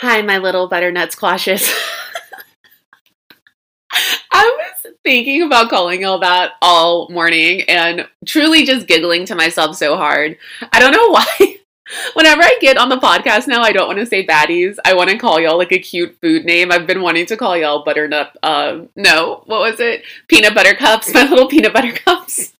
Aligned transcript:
Hi, 0.00 0.20
my 0.20 0.36
little 0.36 0.68
butternut 0.68 1.12
squashes. 1.12 1.66
I 4.30 4.58
was 4.84 4.92
thinking 5.02 5.40
about 5.40 5.70
calling 5.70 6.02
y'all 6.02 6.18
that 6.18 6.52
all 6.60 7.08
morning 7.08 7.62
and 7.62 8.06
truly 8.26 8.66
just 8.66 8.86
giggling 8.86 9.24
to 9.24 9.34
myself 9.34 9.74
so 9.74 9.96
hard. 9.96 10.36
I 10.70 10.80
don't 10.80 10.92
know 10.92 11.08
why. 11.12 11.60
Whenever 12.12 12.42
I 12.42 12.58
get 12.60 12.76
on 12.76 12.90
the 12.90 12.98
podcast 12.98 13.48
now, 13.48 13.62
I 13.62 13.72
don't 13.72 13.86
want 13.86 13.98
to 14.00 14.04
say 14.04 14.26
baddies. 14.26 14.76
I 14.84 14.92
want 14.92 15.08
to 15.08 15.16
call 15.16 15.40
y'all 15.40 15.56
like 15.56 15.72
a 15.72 15.78
cute 15.78 16.18
food 16.20 16.44
name. 16.44 16.70
I've 16.70 16.86
been 16.86 17.00
wanting 17.00 17.24
to 17.26 17.36
call 17.38 17.56
y'all 17.56 17.82
butternut. 17.82 18.36
Um, 18.42 18.90
no, 18.96 19.44
what 19.46 19.60
was 19.60 19.80
it? 19.80 20.02
Peanut 20.28 20.54
butter 20.54 20.74
cups. 20.74 21.14
My 21.14 21.26
little 21.26 21.48
peanut 21.48 21.72
butter 21.72 21.92
cups. 21.92 22.52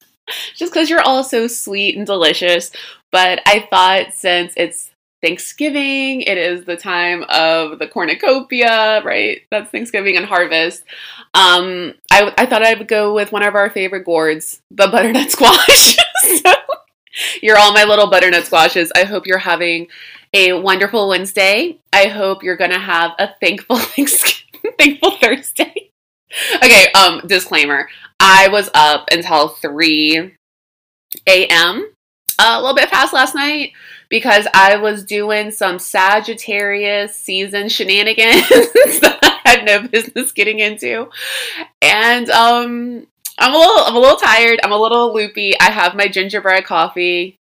Just 0.55 0.73
because 0.73 0.89
you're 0.89 1.03
all 1.03 1.23
so 1.23 1.48
sweet 1.48 1.98
and 1.98 2.07
delicious. 2.07 2.71
But 3.12 3.43
I 3.45 3.66
thought 3.68 4.14
since 4.14 4.55
it's 4.57 4.91
Thanksgiving. 5.22 6.20
It 6.22 6.38
is 6.38 6.64
the 6.64 6.76
time 6.76 7.24
of 7.28 7.78
the 7.78 7.86
cornucopia, 7.86 9.02
right? 9.04 9.40
That's 9.50 9.70
Thanksgiving 9.70 10.16
and 10.16 10.26
harvest. 10.26 10.84
Um, 11.34 11.94
I, 12.11 12.32
I 12.38 12.46
thought 12.46 12.62
I 12.62 12.74
would 12.74 12.88
go 12.88 13.14
with 13.14 13.32
one 13.32 13.43
of 13.43 13.54
our 13.54 13.71
favorite 13.71 14.04
gourds, 14.04 14.60
the 14.71 14.88
butternut 14.88 15.30
squash. 15.32 15.96
so, 16.43 16.52
you're 17.43 17.58
all 17.58 17.72
my 17.72 17.84
little 17.84 18.10
butternut 18.10 18.44
squashes. 18.44 18.93
I 18.94 19.04
hope 19.04 19.26
you're 19.26 19.38
having 19.38 19.88
a 20.34 20.52
wonderful 20.52 21.08
Wednesday. 21.08 21.79
I 21.93 22.07
hope 22.07 22.43
you're 22.43 22.57
gonna 22.57 22.79
have 22.79 23.12
a 23.18 23.30
thankful 23.40 23.76
Thanksgiving, 23.79 24.72
thankful 24.79 25.12
Thursday. 25.12 25.90
okay, 26.57 26.86
um, 26.93 27.22
disclaimer. 27.26 27.88
I 28.21 28.48
was 28.48 28.71
up 28.74 29.08
until 29.10 29.48
3 29.48 30.35
a.m. 31.26 31.93
a 32.38 32.60
little 32.60 32.74
bit 32.74 32.91
past 32.91 33.12
last 33.12 33.34
night 33.34 33.72
because 34.08 34.46
I 34.55 34.77
was 34.77 35.05
doing 35.05 35.50
some 35.50 35.78
Sagittarius 35.78 37.14
season 37.14 37.69
shenanigans 37.69 38.48
that 39.00 39.19
I 39.44 39.48
had 39.48 39.64
no 39.64 39.88
business 39.88 40.32
getting 40.32 40.58
into. 40.58 41.08
And 41.82 42.30
um 42.30 43.06
I'm 43.38 43.54
a 43.54 43.58
little 43.58 43.84
I'm 43.84 43.96
a 43.96 44.00
little 44.00 44.18
tired, 44.18 44.60
I'm 44.62 44.72
a 44.72 44.78
little 44.78 45.14
loopy. 45.14 45.58
I 45.60 45.70
have 45.70 45.94
my 45.94 46.08
gingerbread 46.08 46.64
coffee, 46.64 47.38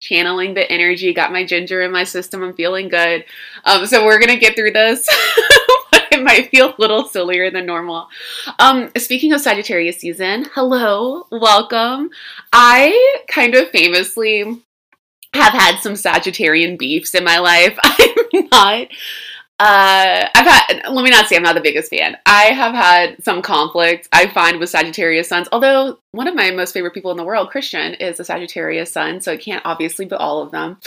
channeling 0.00 0.54
the 0.54 0.70
energy, 0.70 1.12
got 1.12 1.32
my 1.32 1.44
ginger 1.44 1.82
in 1.82 1.92
my 1.92 2.04
system, 2.04 2.42
I'm 2.42 2.54
feeling 2.54 2.88
good. 2.88 3.24
Um 3.64 3.86
so 3.86 4.04
we're 4.04 4.20
gonna 4.20 4.36
get 4.36 4.56
through 4.56 4.72
this. 4.72 5.08
it 6.18 6.22
might 6.22 6.50
feel 6.50 6.70
a 6.70 6.80
little 6.80 7.04
sillier 7.04 7.50
than 7.50 7.66
normal. 7.66 8.08
Um, 8.58 8.90
speaking 8.96 9.32
of 9.32 9.40
Sagittarius 9.40 9.98
season, 9.98 10.46
hello, 10.54 11.26
welcome. 11.30 12.10
I 12.52 13.22
kind 13.28 13.54
of 13.54 13.70
famously 13.70 14.62
have 15.34 15.52
had 15.52 15.78
some 15.78 15.94
Sagittarian 15.94 16.78
beefs 16.78 17.14
in 17.14 17.24
my 17.24 17.38
life. 17.38 17.78
I'm 17.84 18.48
not. 18.50 18.88
Uh, 19.60 20.28
I've 20.34 20.46
had. 20.46 20.82
Let 20.88 21.02
me 21.02 21.10
not 21.10 21.26
say 21.26 21.36
I'm 21.36 21.42
not 21.42 21.54
the 21.54 21.60
biggest 21.60 21.90
fan. 21.90 22.16
I 22.26 22.44
have 22.44 22.74
had 22.74 23.22
some 23.24 23.42
conflict. 23.42 24.08
I 24.12 24.28
find 24.28 24.58
with 24.58 24.70
Sagittarius 24.70 25.28
suns. 25.28 25.48
Although 25.50 25.98
one 26.12 26.28
of 26.28 26.34
my 26.34 26.50
most 26.50 26.72
favorite 26.72 26.94
people 26.94 27.10
in 27.10 27.16
the 27.16 27.24
world, 27.24 27.50
Christian, 27.50 27.94
is 27.94 28.20
a 28.20 28.24
Sagittarius 28.24 28.92
sun, 28.92 29.20
so 29.20 29.32
it 29.32 29.40
can't 29.40 29.66
obviously 29.66 30.06
be 30.06 30.14
all 30.14 30.42
of 30.42 30.52
them. 30.52 30.78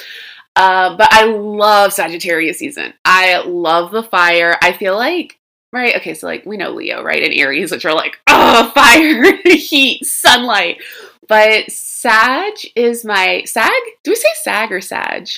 Uh, 0.56 0.96
but 0.96 1.10
I 1.12 1.26
love 1.26 1.94
Sagittarius 1.94 2.60
season. 2.60 2.94
I 3.04 3.42
love 3.46 3.92
the 3.92 4.04
fire. 4.04 4.58
I 4.62 4.74
feel 4.74 4.96
like 4.96 5.38
right? 5.74 5.96
Okay, 5.98 6.14
so 6.14 6.28
like 6.28 6.46
we 6.46 6.58
know 6.58 6.72
Leo, 6.72 7.04
right? 7.04 7.24
And 7.24 7.34
Aries, 7.34 7.72
which 7.72 7.86
are 7.86 7.94
like, 7.94 8.20
oh, 8.28 8.72
fire, 8.74 9.38
heat, 9.46 10.06
sunlight. 10.06 10.82
But 11.28 11.72
Sag 12.02 12.56
is 12.76 13.06
my 13.06 13.44
Sag. 13.46 13.70
Do 14.04 14.10
we 14.10 14.16
say 14.16 14.30
Sag 14.42 14.72
or 14.72 14.82
Sag? 14.82 15.30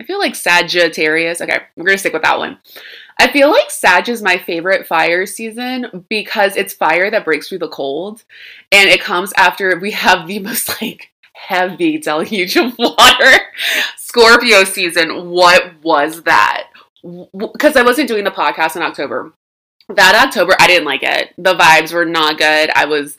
I 0.00 0.04
feel 0.04 0.18
like 0.18 0.34
Sagittarius. 0.34 1.42
Okay, 1.42 1.58
we're 1.76 1.84
gonna 1.84 1.98
stick 1.98 2.14
with 2.14 2.22
that 2.22 2.38
one. 2.38 2.58
I 3.20 3.30
feel 3.30 3.50
like 3.50 3.70
Sag 3.70 4.08
is 4.08 4.22
my 4.22 4.38
favorite 4.38 4.86
fire 4.86 5.26
season 5.26 6.06
because 6.08 6.56
it's 6.56 6.72
fire 6.72 7.10
that 7.10 7.26
breaks 7.26 7.50
through 7.50 7.58
the 7.58 7.68
cold, 7.68 8.24
and 8.72 8.88
it 8.88 9.02
comes 9.02 9.34
after 9.36 9.78
we 9.78 9.90
have 9.90 10.26
the 10.26 10.38
most 10.48 10.80
like 10.80 11.12
heavy 11.34 11.98
deluge 11.98 12.56
of 12.56 12.78
water. 12.78 13.38
Scorpio 13.98 14.64
season. 14.64 15.28
What 15.28 15.74
was 15.82 16.22
that? 16.22 16.68
Because 17.36 17.76
I 17.76 17.82
wasn't 17.82 18.08
doing 18.08 18.24
the 18.24 18.30
podcast 18.30 18.74
in 18.74 18.80
October. 18.80 19.34
That 19.90 20.26
October, 20.26 20.56
I 20.58 20.66
didn't 20.66 20.86
like 20.86 21.02
it. 21.02 21.34
The 21.36 21.54
vibes 21.54 21.92
were 21.92 22.06
not 22.06 22.38
good. 22.38 22.70
I 22.74 22.86
was, 22.86 23.18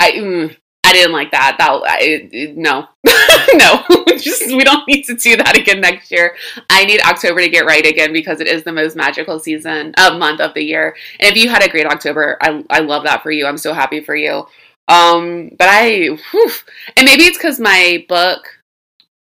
I. 0.00 0.10
Mm, 0.10 0.56
didn't 0.94 1.12
like 1.12 1.30
that. 1.32 1.56
That 1.58 1.82
I, 1.86 2.28
no, 2.56 2.88
no. 3.54 3.84
Just 4.18 4.46
we 4.46 4.64
don't 4.64 4.86
need 4.88 5.04
to 5.04 5.14
do 5.14 5.36
that 5.36 5.58
again 5.58 5.80
next 5.80 6.10
year. 6.10 6.36
I 6.70 6.84
need 6.84 7.00
October 7.02 7.40
to 7.40 7.48
get 7.48 7.66
right 7.66 7.84
again 7.84 8.12
because 8.12 8.40
it 8.40 8.46
is 8.46 8.62
the 8.62 8.72
most 8.72 8.96
magical 8.96 9.38
season, 9.38 9.92
uh, 9.98 10.16
month 10.16 10.40
of 10.40 10.54
the 10.54 10.62
year. 10.62 10.96
And 11.20 11.30
if 11.30 11.36
you 11.36 11.48
had 11.48 11.62
a 11.62 11.68
great 11.68 11.86
October, 11.86 12.38
I 12.40 12.64
I 12.70 12.80
love 12.80 13.04
that 13.04 13.22
for 13.22 13.30
you. 13.30 13.46
I'm 13.46 13.58
so 13.58 13.74
happy 13.74 14.00
for 14.00 14.16
you. 14.16 14.46
Um, 14.88 15.50
but 15.58 15.68
I, 15.70 16.18
whew, 16.30 16.50
and 16.96 17.06
maybe 17.06 17.24
it's 17.24 17.38
because 17.38 17.58
my 17.58 18.04
book, 18.08 18.60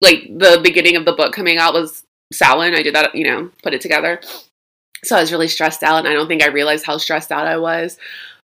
like 0.01 0.23
the 0.25 0.59
beginning 0.63 0.95
of 0.95 1.05
the 1.05 1.13
book 1.13 1.33
coming 1.33 1.57
out 1.57 1.73
was 1.73 2.03
Samhain. 2.33 2.75
I 2.75 2.83
did 2.83 2.95
that, 2.95 3.15
you 3.15 3.23
know, 3.25 3.51
put 3.63 3.73
it 3.73 3.81
together. 3.81 4.19
So 5.03 5.15
I 5.15 5.21
was 5.21 5.31
really 5.31 5.47
stressed 5.47 5.83
out, 5.83 5.99
and 5.99 6.07
I 6.07 6.13
don't 6.13 6.27
think 6.27 6.43
I 6.43 6.47
realized 6.47 6.85
how 6.85 6.97
stressed 6.97 7.31
out 7.31 7.47
I 7.47 7.57
was. 7.57 7.97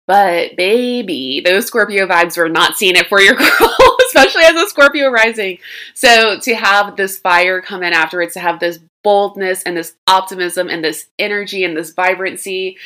But 0.08 0.56
baby, 0.56 1.42
those 1.44 1.66
Scorpio 1.66 2.06
vibes 2.06 2.38
were 2.38 2.48
not 2.48 2.76
seeing 2.76 2.96
it 2.96 3.08
for 3.08 3.20
your 3.20 3.34
girl, 3.36 3.96
especially 4.06 4.42
as 4.42 4.56
a 4.56 4.66
Scorpio 4.66 5.10
rising. 5.10 5.58
So 5.92 6.40
to 6.40 6.54
have 6.54 6.96
this 6.96 7.18
fire 7.18 7.60
come 7.60 7.82
in 7.82 7.92
afterwards, 7.92 8.32
to 8.32 8.40
have 8.40 8.58
this 8.58 8.80
boldness 9.04 9.62
and 9.64 9.76
this 9.76 9.96
optimism 10.06 10.70
and 10.70 10.82
this 10.82 11.08
energy 11.18 11.62
and 11.62 11.76
this 11.76 11.92
vibrancy, 11.92 12.78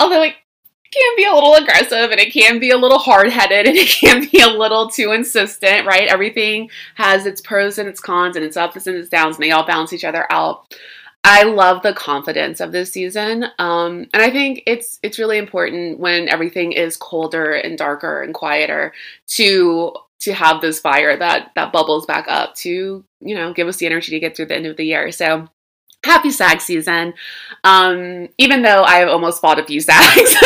although 0.00 0.22
it 0.22 0.34
can 0.90 1.16
be 1.16 1.24
a 1.24 1.32
little 1.32 1.54
aggressive 1.54 2.10
and 2.10 2.18
it 2.18 2.32
can 2.32 2.58
be 2.58 2.70
a 2.70 2.76
little 2.76 2.98
hard 2.98 3.30
headed 3.30 3.66
and 3.66 3.76
it 3.78 3.88
can 3.88 4.26
be 4.28 4.40
a 4.40 4.48
little 4.48 4.90
too 4.90 5.12
insistent, 5.12 5.86
right? 5.86 6.08
Everything 6.08 6.68
has 6.96 7.26
its 7.26 7.40
pros 7.40 7.78
and 7.78 7.88
its 7.88 8.00
cons 8.00 8.34
and 8.34 8.44
its 8.44 8.56
ups 8.56 8.88
and 8.88 8.96
its 8.96 9.08
downs, 9.08 9.36
and 9.36 9.44
they 9.44 9.52
all 9.52 9.64
balance 9.64 9.92
each 9.92 10.04
other 10.04 10.26
out. 10.30 10.74
I 11.28 11.42
love 11.42 11.82
the 11.82 11.92
confidence 11.92 12.60
of 12.60 12.70
this 12.70 12.92
season, 12.92 13.46
um, 13.58 14.06
and 14.14 14.22
I 14.22 14.30
think 14.30 14.62
it's 14.64 15.00
it's 15.02 15.18
really 15.18 15.38
important 15.38 15.98
when 15.98 16.28
everything 16.28 16.70
is 16.70 16.96
colder 16.96 17.52
and 17.52 17.76
darker 17.76 18.22
and 18.22 18.32
quieter 18.32 18.92
to 19.30 19.92
to 20.20 20.32
have 20.32 20.60
this 20.60 20.78
fire 20.78 21.16
that 21.16 21.50
that 21.56 21.72
bubbles 21.72 22.06
back 22.06 22.26
up 22.28 22.54
to 22.56 23.04
you 23.20 23.34
know 23.34 23.52
give 23.52 23.66
us 23.66 23.78
the 23.78 23.86
energy 23.86 24.12
to 24.12 24.20
get 24.20 24.36
through 24.36 24.46
the 24.46 24.54
end 24.54 24.66
of 24.66 24.76
the 24.76 24.86
year. 24.86 25.10
So 25.10 25.48
happy 26.04 26.30
SAG 26.30 26.60
season, 26.60 27.12
um, 27.64 28.28
even 28.38 28.62
though 28.62 28.84
I 28.84 28.98
have 28.98 29.08
almost 29.08 29.40
fought 29.40 29.58
a 29.58 29.64
few 29.64 29.80
SAGs. 29.82 30.36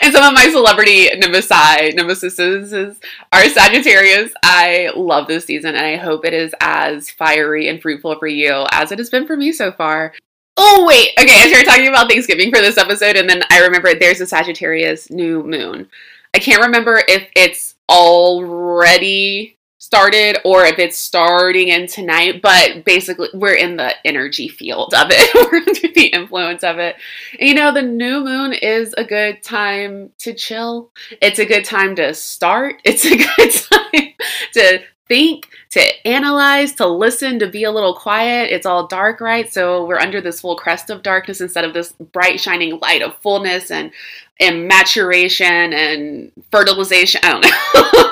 and 0.02 0.12
some 0.12 0.24
of 0.24 0.34
my 0.34 0.50
celebrity 0.50 1.08
nemesis, 1.18 2.38
are 2.38 3.44
Sagittarius. 3.48 4.32
I 4.42 4.90
love 4.96 5.26
this 5.26 5.44
season 5.44 5.74
and 5.74 5.84
I 5.84 5.96
hope 5.96 6.24
it 6.24 6.32
is 6.32 6.54
as 6.60 7.10
fiery 7.10 7.68
and 7.68 7.80
fruitful 7.82 8.18
for 8.18 8.26
you 8.26 8.66
as 8.72 8.92
it 8.92 8.98
has 8.98 9.10
been 9.10 9.26
for 9.26 9.36
me 9.36 9.52
so 9.52 9.72
far. 9.72 10.14
Oh, 10.56 10.84
wait. 10.86 11.10
Okay, 11.18 11.32
I 11.32 11.48
started 11.48 11.66
talking 11.66 11.88
about 11.88 12.10
Thanksgiving 12.10 12.50
for 12.50 12.60
this 12.60 12.76
episode, 12.76 13.16
and 13.16 13.28
then 13.28 13.42
I 13.50 13.60
remember 13.60 13.94
there's 13.94 14.20
a 14.20 14.26
Sagittarius 14.26 15.08
new 15.08 15.42
moon. 15.42 15.88
I 16.34 16.38
can't 16.38 16.62
remember 16.62 17.02
if 17.08 17.28
it's 17.34 17.76
already 17.88 19.56
started 19.90 20.38
or 20.44 20.64
if 20.64 20.78
it's 20.78 20.96
starting 20.96 21.66
in 21.66 21.84
tonight, 21.88 22.40
but 22.40 22.84
basically 22.84 23.28
we're 23.34 23.54
in 23.54 23.76
the 23.76 23.92
energy 24.06 24.46
field 24.46 24.94
of 24.94 25.08
it. 25.10 25.34
we're 25.52 25.58
under 25.58 25.92
the 25.92 26.06
influence 26.06 26.62
of 26.62 26.78
it. 26.78 26.94
You 27.40 27.54
know, 27.54 27.74
the 27.74 27.82
new 27.82 28.22
moon 28.22 28.52
is 28.52 28.94
a 28.96 29.02
good 29.02 29.42
time 29.42 30.12
to 30.18 30.32
chill. 30.32 30.92
It's 31.20 31.40
a 31.40 31.44
good 31.44 31.64
time 31.64 31.96
to 31.96 32.14
start. 32.14 32.80
It's 32.84 33.04
a 33.04 33.16
good 33.16 33.52
time 33.52 34.14
to 34.52 34.82
think, 35.08 35.48
to 35.70 36.06
analyze, 36.06 36.72
to 36.74 36.86
listen, 36.86 37.40
to 37.40 37.48
be 37.48 37.64
a 37.64 37.72
little 37.72 37.94
quiet. 37.94 38.50
It's 38.52 38.66
all 38.66 38.86
dark, 38.86 39.20
right? 39.20 39.52
So 39.52 39.86
we're 39.86 39.98
under 39.98 40.20
this 40.20 40.40
full 40.40 40.54
crest 40.54 40.90
of 40.90 41.02
darkness 41.02 41.40
instead 41.40 41.64
of 41.64 41.74
this 41.74 41.92
bright 41.92 42.38
shining 42.38 42.78
light 42.78 43.02
of 43.02 43.16
fullness 43.16 43.72
and 43.72 43.90
and 44.38 44.68
maturation 44.68 45.72
and 45.72 46.30
fertilization. 46.50 47.20
I 47.24 47.40
don't 47.40 47.94
know. 47.94 48.09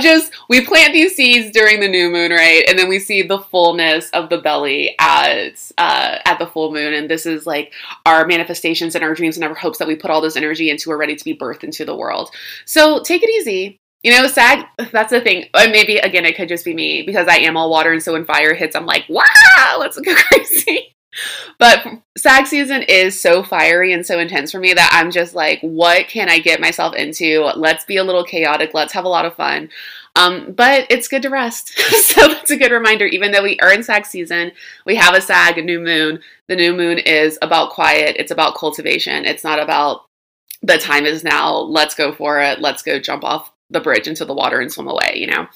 Just 0.00 0.32
we 0.48 0.64
plant 0.64 0.92
these 0.92 1.14
seeds 1.14 1.50
during 1.50 1.80
the 1.80 1.88
new 1.88 2.10
moon, 2.10 2.30
right? 2.30 2.64
And 2.68 2.78
then 2.78 2.88
we 2.88 2.98
see 2.98 3.22
the 3.22 3.38
fullness 3.38 4.10
of 4.10 4.30
the 4.30 4.38
belly 4.38 4.94
at 4.98 5.70
uh, 5.78 6.18
at 6.24 6.38
the 6.38 6.46
full 6.46 6.72
moon, 6.72 6.94
and 6.94 7.10
this 7.10 7.26
is 7.26 7.46
like 7.46 7.72
our 8.06 8.26
manifestations 8.26 8.94
and 8.94 9.04
our 9.04 9.14
dreams 9.14 9.36
and 9.36 9.44
our 9.44 9.54
hopes 9.54 9.78
that 9.78 9.88
we 9.88 9.96
put 9.96 10.10
all 10.10 10.20
this 10.20 10.36
energy 10.36 10.70
into 10.70 10.90
are 10.90 10.98
ready 10.98 11.16
to 11.16 11.24
be 11.24 11.36
birthed 11.36 11.64
into 11.64 11.84
the 11.84 11.96
world. 11.96 12.30
So 12.64 13.02
take 13.02 13.22
it 13.22 13.30
easy. 13.30 13.78
You 14.02 14.12
know, 14.12 14.28
sag, 14.28 14.64
that's 14.92 15.10
the 15.10 15.20
thing. 15.20 15.46
Maybe, 15.54 15.96
again, 15.96 16.24
it 16.24 16.36
could 16.36 16.48
just 16.48 16.64
be 16.64 16.72
me 16.72 17.02
because 17.02 17.26
I 17.26 17.38
am 17.38 17.56
all 17.56 17.68
water. 17.68 17.92
And 17.92 18.00
so 18.00 18.12
when 18.12 18.24
fire 18.24 18.54
hits, 18.54 18.76
I'm 18.76 18.86
like, 18.86 19.04
wow, 19.08 19.76
let's 19.80 19.98
go 19.98 20.14
crazy. 20.28 20.94
But 21.58 21.84
SAG 22.16 22.46
season 22.46 22.82
is 22.82 23.20
so 23.20 23.42
fiery 23.42 23.92
and 23.92 24.04
so 24.04 24.18
intense 24.18 24.52
for 24.52 24.60
me 24.60 24.72
that 24.74 24.90
I'm 24.92 25.10
just 25.10 25.34
like, 25.34 25.60
what 25.60 26.08
can 26.08 26.28
I 26.28 26.38
get 26.38 26.60
myself 26.60 26.94
into? 26.94 27.50
Let's 27.56 27.84
be 27.84 27.96
a 27.96 28.04
little 28.04 28.24
chaotic. 28.24 28.74
Let's 28.74 28.92
have 28.92 29.04
a 29.04 29.08
lot 29.08 29.24
of 29.24 29.34
fun. 29.34 29.70
Um, 30.16 30.52
but 30.52 30.86
it's 30.90 31.08
good 31.08 31.22
to 31.22 31.30
rest. 31.30 31.78
so 31.78 32.30
it's 32.30 32.50
a 32.50 32.56
good 32.56 32.72
reminder. 32.72 33.06
Even 33.06 33.30
though 33.30 33.42
we 33.42 33.58
are 33.60 33.72
in 33.72 33.82
SAG 33.82 34.04
season, 34.06 34.52
we 34.84 34.96
have 34.96 35.14
a 35.14 35.20
SAG 35.20 35.64
new 35.64 35.80
moon. 35.80 36.20
The 36.48 36.56
new 36.56 36.74
moon 36.74 36.98
is 36.98 37.38
about 37.40 37.70
quiet. 37.70 38.16
It's 38.18 38.32
about 38.32 38.56
cultivation. 38.56 39.24
It's 39.24 39.44
not 39.44 39.60
about 39.60 40.06
the 40.62 40.78
time 40.78 41.06
is 41.06 41.22
now. 41.22 41.56
Let's 41.56 41.94
go 41.94 42.12
for 42.12 42.40
it. 42.40 42.60
Let's 42.60 42.82
go 42.82 42.98
jump 42.98 43.22
off 43.22 43.52
the 43.70 43.80
bridge 43.80 44.08
into 44.08 44.24
the 44.24 44.34
water 44.34 44.60
and 44.60 44.72
swim 44.72 44.88
away, 44.88 45.14
you 45.16 45.26
know? 45.26 45.46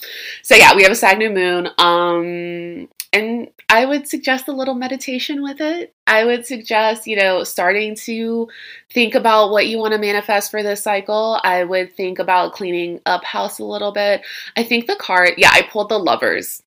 So 0.43 0.55
yeah, 0.55 0.75
we 0.75 0.82
have 0.82 0.93
a 0.93 0.97
SAG 0.97 1.19
new 1.19 1.31
moon. 1.31 1.69
Um, 1.79 2.88
and 3.12 3.49
I 3.69 3.85
would 3.85 4.09
suggest 4.09 4.49
a 4.49 4.53
little 4.53 4.75
meditation 4.75 5.43
with 5.43 5.61
it. 5.61 5.94
I 6.06 6.25
would 6.25 6.47
suggest, 6.47 7.06
you 7.06 7.17
know, 7.17 7.44
starting 7.44 7.94
to 7.97 8.49
think 8.91 9.14
about 9.14 9.50
what 9.50 9.67
you 9.67 9.79
want 9.79 9.93
to 9.93 9.99
manifest 9.99 10.50
for 10.50 10.62
this 10.62 10.82
cycle. 10.82 11.38
I 11.44 11.64
would 11.64 11.93
think 11.93 12.19
about 12.19 12.55
cleaning 12.55 13.00
up 13.05 13.23
house 13.25 13.59
a 13.59 13.64
little 13.64 13.93
bit. 13.93 14.23
I 14.56 14.64
think 14.64 14.87
the 14.87 14.97
card, 14.97 15.32
yeah, 15.37 15.50
I 15.53 15.62
pulled 15.62 15.91
the 15.91 15.99
lovers. 15.99 16.62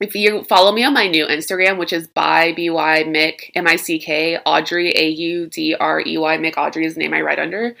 If 0.00 0.14
you 0.14 0.44
follow 0.44 0.72
me 0.72 0.84
on 0.84 0.94
my 0.94 1.08
new 1.08 1.26
Instagram, 1.26 1.78
which 1.78 1.92
is 1.92 2.08
by 2.08 2.52
by 2.52 3.04
Mick 3.04 3.50
M 3.54 3.66
I 3.66 3.76
C 3.76 3.98
K 3.98 4.38
Audrey 4.38 4.92
A 4.96 5.08
U 5.08 5.46
D 5.46 5.74
R 5.74 6.00
E 6.00 6.18
Y 6.18 6.38
Mick 6.38 6.56
Audrey 6.56 6.84
is 6.84 6.94
the 6.94 7.00
name 7.00 7.14
I 7.14 7.20
write 7.20 7.38
under. 7.38 7.76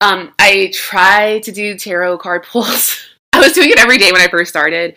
Um, 0.00 0.32
I 0.38 0.70
try 0.72 1.40
to 1.40 1.50
do 1.50 1.76
tarot 1.76 2.18
card 2.18 2.44
pulls. 2.50 3.04
I 3.32 3.40
was 3.40 3.52
doing 3.52 3.70
it 3.70 3.78
every 3.78 3.98
day 3.98 4.12
when 4.12 4.20
I 4.20 4.28
first 4.28 4.50
started. 4.50 4.94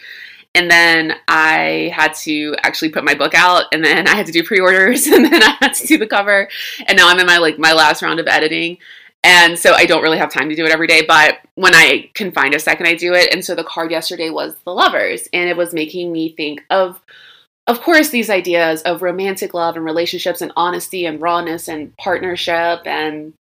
And 0.54 0.70
then 0.70 1.14
I 1.28 1.94
had 1.96 2.14
to 2.16 2.56
actually 2.64 2.90
put 2.90 3.06
my 3.06 3.14
book 3.14 3.34
out 3.34 3.66
and 3.72 3.84
then 3.86 4.08
I 4.08 4.16
had 4.16 4.26
to 4.26 4.32
do 4.32 4.44
pre-orders 4.44 5.08
and 5.08 5.26
then 5.26 5.42
I 5.42 5.58
had 5.62 5.74
to 5.76 5.88
do 5.88 5.98
the 5.98 6.08
cover. 6.08 6.50
And 6.88 6.98
now 6.98 7.08
I'm 7.10 7.20
in 7.20 7.26
my 7.26 7.38
like 7.38 7.58
my 7.58 7.74
last 7.74 8.02
round 8.02 8.20
of 8.20 8.28
editing. 8.28 8.78
And 9.24 9.58
so 9.58 9.74
I 9.74 9.86
don't 9.86 10.02
really 10.02 10.18
have 10.18 10.34
time 10.34 10.50
to 10.50 10.56
do 10.56 10.66
it 10.66 10.72
every 10.72 10.88
day, 10.88 11.04
but 11.08 11.40
when 11.54 11.76
I 11.76 12.10
can 12.16 12.32
find 12.32 12.56
a 12.56 12.60
second 12.60 12.88
I 12.88 12.96
do 12.96 13.14
it. 13.14 13.34
And 13.34 13.46
so 13.46 13.56
the 13.56 13.64
card 13.64 13.92
yesterday 13.92 14.30
was 14.30 14.56
the 14.66 14.74
lovers 14.74 15.28
and 15.32 15.50
it 15.50 15.56
was 15.56 15.74
making 15.74 16.12
me 16.12 16.30
think 16.30 16.66
of 16.70 17.02
of 17.68 17.80
course 17.82 18.10
these 18.10 18.30
ideas 18.30 18.82
of 18.82 19.04
romantic 19.04 19.54
love 19.54 19.76
and 19.76 19.86
relationships 19.86 20.42
and 20.42 20.52
honesty 20.56 21.06
and 21.06 21.22
rawness 21.22 21.68
and 21.70 21.96
partnership 21.98 22.82
and 22.86 23.34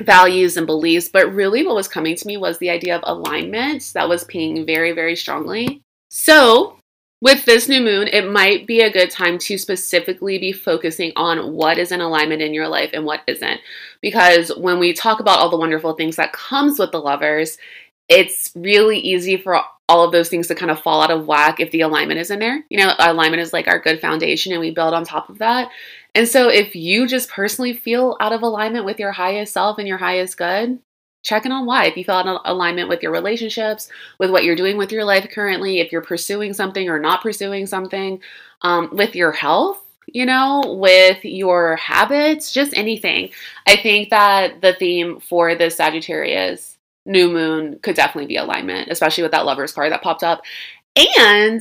values 0.00 0.56
and 0.56 0.66
beliefs, 0.66 1.08
but 1.08 1.32
really 1.32 1.66
what 1.66 1.74
was 1.74 1.88
coming 1.88 2.16
to 2.16 2.26
me 2.26 2.36
was 2.36 2.58
the 2.58 2.70
idea 2.70 2.96
of 2.96 3.02
alignment 3.04 3.90
that 3.94 4.08
was 4.08 4.24
pinging 4.24 4.64
very, 4.64 4.92
very 4.92 5.16
strongly. 5.16 5.82
So, 6.08 6.78
with 7.20 7.44
this 7.44 7.68
new 7.68 7.80
moon, 7.80 8.08
it 8.08 8.30
might 8.30 8.66
be 8.66 8.80
a 8.80 8.92
good 8.92 9.10
time 9.10 9.38
to 9.38 9.58
specifically 9.58 10.38
be 10.38 10.52
focusing 10.52 11.12
on 11.16 11.52
what 11.52 11.76
is 11.76 11.90
in 11.90 12.00
alignment 12.00 12.42
in 12.42 12.54
your 12.54 12.68
life 12.68 12.90
and 12.92 13.04
what 13.04 13.22
isn't. 13.26 13.60
Because 14.00 14.50
when 14.56 14.78
we 14.78 14.92
talk 14.92 15.18
about 15.18 15.38
all 15.40 15.50
the 15.50 15.56
wonderful 15.56 15.94
things 15.94 16.16
that 16.16 16.32
comes 16.32 16.78
with 16.78 16.92
the 16.92 17.00
lovers, 17.00 17.58
it's 18.08 18.52
really 18.54 18.98
easy 18.98 19.36
for 19.36 19.60
all 19.88 20.04
of 20.04 20.12
those 20.12 20.28
things 20.28 20.46
to 20.46 20.54
kind 20.54 20.70
of 20.70 20.80
fall 20.80 21.02
out 21.02 21.10
of 21.10 21.26
whack 21.26 21.60
if 21.60 21.70
the 21.70 21.80
alignment 21.80 22.20
is 22.20 22.30
in 22.30 22.38
there. 22.38 22.62
You 22.68 22.78
know, 22.78 22.94
alignment 22.98 23.42
is 23.42 23.52
like 23.52 23.66
our 23.66 23.80
good 23.80 24.00
foundation 24.00 24.52
and 24.52 24.60
we 24.60 24.70
build 24.70 24.94
on 24.94 25.04
top 25.04 25.28
of 25.28 25.38
that. 25.38 25.70
And 26.14 26.28
so 26.28 26.48
if 26.48 26.76
you 26.76 27.06
just 27.06 27.30
personally 27.30 27.72
feel 27.72 28.16
out 28.20 28.32
of 28.32 28.42
alignment 28.42 28.84
with 28.84 28.98
your 28.98 29.12
highest 29.12 29.52
self 29.52 29.78
and 29.78 29.88
your 29.88 29.98
highest 29.98 30.36
good, 30.36 30.78
check 31.22 31.44
in 31.46 31.52
on 31.52 31.66
why. 31.66 31.86
If 31.86 31.96
you 31.96 32.04
feel 32.04 32.16
out 32.16 32.26
of 32.26 32.40
alignment 32.44 32.88
with 32.88 33.02
your 33.02 33.12
relationships, 33.12 33.88
with 34.18 34.30
what 34.30 34.44
you're 34.44 34.56
doing 34.56 34.76
with 34.76 34.92
your 34.92 35.04
life 35.04 35.28
currently, 35.30 35.80
if 35.80 35.92
you're 35.92 36.02
pursuing 36.02 36.52
something 36.52 36.88
or 36.88 36.98
not 36.98 37.22
pursuing 37.22 37.66
something, 37.66 38.20
um, 38.62 38.90
with 38.92 39.14
your 39.14 39.32
health, 39.32 39.84
you 40.06 40.24
know, 40.24 40.62
with 40.78 41.24
your 41.24 41.76
habits, 41.76 42.52
just 42.52 42.76
anything. 42.76 43.30
I 43.66 43.76
think 43.76 44.10
that 44.10 44.60
the 44.62 44.74
theme 44.74 45.20
for 45.20 45.54
this 45.54 45.76
Sagittarius 45.76 46.76
new 47.04 47.30
moon 47.30 47.78
could 47.82 47.96
definitely 47.96 48.26
be 48.26 48.36
alignment, 48.36 48.88
especially 48.90 49.22
with 49.22 49.32
that 49.32 49.46
lover's 49.46 49.72
card 49.72 49.92
that 49.92 50.02
popped 50.02 50.22
up. 50.22 50.42
And 50.96 51.60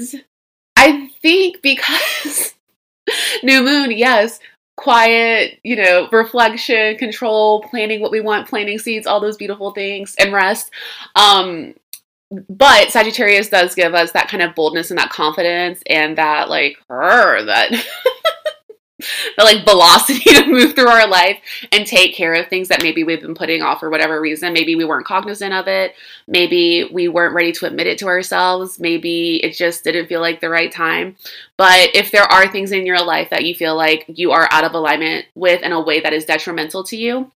I 0.76 1.10
think 1.22 1.62
because 1.62 2.54
new 3.44 3.64
moon, 3.64 3.92
yes, 3.92 4.40
quiet, 4.78 5.60
you 5.64 5.76
know, 5.76 6.08
reflection, 6.12 6.98
control, 6.98 7.62
planning 7.64 8.00
what 8.00 8.12
we 8.12 8.22
want, 8.22 8.48
planting 8.48 8.80
seeds, 8.80 9.06
all 9.06 9.20
those 9.20 9.36
beautiful 9.36 9.72
things, 9.72 10.16
and 10.18 10.32
rest. 10.32 10.72
Um, 11.16 11.74
but 12.50 12.92
Sagittarius 12.92 13.50
does 13.50 13.74
give 13.74 13.94
us 13.94 14.12
that 14.12 14.28
kind 14.30 14.44
of 14.44 14.54
boldness 14.54 14.92
and 14.92 15.00
that 15.00 15.10
confidence 15.10 15.82
and 15.88 16.18
that 16.18 16.50
like 16.50 16.78
her 16.90 17.44
that 17.46 17.72
the 19.00 19.44
like 19.44 19.64
velocity 19.64 20.30
to 20.34 20.48
move 20.48 20.74
through 20.74 20.90
our 20.90 21.08
life 21.08 21.40
and 21.72 21.86
take 21.86 22.16
care 22.16 22.34
of 22.34 22.48
things 22.48 22.68
that 22.68 22.82
maybe 22.82 23.04
we've 23.04 23.22
been 23.22 23.36
putting 23.36 23.62
off 23.62 23.80
for 23.80 23.90
whatever 23.90 24.20
reason. 24.20 24.54
Maybe 24.54 24.76
we 24.76 24.86
weren't 24.86 25.06
cognizant 25.06 25.54
of 25.54 25.68
it. 25.68 25.94
Maybe 26.28 26.90
we 26.92 27.08
weren't 27.08 27.36
ready 27.36 27.52
to 27.54 27.66
admit 27.66 27.88
it 27.88 28.00
to 28.00 28.08
ourselves. 28.08 28.80
Maybe 28.80 29.38
it 29.44 29.54
just 29.54 29.84
didn't 29.84 30.08
feel 30.08 30.22
like 30.22 30.42
the 30.42 30.50
right 30.50 30.72
time. 30.72 31.16
But 31.58 31.96
if 31.96 32.12
there 32.12 32.32
are 32.32 32.52
things 32.52 32.72
in 32.72 32.86
your 32.86 33.04
life 33.04 33.30
that 33.30 33.46
you 33.46 33.54
feel 33.54 33.76
like 33.76 34.06
you 34.08 34.32
are 34.32 34.48
out 34.52 34.64
of 34.64 34.74
alignment 34.74 35.26
with 35.36 35.62
in 35.62 35.72
a 35.72 35.82
way 35.82 36.00
that 36.00 36.14
is 36.14 36.26
detrimental 36.26 36.84
to 36.86 36.98
you, 36.98 37.32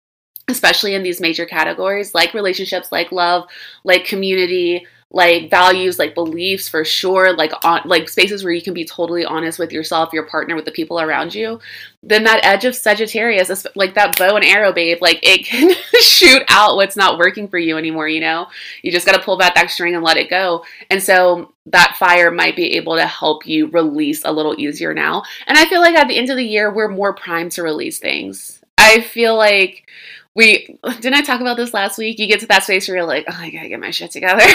especially 0.48 0.96
in 0.96 1.04
these 1.04 1.22
major 1.22 1.46
categories 1.46 2.16
like 2.16 2.34
relationships, 2.34 2.92
like 2.92 3.12
love, 3.12 3.48
like 3.84 4.06
community, 4.06 4.86
like 5.12 5.50
values, 5.50 5.98
like 5.98 6.14
beliefs 6.14 6.70
for 6.70 6.86
sure, 6.86 7.36
like 7.36 7.52
on 7.66 7.82
like 7.86 8.08
spaces 8.08 8.44
where 8.44 8.54
you 8.54 8.62
can 8.62 8.76
be 8.76 8.86
totally 8.86 9.26
honest 9.26 9.58
with 9.58 9.72
yourself, 9.72 10.14
your 10.14 10.28
partner, 10.28 10.56
with 10.56 10.66
the 10.66 10.72
people 10.72 11.02
around 11.02 11.34
you, 11.34 11.60
then 12.04 12.24
that 12.26 12.46
edge 12.46 12.64
of 12.64 12.76
Sagittarius, 12.76 13.66
like 13.76 13.96
that 13.96 14.18
bow 14.20 14.36
and 14.36 14.46
arrow, 14.46 14.72
babe, 14.72 15.00
like 15.02 15.20
it 15.24 15.46
can 15.46 15.74
shoot 16.02 16.44
out 16.50 16.76
what's 16.76 16.96
not 16.96 17.18
working 17.18 17.48
for 17.48 17.58
you 17.58 17.76
anymore, 17.76 18.08
you 18.08 18.20
know? 18.20 18.48
You 18.84 18.92
just 18.92 19.08
gotta 19.08 19.24
pull 19.24 19.38
back 19.38 19.56
that 19.56 19.72
string 19.72 19.96
and 19.96 20.04
let 20.04 20.18
it 20.18 20.30
go. 20.30 20.64
And 20.92 21.02
so 21.02 21.54
that 21.66 21.96
fire 21.98 22.30
might 22.30 22.56
be 22.56 22.76
able 22.76 22.96
to 22.96 23.08
help 23.08 23.48
you 23.48 23.68
release 23.68 24.24
a 24.26 24.32
little 24.32 24.60
easier 24.60 24.94
now. 24.94 25.24
And 25.48 25.58
I 25.58 25.66
feel 25.66 25.82
like 25.82 25.96
at 25.96 26.08
the 26.08 26.18
end 26.18 26.30
of 26.30 26.38
the 26.38 26.46
year, 26.46 26.72
we're 26.72 26.88
more 26.88 27.14
primed 27.14 27.54
to 27.54 27.64
release 27.64 27.98
things. 27.98 28.60
I 28.78 29.02
feel 29.02 29.36
like 29.36 29.90
we 30.36 30.78
didn't 31.02 31.16
I 31.16 31.22
talk 31.22 31.42
about 31.42 31.58
this 31.58 31.74
last 31.74 31.98
week? 31.98 32.20
You 32.20 32.28
get 32.28 32.40
to 32.42 32.48
that 32.48 32.64
space 32.64 32.88
where 32.88 32.98
you're 32.98 33.06
like, 33.06 33.26
oh, 33.28 33.38
I 33.38 33.50
gotta 33.50 33.70
get 33.70 33.80
my 33.80 33.92
shit 33.92 34.12
together. 34.12 34.44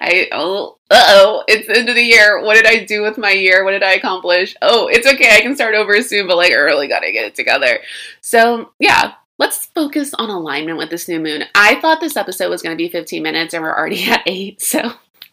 I 0.00 0.28
oh 0.32 0.78
uh 0.90 1.04
oh, 1.08 1.44
it's 1.48 1.66
the 1.66 1.76
end 1.76 1.88
of 1.88 1.96
the 1.96 2.02
year. 2.02 2.42
What 2.42 2.54
did 2.54 2.66
I 2.66 2.84
do 2.84 3.02
with 3.02 3.18
my 3.18 3.32
year? 3.32 3.64
What 3.64 3.72
did 3.72 3.82
I 3.82 3.94
accomplish? 3.94 4.54
Oh, 4.62 4.86
it's 4.86 5.06
okay. 5.06 5.36
I 5.36 5.40
can 5.40 5.56
start 5.56 5.74
over 5.74 6.00
soon, 6.02 6.28
but 6.28 6.36
like 6.36 6.52
I 6.52 6.56
really 6.56 6.86
gotta 6.88 7.10
get 7.10 7.24
it 7.24 7.34
together. 7.34 7.80
So 8.20 8.70
yeah, 8.78 9.14
let's 9.38 9.66
focus 9.66 10.14
on 10.14 10.30
alignment 10.30 10.78
with 10.78 10.90
this 10.90 11.08
new 11.08 11.18
moon. 11.20 11.44
I 11.54 11.80
thought 11.80 12.00
this 12.00 12.16
episode 12.16 12.50
was 12.50 12.62
gonna 12.62 12.76
be 12.76 12.88
15 12.88 13.22
minutes, 13.22 13.54
and 13.54 13.62
we're 13.62 13.76
already 13.76 14.04
at 14.10 14.22
eight. 14.26 14.62
So 14.62 14.92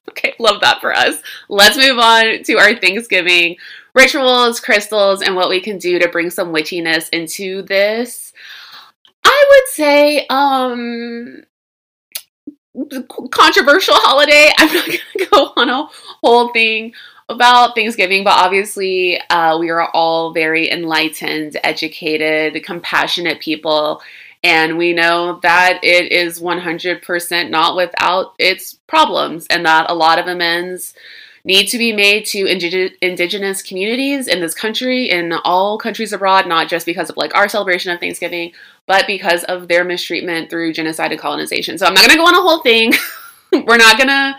okay, 0.09 0.33
love 0.39 0.61
that 0.61 0.81
for 0.81 0.94
us. 0.94 1.21
Let's 1.50 1.77
move 1.77 2.00
on 2.00 2.44
to 2.44 2.53
our 2.57 2.75
Thanksgiving 2.75 3.57
rituals, 3.95 4.59
crystals, 4.59 5.21
and 5.21 5.35
what 5.35 5.50
we 5.50 5.62
can 5.62 5.77
do 5.77 6.00
to 6.00 6.09
bring 6.09 6.29
some 6.29 6.53
witchiness 6.53 7.09
into 7.09 7.62
this. 7.63 8.33
I 9.23 9.43
would 9.51 9.69
say, 9.69 10.25
um, 10.29 11.43
controversial 13.31 13.95
holiday. 13.97 14.51
I'm 14.57 14.73
not 14.73 14.85
to 14.85 15.27
go 15.31 15.53
on 15.55 15.69
a 15.69 15.88
whole 16.23 16.51
thing 16.51 16.93
about 17.29 17.75
Thanksgiving, 17.75 18.23
but 18.23 18.38
obviously, 18.38 19.19
uh, 19.29 19.57
we 19.57 19.69
are 19.69 19.89
all 19.91 20.33
very 20.33 20.69
enlightened, 20.71 21.57
educated, 21.63 22.63
compassionate 22.63 23.39
people. 23.39 24.01
And 24.43 24.77
we 24.77 24.91
know 24.91 25.39
that 25.41 25.79
it 25.83 26.12
is 26.12 26.41
100% 26.41 27.50
not 27.50 27.77
without 27.77 28.33
its 28.39 28.73
problems, 28.88 29.47
and 29.50 29.65
that 29.65 29.89
a 29.89 29.95
lot 29.95 30.19
of 30.19 30.27
amends 30.27 30.93
need 31.45 31.67
to 31.67 31.77
be 31.77 31.91
made 31.91 32.25
to 32.25 32.45
indigenous 32.45 33.62
communities 33.62 34.27
in 34.27 34.39
this 34.39 34.53
country, 34.53 35.09
in 35.09 35.33
all 35.43 35.77
countries 35.77 36.13
abroad, 36.13 36.47
not 36.47 36.69
just 36.69 36.85
because 36.85 37.09
of 37.09 37.17
like 37.17 37.35
our 37.35 37.50
celebration 37.50 37.91
of 37.91 38.00
Thanksgiving, 38.00 38.53
but 38.88 39.05
because 39.07 39.43
of 39.45 39.67
their 39.67 39.83
mistreatment 39.83 40.50
through 40.50 40.73
genocide 40.73 41.12
and 41.12 41.19
colonization. 41.19 41.77
So 41.77 41.85
I'm 41.85 41.93
not 41.93 42.07
gonna 42.07 42.17
go 42.17 42.27
on 42.27 42.35
a 42.35 42.41
whole 42.41 42.62
thing. 42.62 42.93
We're 43.51 43.77
not 43.77 43.97
gonna 43.97 44.38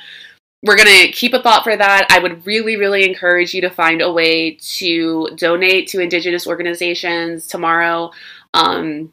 we're 0.65 0.77
to 0.77 1.09
keep 1.13 1.35
a 1.35 1.43
thought 1.43 1.63
for 1.63 1.77
that. 1.77 2.07
I 2.11 2.19
would 2.19 2.47
really, 2.47 2.77
really 2.77 3.05
encourage 3.05 3.53
you 3.53 3.61
to 3.61 3.71
find 3.71 4.01
a 4.01 4.11
way 4.11 4.53
to 4.79 5.29
donate 5.37 5.89
to 5.89 6.01
Indigenous 6.01 6.47
organizations 6.47 7.47
tomorrow. 7.47 8.13
Um, 8.55 9.13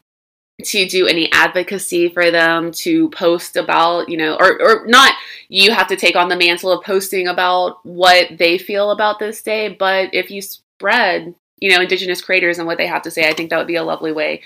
to 0.62 0.86
do 0.86 1.06
any 1.06 1.30
advocacy 1.32 2.08
for 2.08 2.30
them, 2.30 2.72
to 2.72 3.10
post 3.10 3.56
about, 3.56 4.08
you 4.08 4.16
know, 4.16 4.36
or, 4.38 4.60
or 4.60 4.86
not 4.86 5.14
you 5.48 5.70
have 5.70 5.86
to 5.88 5.96
take 5.96 6.16
on 6.16 6.28
the 6.28 6.36
mantle 6.36 6.72
of 6.72 6.84
posting 6.84 7.28
about 7.28 7.84
what 7.84 8.26
they 8.38 8.56
feel 8.56 8.90
about 8.90 9.18
this 9.18 9.42
day, 9.42 9.68
but 9.68 10.14
if 10.14 10.30
you 10.30 10.40
spread, 10.40 11.34
you 11.58 11.70
know, 11.70 11.82
Indigenous 11.82 12.22
creators 12.22 12.58
and 12.58 12.66
what 12.66 12.78
they 12.78 12.86
have 12.86 13.02
to 13.02 13.10
say, 13.10 13.28
I 13.28 13.34
think 13.34 13.50
that 13.50 13.58
would 13.58 13.66
be 13.66 13.76
a 13.76 13.84
lovely 13.84 14.12
way 14.12 14.42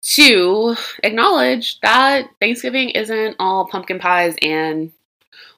to 0.00 0.76
acknowledge 1.02 1.80
that 1.80 2.28
Thanksgiving 2.40 2.90
isn't 2.90 3.36
all 3.38 3.68
pumpkin 3.68 3.98
pies 3.98 4.36
and 4.42 4.92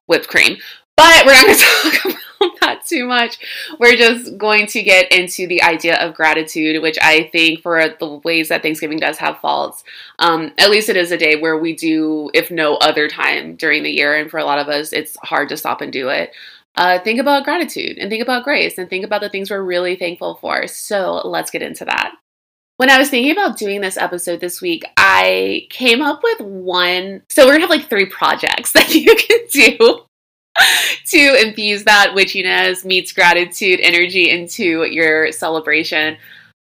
whipped 0.07 0.29
cream. 0.29 0.57
But 0.97 1.25
we're 1.25 1.33
not 1.33 1.47
going 1.47 1.57
to 1.57 1.64
talk 1.64 2.05
about 2.05 2.17
about 2.17 2.29
that 2.61 2.87
too 2.87 3.06
much. 3.06 3.38
We're 3.78 3.97
just 3.97 4.38
going 4.38 4.66
to 4.68 4.82
get 4.82 5.12
into 5.12 5.47
the 5.47 5.62
idea 5.62 5.97
of 5.97 6.14
gratitude, 6.14 6.82
which 6.82 6.99
I 7.02 7.28
think 7.32 7.61
for 7.61 7.82
the 7.99 8.20
ways 8.25 8.49
that 8.49 8.62
Thanksgiving 8.62 8.99
does 8.99 9.18
have 9.18 9.38
faults, 9.40 9.85
um, 10.18 10.52
at 10.59 10.70
least 10.70 10.88
it 10.88 10.97
is 10.97 11.12
a 11.12 11.18
day 11.18 11.37
where 11.37 11.59
we 11.59 11.75
do, 11.75 12.30
if 12.32 12.50
no 12.50 12.76
other 12.76 13.09
time 13.09 13.56
during 13.56 13.82
the 13.82 13.90
year, 13.90 14.16
and 14.16 14.30
for 14.30 14.38
a 14.38 14.44
lot 14.44 14.59
of 14.59 14.68
us, 14.68 14.92
it's 14.92 15.16
hard 15.18 15.49
to 15.50 15.56
stop 15.56 15.80
and 15.80 15.92
do 15.92 16.09
it. 16.09 16.32
Uh, 16.76 16.99
think 17.00 17.20
about 17.20 17.44
gratitude 17.44 17.99
and 17.99 18.09
think 18.09 18.23
about 18.23 18.44
grace 18.44 18.78
and 18.78 18.88
think 18.88 19.04
about 19.04 19.20
the 19.20 19.28
things 19.28 19.50
we're 19.50 19.62
really 19.62 19.97
thankful 19.97 20.37
for. 20.37 20.66
So 20.66 21.20
let's 21.25 21.50
get 21.50 21.62
into 21.62 21.85
that. 21.85 22.14
When 22.76 22.88
I 22.88 22.99
was 22.99 23.11
thinking 23.11 23.32
about 23.32 23.59
doing 23.59 23.82
this 23.82 23.99
episode 23.99 24.40
this 24.40 24.62
week, 24.62 24.85
I 24.97 25.66
came 25.68 26.00
up 26.00 26.20
with 26.23 26.40
one. 26.40 27.23
So 27.28 27.44
we're 27.44 27.52
gonna 27.52 27.62
have 27.62 27.70
like 27.70 27.90
three 27.90 28.06
projects 28.06 28.73
that 28.73 28.94
you 28.94 29.14
can 29.14 29.40
do 29.50 30.06
to 31.07 31.47
infuse 31.47 31.85
that 31.85 32.12
witchiness 32.14 32.85
meets 32.85 33.12
gratitude 33.12 33.81
energy 33.81 34.31
into 34.31 34.85
your 34.85 35.33
celebration. 35.33 36.17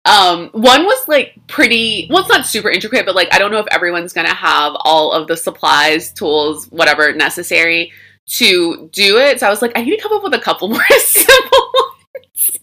Um, 0.06 0.48
one 0.52 0.84
was 0.84 1.08
like 1.08 1.34
pretty, 1.46 2.06
well, 2.10 2.20
it's 2.20 2.28
not 2.28 2.46
super 2.46 2.70
intricate, 2.70 3.04
but 3.04 3.14
like 3.14 3.32
I 3.32 3.38
don't 3.38 3.50
know 3.50 3.58
if 3.58 3.66
everyone's 3.70 4.12
gonna 4.12 4.34
have 4.34 4.72
all 4.80 5.12
of 5.12 5.28
the 5.28 5.36
supplies, 5.36 6.12
tools, 6.12 6.66
whatever 6.66 7.12
necessary 7.12 7.92
to 8.26 8.88
do 8.92 9.18
it. 9.18 9.40
So 9.40 9.46
I 9.46 9.50
was 9.50 9.60
like, 9.60 9.72
I 9.76 9.82
need 9.82 9.96
to 9.96 10.02
come 10.02 10.12
up 10.12 10.22
with 10.22 10.34
a 10.34 10.40
couple 10.40 10.68
more 10.70 10.82
simple 10.98 11.72
ones. 11.74 12.58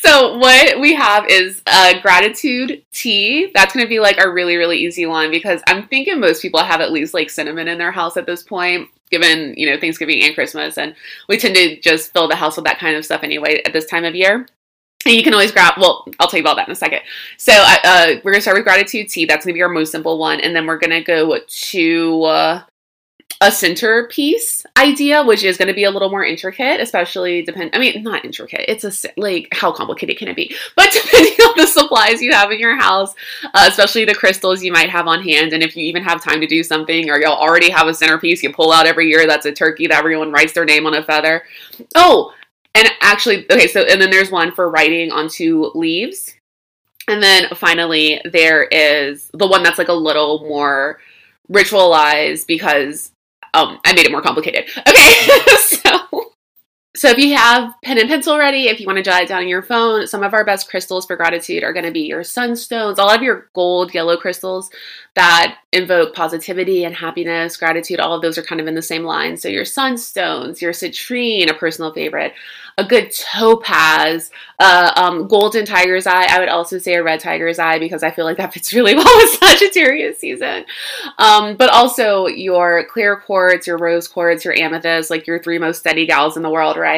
So 0.00 0.36
what 0.36 0.78
we 0.78 0.94
have 0.94 1.26
is 1.28 1.62
a 1.66 1.98
gratitude 2.00 2.84
tea. 2.92 3.50
That's 3.54 3.72
going 3.72 3.84
to 3.84 3.88
be 3.88 3.98
like 3.98 4.18
a 4.18 4.30
really 4.30 4.56
really 4.56 4.78
easy 4.78 5.06
one 5.06 5.30
because 5.30 5.62
I'm 5.66 5.88
thinking 5.88 6.20
most 6.20 6.42
people 6.42 6.62
have 6.62 6.80
at 6.80 6.92
least 6.92 7.14
like 7.14 7.30
cinnamon 7.30 7.66
in 7.66 7.78
their 7.78 7.92
house 7.92 8.16
at 8.16 8.26
this 8.26 8.42
point 8.42 8.88
given, 9.14 9.54
you 9.56 9.70
know, 9.70 9.78
Thanksgiving 9.78 10.22
and 10.22 10.34
Christmas 10.34 10.76
and 10.76 10.94
we 11.28 11.38
tend 11.38 11.54
to 11.54 11.78
just 11.80 12.12
fill 12.12 12.28
the 12.28 12.36
house 12.36 12.56
with 12.56 12.64
that 12.64 12.78
kind 12.78 12.96
of 12.96 13.04
stuff 13.04 13.22
anyway 13.22 13.62
at 13.64 13.72
this 13.72 13.86
time 13.86 14.04
of 14.04 14.14
year. 14.14 14.46
And 15.06 15.14
you 15.14 15.22
can 15.22 15.34
always 15.34 15.52
grab, 15.52 15.74
well, 15.76 16.06
I'll 16.18 16.28
tell 16.28 16.38
you 16.38 16.44
about 16.44 16.56
that 16.56 16.66
in 16.66 16.72
a 16.72 16.76
second. 16.76 17.00
So, 17.36 17.52
uh, 17.52 17.76
uh 17.84 18.06
we're 18.24 18.32
to 18.40 18.40
start 18.40 18.56
with 18.56 18.64
gratitude 18.64 19.08
tea. 19.08 19.26
That's 19.26 19.44
to 19.52 19.54
be 19.54 19.62
our 19.62 19.68
most 19.68 19.92
simple 19.92 20.18
one. 20.18 20.40
And 20.40 20.56
then 20.56 20.66
we're 20.66 20.78
to 20.90 21.02
go 21.02 21.38
to 21.46 22.22
uh, 22.24 22.62
a 23.40 23.50
centerpiece 23.50 24.64
idea, 24.78 25.22
which 25.22 25.44
is 25.44 25.56
going 25.58 25.68
to 25.68 25.74
be 25.74 25.84
a 25.84 25.90
little 25.90 26.08
more 26.08 26.24
intricate, 26.24 26.80
especially 26.80 27.42
depend. 27.42 27.70
I 27.74 27.78
mean, 27.78 28.02
not 28.02 28.24
intricate. 28.24 28.64
It's 28.68 28.84
a 28.84 29.20
like 29.20 29.48
how 29.52 29.70
complicated 29.72 30.16
can 30.16 30.28
it 30.28 30.36
be? 30.36 30.54
But 30.76 30.90
depending 30.92 31.32
on 31.32 31.54
the 31.56 31.66
supplies 31.66 32.22
you 32.22 32.32
have 32.32 32.50
in 32.52 32.58
your 32.58 32.76
house, 32.76 33.14
uh, 33.44 33.66
especially 33.68 34.04
the 34.04 34.14
crystals 34.14 34.62
you 34.62 34.72
might 34.72 34.88
have 34.88 35.06
on 35.06 35.22
hand, 35.22 35.52
and 35.52 35.62
if 35.62 35.76
you 35.76 35.84
even 35.84 36.02
have 36.02 36.22
time 36.22 36.40
to 36.40 36.46
do 36.46 36.62
something, 36.62 37.10
or 37.10 37.20
you'll 37.20 37.32
already 37.32 37.70
have 37.70 37.86
a 37.86 37.94
centerpiece 37.94 38.42
you 38.42 38.52
pull 38.52 38.72
out 38.72 38.86
every 38.86 39.08
year. 39.08 39.26
That's 39.26 39.46
a 39.46 39.52
turkey 39.52 39.86
that 39.88 39.98
everyone 39.98 40.32
writes 40.32 40.52
their 40.52 40.64
name 40.64 40.86
on 40.86 40.94
a 40.94 41.02
feather. 41.02 41.42
Oh, 41.94 42.32
and 42.74 42.88
actually, 43.00 43.44
okay. 43.50 43.68
So 43.68 43.82
and 43.82 44.00
then 44.00 44.10
there's 44.10 44.30
one 44.30 44.52
for 44.52 44.70
writing 44.70 45.10
onto 45.10 45.70
leaves, 45.74 46.34
and 47.08 47.22
then 47.22 47.48
finally 47.54 48.20
there 48.24 48.64
is 48.64 49.30
the 49.34 49.46
one 49.46 49.62
that's 49.62 49.78
like 49.78 49.88
a 49.88 49.92
little 49.92 50.40
more 50.48 50.98
ritualized 51.52 52.46
because 52.46 53.10
um, 53.54 53.78
I 53.84 53.94
made 53.94 54.06
it 54.06 54.12
more 54.12 54.20
complicated. 54.22 54.64
Okay, 54.76 55.56
so 55.58 56.23
so 57.04 57.10
if 57.10 57.18
you 57.18 57.36
have 57.36 57.74
pen 57.82 57.98
and 57.98 58.08
pencil 58.08 58.38
ready, 58.38 58.68
if 58.68 58.80
you 58.80 58.86
want 58.86 58.96
to 58.96 59.02
jot 59.02 59.20
it 59.20 59.28
down 59.28 59.42
on 59.42 59.46
your 59.48 59.60
phone, 59.60 60.06
some 60.06 60.22
of 60.22 60.32
our 60.32 60.42
best 60.42 60.70
crystals 60.70 61.04
for 61.04 61.16
gratitude 61.16 61.62
are 61.62 61.74
going 61.74 61.84
to 61.84 61.92
be 61.92 62.00
your 62.00 62.22
sunstones, 62.22 62.96
all 62.96 63.10
of 63.10 63.20
your 63.20 63.50
gold, 63.52 63.92
yellow 63.92 64.16
crystals 64.16 64.70
that 65.14 65.58
invoke 65.70 66.14
positivity 66.14 66.82
and 66.84 66.94
happiness, 66.94 67.58
gratitude. 67.58 68.00
All 68.00 68.14
of 68.14 68.22
those 68.22 68.38
are 68.38 68.42
kind 68.42 68.58
of 68.58 68.66
in 68.66 68.74
the 68.74 68.80
same 68.80 69.04
line. 69.04 69.36
So 69.36 69.48
your 69.48 69.64
sunstones, 69.64 70.62
your 70.62 70.72
citrine, 70.72 71.50
a 71.50 71.54
personal 71.54 71.92
favorite, 71.92 72.32
a 72.78 72.84
good 72.84 73.12
topaz, 73.12 74.30
uh, 74.58 74.92
um, 74.96 75.28
golden 75.28 75.64
tiger's 75.64 76.06
eye. 76.06 76.26
I 76.28 76.40
would 76.40 76.48
also 76.48 76.78
say 76.78 76.94
a 76.94 77.02
red 77.02 77.20
tiger's 77.20 77.58
eye 77.58 77.78
because 77.78 78.02
I 78.02 78.10
feel 78.10 78.24
like 78.24 78.38
that 78.38 78.52
fits 78.52 78.72
really 78.72 78.94
well 78.96 79.16
with 79.16 79.30
Sagittarius 79.30 80.18
season. 80.18 80.64
Um, 81.18 81.56
but 81.56 81.70
also 81.70 82.26
your 82.26 82.84
clear 82.86 83.16
quartz, 83.16 83.66
your 83.66 83.78
rose 83.78 84.08
quartz, 84.08 84.44
your 84.44 84.58
amethyst, 84.58 85.10
like 85.10 85.26
your 85.26 85.40
three 85.40 85.58
most 85.58 85.78
steady 85.78 86.06
gals 86.06 86.36
in 86.36 86.42
the 86.42 86.50
world, 86.50 86.76
right? 86.76 86.93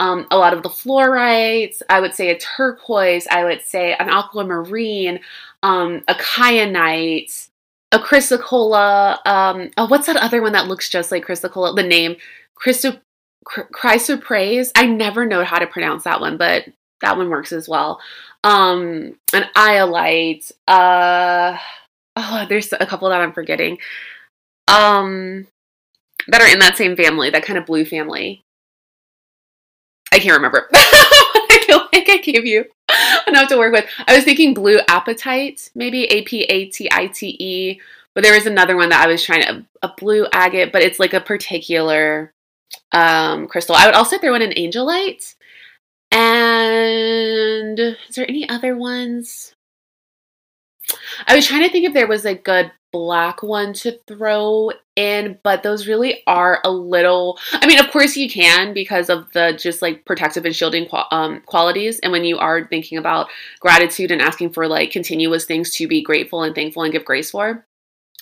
Um, 0.00 0.26
a 0.30 0.38
lot 0.38 0.52
of 0.52 0.62
the 0.62 0.68
fluorites. 0.68 1.82
I 1.88 2.00
would 2.00 2.14
say 2.14 2.30
a 2.30 2.38
turquoise. 2.38 3.26
I 3.30 3.44
would 3.44 3.62
say 3.62 3.94
an 3.94 4.08
aquamarine, 4.08 5.20
um, 5.62 6.02
a 6.08 6.14
kyanite, 6.14 7.48
a 7.92 7.98
chrysocolla. 7.98 9.18
Um, 9.26 9.70
oh, 9.76 9.86
what's 9.86 10.06
that 10.06 10.16
other 10.16 10.42
one 10.42 10.52
that 10.52 10.66
looks 10.66 10.88
just 10.88 11.12
like 11.12 11.26
chrysocolla? 11.26 11.76
The 11.76 11.82
name 11.82 12.16
chrysoprase. 13.44 14.72
I 14.74 14.86
never 14.86 15.26
know 15.26 15.44
how 15.44 15.58
to 15.58 15.66
pronounce 15.66 16.04
that 16.04 16.20
one, 16.20 16.36
but 16.36 16.66
that 17.00 17.16
one 17.16 17.28
works 17.28 17.52
as 17.52 17.68
well. 17.68 18.00
Um, 18.44 19.16
an 19.32 19.44
iolite. 19.54 20.50
Uh, 20.66 21.58
oh, 22.16 22.46
there's 22.48 22.72
a 22.72 22.86
couple 22.86 23.08
that 23.10 23.20
I'm 23.20 23.32
forgetting. 23.32 23.78
Um, 24.68 25.46
that 26.28 26.40
are 26.40 26.48
in 26.48 26.60
that 26.60 26.76
same 26.76 26.96
family, 26.96 27.30
that 27.30 27.44
kind 27.44 27.58
of 27.58 27.66
blue 27.66 27.84
family. 27.84 28.42
I 30.12 30.18
can't 30.18 30.36
remember. 30.36 30.68
I 30.74 31.64
feel 31.66 31.88
like 31.92 32.08
I 32.08 32.18
gave 32.18 32.46
you 32.46 32.64
enough 33.26 33.48
to 33.48 33.58
work 33.58 33.72
with. 33.72 33.86
I 34.06 34.14
was 34.14 34.24
thinking 34.24 34.54
blue 34.54 34.78
Apatite, 34.88 35.70
maybe 35.74 36.04
A 36.04 36.22
P 36.22 36.42
A 36.42 36.66
T 36.66 36.88
I 36.92 37.06
T 37.06 37.36
E, 37.40 37.80
but 38.14 38.22
there 38.22 38.34
was 38.34 38.46
another 38.46 38.76
one 38.76 38.90
that 38.90 39.04
I 39.04 39.10
was 39.10 39.24
trying 39.24 39.42
to 39.42 39.64
a 39.82 39.88
blue 39.96 40.26
agate, 40.32 40.72
but 40.72 40.82
it's 40.82 41.00
like 41.00 41.14
a 41.14 41.20
particular 41.20 42.32
um, 42.92 43.46
crystal. 43.48 43.74
I 43.74 43.86
would 43.86 43.94
also 43.94 44.18
throw 44.18 44.34
in 44.34 44.42
an 44.42 44.52
angelite. 44.52 45.34
And 46.10 47.78
is 47.78 48.14
there 48.14 48.28
any 48.28 48.46
other 48.48 48.76
ones? 48.76 49.54
I 51.26 51.34
was 51.34 51.46
trying 51.46 51.62
to 51.62 51.70
think 51.70 51.86
if 51.86 51.94
there 51.94 52.06
was 52.06 52.24
a 52.24 52.34
good 52.34 52.72
black 52.92 53.42
one 53.42 53.72
to 53.72 53.98
throw 54.06 54.70
in, 54.96 55.38
but 55.42 55.62
those 55.62 55.88
really 55.88 56.22
are 56.26 56.60
a 56.64 56.70
little. 56.70 57.38
I 57.52 57.66
mean, 57.66 57.80
of 57.80 57.90
course 57.90 58.16
you 58.16 58.28
can 58.28 58.74
because 58.74 59.08
of 59.08 59.32
the 59.32 59.58
just 59.58 59.82
like 59.82 60.04
protective 60.04 60.44
and 60.44 60.54
shielding 60.54 60.88
um, 61.10 61.40
qualities. 61.46 61.98
And 62.00 62.12
when 62.12 62.24
you 62.24 62.38
are 62.38 62.66
thinking 62.66 62.98
about 62.98 63.28
gratitude 63.60 64.10
and 64.10 64.20
asking 64.20 64.52
for 64.52 64.68
like 64.68 64.90
continuous 64.90 65.46
things 65.46 65.74
to 65.76 65.88
be 65.88 66.02
grateful 66.02 66.42
and 66.42 66.54
thankful 66.54 66.82
and 66.82 66.92
give 66.92 67.04
grace 67.04 67.30
for, 67.30 67.66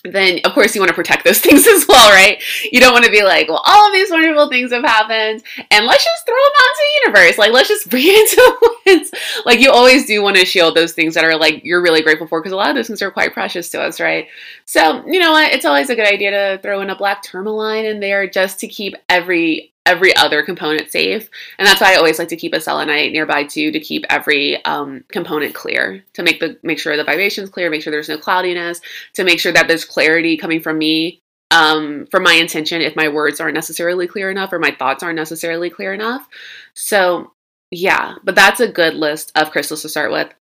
then 0.03 0.39
of 0.45 0.53
course 0.53 0.73
you 0.73 0.81
want 0.81 0.89
to 0.89 0.95
protect 0.95 1.23
those 1.23 1.39
things 1.45 1.67
as 1.67 1.87
well, 1.87 2.11
right? 2.11 2.41
You 2.71 2.79
don't 2.79 2.93
want 2.93 3.05
to 3.05 3.11
be 3.11 3.23
like, 3.23 3.47
well, 3.47 3.61
all 3.65 3.87
of 3.87 3.93
these 3.93 4.09
wonderful 4.09 4.49
things 4.49 4.71
have 4.71 4.83
happened, 4.83 5.43
and 5.69 5.85
let's 5.85 6.03
just 6.03 6.25
throw 6.25 6.35
them 6.35 6.53
out 6.59 6.69
into 6.69 6.81
the 6.81 7.01
universe. 7.05 7.37
Like, 7.37 7.51
let's 7.51 7.69
just 7.69 7.89
bring 7.89 8.05
it 8.05 8.31
into 8.31 9.11
the. 9.11 9.41
Like, 9.45 9.59
you 9.59 9.71
always 9.71 10.05
do 10.05 10.21
want 10.21 10.37
to 10.37 10.45
shield 10.45 10.75
those 10.75 10.93
things 10.93 11.13
that 11.15 11.25
are 11.25 11.37
like 11.37 11.63
you're 11.63 11.81
really 11.81 12.01
grateful 12.01 12.27
for, 12.27 12.39
because 12.39 12.53
a 12.53 12.57
lot 12.57 12.69
of 12.69 12.75
those 12.75 12.87
things 12.87 13.01
are 13.01 13.11
quite 13.11 13.33
precious 13.33 13.69
to 13.69 13.81
us, 13.81 13.99
right? 13.99 14.27
So, 14.65 15.05
you 15.07 15.19
know 15.19 15.31
what? 15.31 15.51
It's 15.51 15.65
always 15.65 15.89
a 15.89 15.95
good 15.95 16.11
idea 16.11 16.31
to 16.31 16.61
throw 16.61 16.81
in 16.81 16.89
a 16.89 16.95
black 16.95 17.21
tourmaline 17.23 17.85
in 17.85 17.99
there 17.99 18.27
just 18.27 18.59
to 18.61 18.67
keep 18.67 18.95
every 19.09 19.71
every 19.85 20.15
other 20.15 20.43
component 20.43 20.91
safe. 20.91 21.29
And 21.57 21.67
that's 21.67 21.81
why 21.81 21.93
I 21.93 21.95
always 21.95 22.19
like 22.19 22.27
to 22.29 22.35
keep 22.35 22.53
a 22.53 22.61
selenite 22.61 23.11
nearby 23.11 23.43
too, 23.43 23.71
to 23.71 23.79
keep 23.79 24.05
every 24.09 24.63
um, 24.65 25.03
component 25.09 25.55
clear, 25.55 26.03
to 26.13 26.23
make 26.23 26.39
the 26.39 26.57
make 26.63 26.79
sure 26.79 26.95
the 26.95 27.03
vibration's 27.03 27.49
clear, 27.49 27.69
make 27.69 27.81
sure 27.81 27.91
there's 27.91 28.09
no 28.09 28.17
cloudiness, 28.17 28.81
to 29.13 29.23
make 29.23 29.39
sure 29.39 29.51
that 29.51 29.67
there's 29.67 29.85
clarity 29.85 30.37
coming 30.37 30.61
from 30.61 30.77
me 30.77 31.19
um, 31.51 32.07
for 32.09 32.19
my 32.19 32.33
intention 32.33 32.81
if 32.81 32.95
my 32.95 33.09
words 33.09 33.39
aren't 33.39 33.55
necessarily 33.55 34.07
clear 34.07 34.31
enough 34.31 34.53
or 34.53 34.59
my 34.59 34.71
thoughts 34.71 35.03
aren't 35.03 35.17
necessarily 35.17 35.69
clear 35.69 35.93
enough. 35.93 36.27
So 36.73 37.33
yeah, 37.71 38.15
but 38.23 38.35
that's 38.35 38.59
a 38.59 38.67
good 38.67 38.93
list 38.93 39.31
of 39.35 39.51
crystals 39.51 39.81
to 39.81 39.89
start 39.89 40.11
with. 40.11 40.33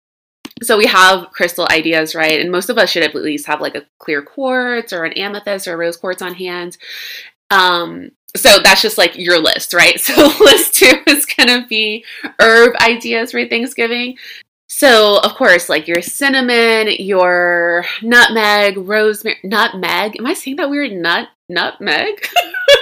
So 0.63 0.77
we 0.77 0.87
have 0.87 1.31
crystal 1.31 1.67
ideas, 1.71 2.15
right? 2.15 2.41
And 2.41 2.51
most 2.51 2.69
of 2.69 2.77
us 2.77 2.91
should 2.91 3.03
at 3.03 3.15
least 3.15 3.47
have 3.47 3.61
like 3.61 3.75
a 3.75 3.87
clear 3.99 4.21
quartz 4.21 4.93
or 4.93 5.05
an 5.05 5.15
amethyst 5.15 5.67
or 5.67 5.75
a 5.75 5.77
rose 5.77 5.97
quartz 5.97 6.23
on 6.23 6.35
hand. 6.35 6.77
Um, 7.51 8.11
so 8.37 8.59
that's 8.63 8.83
just 8.83 8.99
like 8.99 9.17
your 9.17 9.39
list, 9.39 9.75
right? 9.75 9.99
So 10.11 10.31
list 10.41 10.75
two 10.75 11.03
is 11.07 11.27
gonna 11.27 11.67
be 11.69 12.05
herb 12.39 12.75
ideas 12.77 13.33
for 13.33 13.47
Thanksgiving. 13.47 14.17
So 14.69 15.19
of 15.21 15.35
course, 15.35 15.69
like 15.69 15.89
your 15.89 16.01
cinnamon, 16.01 16.89
your 16.99 17.85
nutmeg, 18.03 18.77
rosemary, 18.77 19.39
nutmeg. 19.45 20.17
Am 20.19 20.27
I 20.27 20.35
saying 20.35 20.57
that 20.57 20.71
weird? 20.71 20.93
Nut 20.93 21.29
nutmeg. 21.49 22.27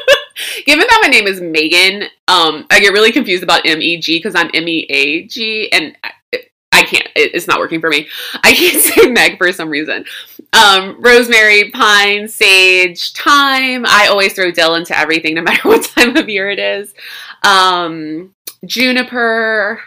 Given 0.67 0.87
that 0.89 1.01
my 1.03 1.09
name 1.09 1.27
is 1.27 1.41
Meagan, 1.41 2.05
um, 2.29 2.67
I 2.71 2.79
get 2.81 2.93
really 2.93 3.11
confused 3.11 3.43
about 3.43 3.67
M 3.67 3.83
E 3.83 3.99
G 3.99 4.19
because 4.19 4.35
I'm 4.37 4.51
M 4.55 4.69
E 4.69 4.87
A 4.89 5.23
G, 5.25 5.71
and 5.73 5.97
I 6.79 6.85
can't. 6.85 7.09
It's 7.17 7.49
not 7.49 7.59
working 7.59 7.81
for 7.81 7.91
me. 7.91 8.09
I 8.45 8.53
can't 8.53 8.83
say 8.83 9.11
Meg 9.11 9.37
for 9.37 9.53
some 9.53 9.69
reason. 9.69 10.05
Um, 10.53 10.97
rosemary, 11.01 11.71
pine, 11.71 12.29
sage, 12.29 13.13
thyme. 13.13 13.85
I 13.87 14.07
always 14.09 14.35
throw 14.35 14.51
dill 14.51 14.77
into 14.77 14.97
everything, 14.97 15.35
no 15.35 15.43
matter 15.43 15.69
what 15.69 15.85
time 15.85 16.17
of 16.17 16.29
year 16.29 16.51
it 16.51 16.59
is. 16.59 16.95
Um, 17.43 18.33
juniper, 18.65 19.81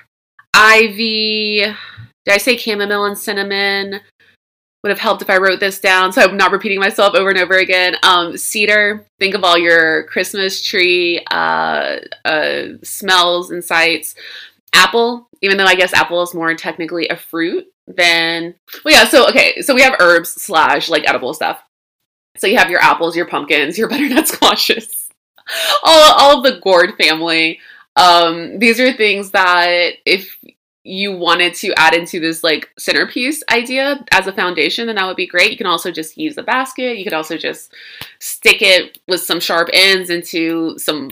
ivy. 0.53 1.61
Did 2.25 2.33
I 2.33 2.37
say 2.37 2.57
chamomile 2.57 3.05
and 3.05 3.17
cinnamon? 3.17 4.01
would 4.83 4.89
have 4.89 4.99
helped 4.99 5.21
if 5.21 5.29
I 5.29 5.37
wrote 5.37 5.59
this 5.59 5.79
down 5.79 6.11
so 6.11 6.21
I'm 6.21 6.37
not 6.37 6.51
repeating 6.51 6.79
myself 6.79 7.13
over 7.13 7.29
and 7.29 7.37
over 7.37 7.55
again. 7.55 7.95
Um, 8.03 8.35
cedar, 8.35 9.05
think 9.19 9.35
of 9.35 9.43
all 9.43 9.57
your 9.57 10.05
Christmas 10.05 10.59
tree 10.61 11.23
uh, 11.29 11.97
uh, 12.25 12.63
smells 12.83 13.51
and 13.51 13.63
sights. 13.63 14.15
Apple, 14.73 15.29
even 15.41 15.57
though 15.57 15.65
I 15.65 15.75
guess 15.75 15.93
apple 15.93 16.21
is 16.21 16.33
more 16.33 16.53
technically 16.55 17.07
a 17.07 17.15
fruit 17.15 17.65
than. 17.87 18.55
Well, 18.83 18.93
yeah, 18.93 19.05
so 19.05 19.27
okay, 19.29 19.61
so 19.61 19.75
we 19.75 19.81
have 19.81 19.95
herbs 19.99 20.29
slash 20.41 20.89
like 20.89 21.07
edible 21.07 21.33
stuff. 21.33 21.61
So 22.37 22.47
you 22.47 22.57
have 22.57 22.69
your 22.69 22.79
apples, 22.79 23.15
your 23.15 23.27
pumpkins, 23.27 23.77
your 23.77 23.89
butternut 23.89 24.27
squashes, 24.27 25.09
all, 25.83 26.13
all 26.17 26.37
of 26.37 26.43
the 26.43 26.59
gourd 26.59 26.93
family. 26.97 27.59
Um, 27.95 28.59
these 28.59 28.79
are 28.79 28.93
things 28.93 29.31
that 29.31 29.93
if 30.05 30.37
you 30.83 31.15
wanted 31.15 31.53
to 31.53 31.73
add 31.77 31.93
into 31.93 32.19
this 32.19 32.43
like 32.43 32.69
centerpiece 32.79 33.43
idea 33.51 34.03
as 34.11 34.27
a 34.27 34.33
foundation, 34.33 34.87
then 34.87 34.95
that 34.95 35.05
would 35.05 35.17
be 35.17 35.27
great. 35.27 35.51
You 35.51 35.57
can 35.57 35.67
also 35.67 35.91
just 35.91 36.17
use 36.17 36.37
a 36.37 36.43
basket. 36.43 36.97
You 36.97 37.03
could 37.03 37.13
also 37.13 37.37
just 37.37 37.73
stick 38.19 38.61
it 38.61 38.97
with 39.07 39.21
some 39.21 39.39
sharp 39.39 39.69
ends 39.73 40.09
into 40.09 40.77
some 40.79 41.11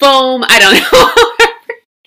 foam. 0.00 0.44
I 0.48 0.58
don't 0.58 0.74
know. 0.92 1.33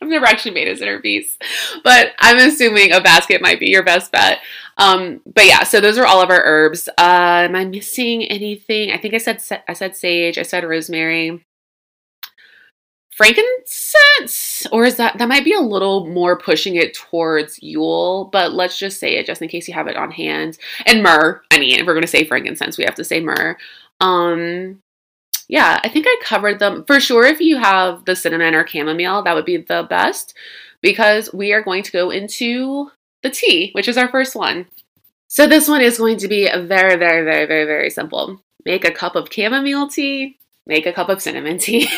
I've 0.01 0.09
never 0.09 0.25
actually 0.25 0.51
made 0.51 0.67
a 0.67 0.77
centerpiece, 0.77 1.37
but 1.83 2.11
I'm 2.19 2.37
assuming 2.37 2.91
a 2.91 3.01
basket 3.01 3.41
might 3.41 3.59
be 3.59 3.69
your 3.69 3.83
best 3.83 4.11
bet. 4.11 4.39
Um, 4.77 5.21
but 5.25 5.47
yeah, 5.47 5.63
so 5.63 5.81
those 5.81 5.97
are 5.97 6.05
all 6.05 6.21
of 6.21 6.29
our 6.29 6.43
herbs. 6.43 6.87
Uh, 6.99 7.45
am 7.47 7.55
I 7.55 7.65
missing 7.65 8.23
anything? 8.25 8.91
I 8.91 8.97
think 8.97 9.15
I 9.15 9.17
said 9.17 9.41
I 9.67 9.73
said 9.73 9.95
sage. 9.95 10.37
I 10.37 10.43
said 10.43 10.63
rosemary 10.63 11.43
frankincense 13.17 14.67
or 14.71 14.85
is 14.85 14.97
that 14.97 15.17
that 15.17 15.27
might 15.27 15.43
be 15.43 15.53
a 15.53 15.59
little 15.59 16.05
more 16.05 16.37
pushing 16.37 16.75
it 16.75 16.93
towards 16.93 17.57
yule 17.63 18.29
but 18.31 18.53
let's 18.53 18.77
just 18.77 18.99
say 18.99 19.15
it 19.15 19.25
just 19.25 19.41
in 19.41 19.47
case 19.47 19.67
you 19.67 19.73
have 19.73 19.87
it 19.87 19.97
on 19.97 20.11
hand 20.11 20.59
and 20.85 21.01
myrrh 21.01 21.41
i 21.51 21.57
mean 21.57 21.79
if 21.79 21.87
we're 21.87 21.99
to 21.99 22.05
say 22.05 22.23
frankincense 22.23 22.77
we 22.77 22.83
have 22.83 22.93
to 22.93 23.03
say 23.03 23.19
myrrh 23.19 23.57
um 24.01 24.79
yeah 25.47 25.79
i 25.83 25.89
think 25.89 26.05
i 26.07 26.15
covered 26.23 26.59
them 26.59 26.83
for 26.85 26.99
sure 26.99 27.25
if 27.25 27.39
you 27.39 27.57
have 27.57 28.03
the 28.05 28.15
cinnamon 28.15 28.55
or 28.55 28.67
chamomile 28.67 29.23
that 29.23 29.35
would 29.35 29.45
be 29.45 29.57
the 29.57 29.85
best 29.89 30.33
because 30.81 31.31
we 31.33 31.53
are 31.53 31.63
going 31.63 31.83
to 31.83 31.91
go 31.91 32.09
into 32.09 32.91
the 33.23 33.29
tea 33.29 33.71
which 33.73 33.87
is 33.87 33.97
our 33.97 34.09
first 34.09 34.35
one 34.35 34.65
so 35.27 35.47
this 35.47 35.67
one 35.67 35.81
is 35.81 35.97
going 35.97 36.17
to 36.17 36.27
be 36.27 36.49
very 36.49 36.95
very 36.95 37.23
very 37.23 37.45
very 37.45 37.65
very 37.65 37.89
simple 37.89 38.41
make 38.65 38.85
a 38.85 38.91
cup 38.91 39.15
of 39.15 39.27
chamomile 39.31 39.87
tea 39.87 40.37
make 40.67 40.85
a 40.85 40.93
cup 40.93 41.09
of 41.09 41.21
cinnamon 41.21 41.57
tea. 41.57 41.87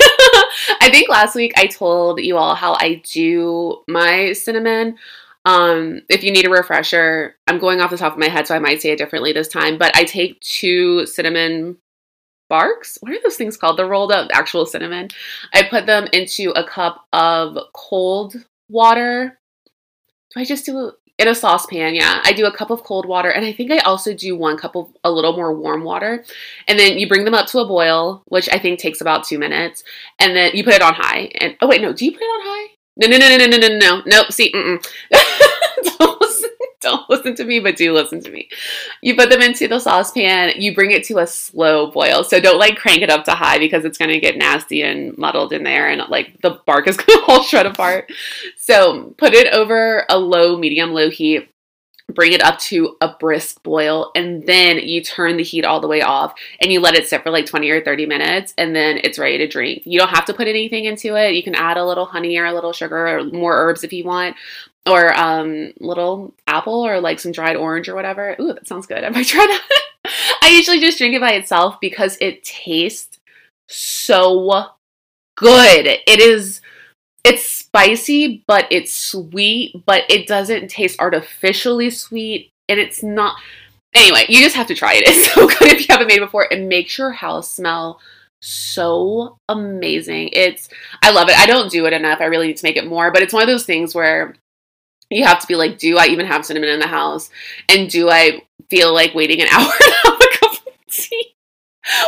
I 0.81 0.89
think 0.91 1.09
last 1.09 1.35
week 1.35 1.53
I 1.57 1.67
told 1.67 2.21
you 2.21 2.37
all 2.37 2.55
how 2.55 2.73
I 2.73 3.01
do 3.11 3.81
my 3.87 4.33
cinnamon. 4.33 4.97
Um, 5.45 6.01
if 6.09 6.23
you 6.23 6.31
need 6.31 6.45
a 6.45 6.49
refresher, 6.49 7.35
I'm 7.47 7.59
going 7.59 7.81
off 7.81 7.89
the 7.89 7.97
top 7.97 8.13
of 8.13 8.19
my 8.19 8.27
head, 8.27 8.47
so 8.47 8.55
I 8.55 8.59
might 8.59 8.81
say 8.81 8.91
it 8.91 8.97
differently 8.97 9.33
this 9.33 9.47
time, 9.47 9.77
but 9.77 9.95
I 9.95 10.03
take 10.03 10.39
two 10.41 11.05
cinnamon 11.07 11.77
barks. 12.49 12.97
What 13.01 13.13
are 13.13 13.21
those 13.23 13.37
things 13.37 13.57
called? 13.57 13.77
The 13.77 13.85
rolled 13.85 14.11
up 14.11 14.29
actual 14.33 14.65
cinnamon. 14.65 15.09
I 15.53 15.63
put 15.63 15.85
them 15.85 16.07
into 16.11 16.51
a 16.51 16.63
cup 16.63 17.05
of 17.13 17.57
cold 17.73 18.35
water. 18.67 19.39
Do 20.33 20.41
I 20.41 20.45
just 20.45 20.65
do 20.65 20.93
in 21.19 21.27
a 21.27 21.35
saucepan, 21.35 21.95
yeah. 21.95 22.21
I 22.23 22.31
do 22.31 22.45
a 22.45 22.51
cup 22.51 22.71
of 22.71 22.83
cold 22.83 23.05
water, 23.05 23.29
and 23.29 23.45
I 23.45 23.51
think 23.51 23.71
I 23.71 23.79
also 23.79 24.13
do 24.13 24.37
one 24.37 24.57
cup 24.57 24.77
of 24.77 24.89
a 25.03 25.11
little 25.11 25.33
more 25.33 25.53
warm 25.53 25.83
water. 25.83 26.23
And 26.65 26.79
then 26.79 26.97
you 26.97 27.09
bring 27.09 27.25
them 27.25 27.33
up 27.33 27.47
to 27.47 27.59
a 27.59 27.67
boil, 27.67 28.23
which 28.27 28.47
I 28.49 28.57
think 28.57 28.79
takes 28.79 29.01
about 29.01 29.25
two 29.25 29.37
minutes. 29.37 29.83
And 30.17 30.33
then 30.33 30.51
you 30.53 30.63
put 30.63 30.75
it 30.75 30.81
on 30.81 30.93
high. 30.93 31.29
And 31.41 31.57
oh 31.61 31.67
wait, 31.67 31.81
no, 31.81 31.91
do 31.91 32.05
you 32.05 32.13
put 32.13 32.21
it 32.21 32.23
on 32.23 32.41
high? 32.41 32.73
No, 32.95 33.07
no, 33.07 33.17
no, 33.17 33.37
no, 33.37 33.45
no, 33.45 33.57
no, 33.57 33.67
no, 33.67 33.77
no. 33.77 34.01
Nope. 34.05 34.31
See. 34.31 34.53
don't 36.81 37.09
listen 37.09 37.35
to 37.35 37.43
me, 37.43 37.59
but 37.59 37.75
do 37.75 37.93
listen 37.93 38.21
to 38.21 38.31
me. 38.31 38.49
You 39.01 39.15
put 39.15 39.29
them 39.29 39.41
into 39.41 39.67
the 39.67 39.79
saucepan, 39.79 40.53
you 40.57 40.73
bring 40.73 40.91
it 40.91 41.03
to 41.05 41.19
a 41.19 41.27
slow 41.27 41.91
boil. 41.91 42.23
So 42.23 42.39
don't 42.39 42.59
like 42.59 42.77
crank 42.77 43.01
it 43.01 43.09
up 43.09 43.25
to 43.25 43.31
high 43.31 43.59
because 43.59 43.85
it's 43.85 43.97
going 43.97 44.11
to 44.11 44.19
get 44.19 44.37
nasty 44.37 44.81
and 44.81 45.17
muddled 45.17 45.53
in 45.53 45.63
there 45.63 45.89
and 45.89 46.01
like 46.09 46.41
the 46.41 46.59
bark 46.65 46.87
is 46.87 46.97
going 46.97 47.19
to 47.19 47.25
all 47.31 47.43
shred 47.43 47.65
apart. 47.65 48.11
So 48.57 49.13
put 49.17 49.33
it 49.33 49.53
over 49.53 50.05
a 50.09 50.17
low, 50.17 50.57
medium, 50.57 50.93
low 50.93 51.09
heat 51.09 51.49
bring 52.13 52.33
it 52.33 52.43
up 52.43 52.57
to 52.59 52.97
a 53.01 53.09
brisk 53.19 53.61
boil 53.63 54.11
and 54.15 54.45
then 54.45 54.77
you 54.79 55.03
turn 55.03 55.37
the 55.37 55.43
heat 55.43 55.65
all 55.65 55.79
the 55.79 55.87
way 55.87 56.01
off 56.01 56.33
and 56.61 56.71
you 56.71 56.79
let 56.79 56.95
it 56.95 57.07
sit 57.07 57.23
for 57.23 57.29
like 57.29 57.45
20 57.45 57.69
or 57.69 57.83
30 57.83 58.05
minutes 58.05 58.53
and 58.57 58.75
then 58.75 58.99
it's 59.03 59.19
ready 59.19 59.37
to 59.37 59.47
drink. 59.47 59.83
You 59.85 59.99
don't 59.99 60.09
have 60.09 60.25
to 60.25 60.33
put 60.33 60.47
anything 60.47 60.85
into 60.85 61.15
it. 61.15 61.35
You 61.35 61.43
can 61.43 61.55
add 61.55 61.77
a 61.77 61.85
little 61.85 62.05
honey 62.05 62.37
or 62.37 62.45
a 62.45 62.53
little 62.53 62.73
sugar 62.73 63.07
or 63.07 63.23
more 63.25 63.55
herbs 63.55 63.83
if 63.83 63.93
you 63.93 64.03
want 64.03 64.35
or 64.85 65.17
um 65.17 65.73
little 65.79 66.33
apple 66.47 66.85
or 66.85 66.99
like 66.99 67.19
some 67.19 67.31
dried 67.31 67.55
orange 67.55 67.89
or 67.89 67.95
whatever. 67.95 68.35
Ooh, 68.39 68.53
that 68.53 68.67
sounds 68.67 68.87
good. 68.87 69.03
I 69.03 69.09
might 69.09 69.27
try 69.27 69.45
that. 69.45 69.69
I 70.41 70.49
usually 70.49 70.79
just 70.79 70.97
drink 70.97 71.15
it 71.15 71.21
by 71.21 71.33
itself 71.33 71.79
because 71.79 72.17
it 72.21 72.43
tastes 72.43 73.19
so 73.67 74.65
good. 75.35 75.85
It 75.85 76.19
is 76.19 76.61
it's 77.23 77.43
spicy, 77.43 78.43
but 78.47 78.65
it's 78.71 78.93
sweet, 78.93 79.83
but 79.85 80.03
it 80.09 80.25
doesn't 80.25 80.69
taste 80.69 80.99
artificially 80.99 81.89
sweet 81.89 82.51
and 82.67 82.79
it's 82.79 83.03
not 83.03 83.35
Anyway, 83.95 84.25
you 84.29 84.41
just 84.41 84.55
have 84.55 84.67
to 84.67 84.75
try 84.75 84.93
it. 84.93 85.03
It's 85.07 85.33
so 85.33 85.47
good 85.47 85.73
if 85.73 85.79
you 85.81 85.87
haven't 85.89 86.07
made 86.07 86.17
it 86.17 86.25
before 86.25 86.51
and 86.51 86.69
makes 86.69 86.97
your 86.97 87.11
house 87.11 87.51
smell 87.51 87.99
so 88.41 89.37
amazing. 89.49 90.29
It's 90.33 90.69
I 91.01 91.11
love 91.11 91.29
it. 91.29 91.37
I 91.37 91.45
don't 91.45 91.71
do 91.71 91.85
it 91.85 91.93
enough. 91.93 92.21
I 92.21 92.25
really 92.25 92.47
need 92.47 92.57
to 92.57 92.65
make 92.65 92.77
it 92.77 92.87
more, 92.87 93.11
but 93.11 93.21
it's 93.21 93.33
one 93.33 93.43
of 93.43 93.47
those 93.47 93.65
things 93.65 93.93
where 93.95 94.35
you 95.09 95.25
have 95.25 95.39
to 95.39 95.47
be 95.47 95.55
like, 95.55 95.77
do 95.77 95.97
I 95.97 96.07
even 96.07 96.25
have 96.25 96.45
cinnamon 96.45 96.69
in 96.69 96.79
the 96.79 96.87
house? 96.87 97.29
And 97.67 97.89
do 97.89 98.09
I 98.09 98.43
feel 98.69 98.93
like 98.93 99.15
waiting 99.15 99.41
an 99.41 99.47
hour 99.51 99.71
to 99.71 99.93
have 100.03 100.13
a 100.13 100.37
cup 100.37 100.51
of 100.67 100.87
tea? 100.87 101.35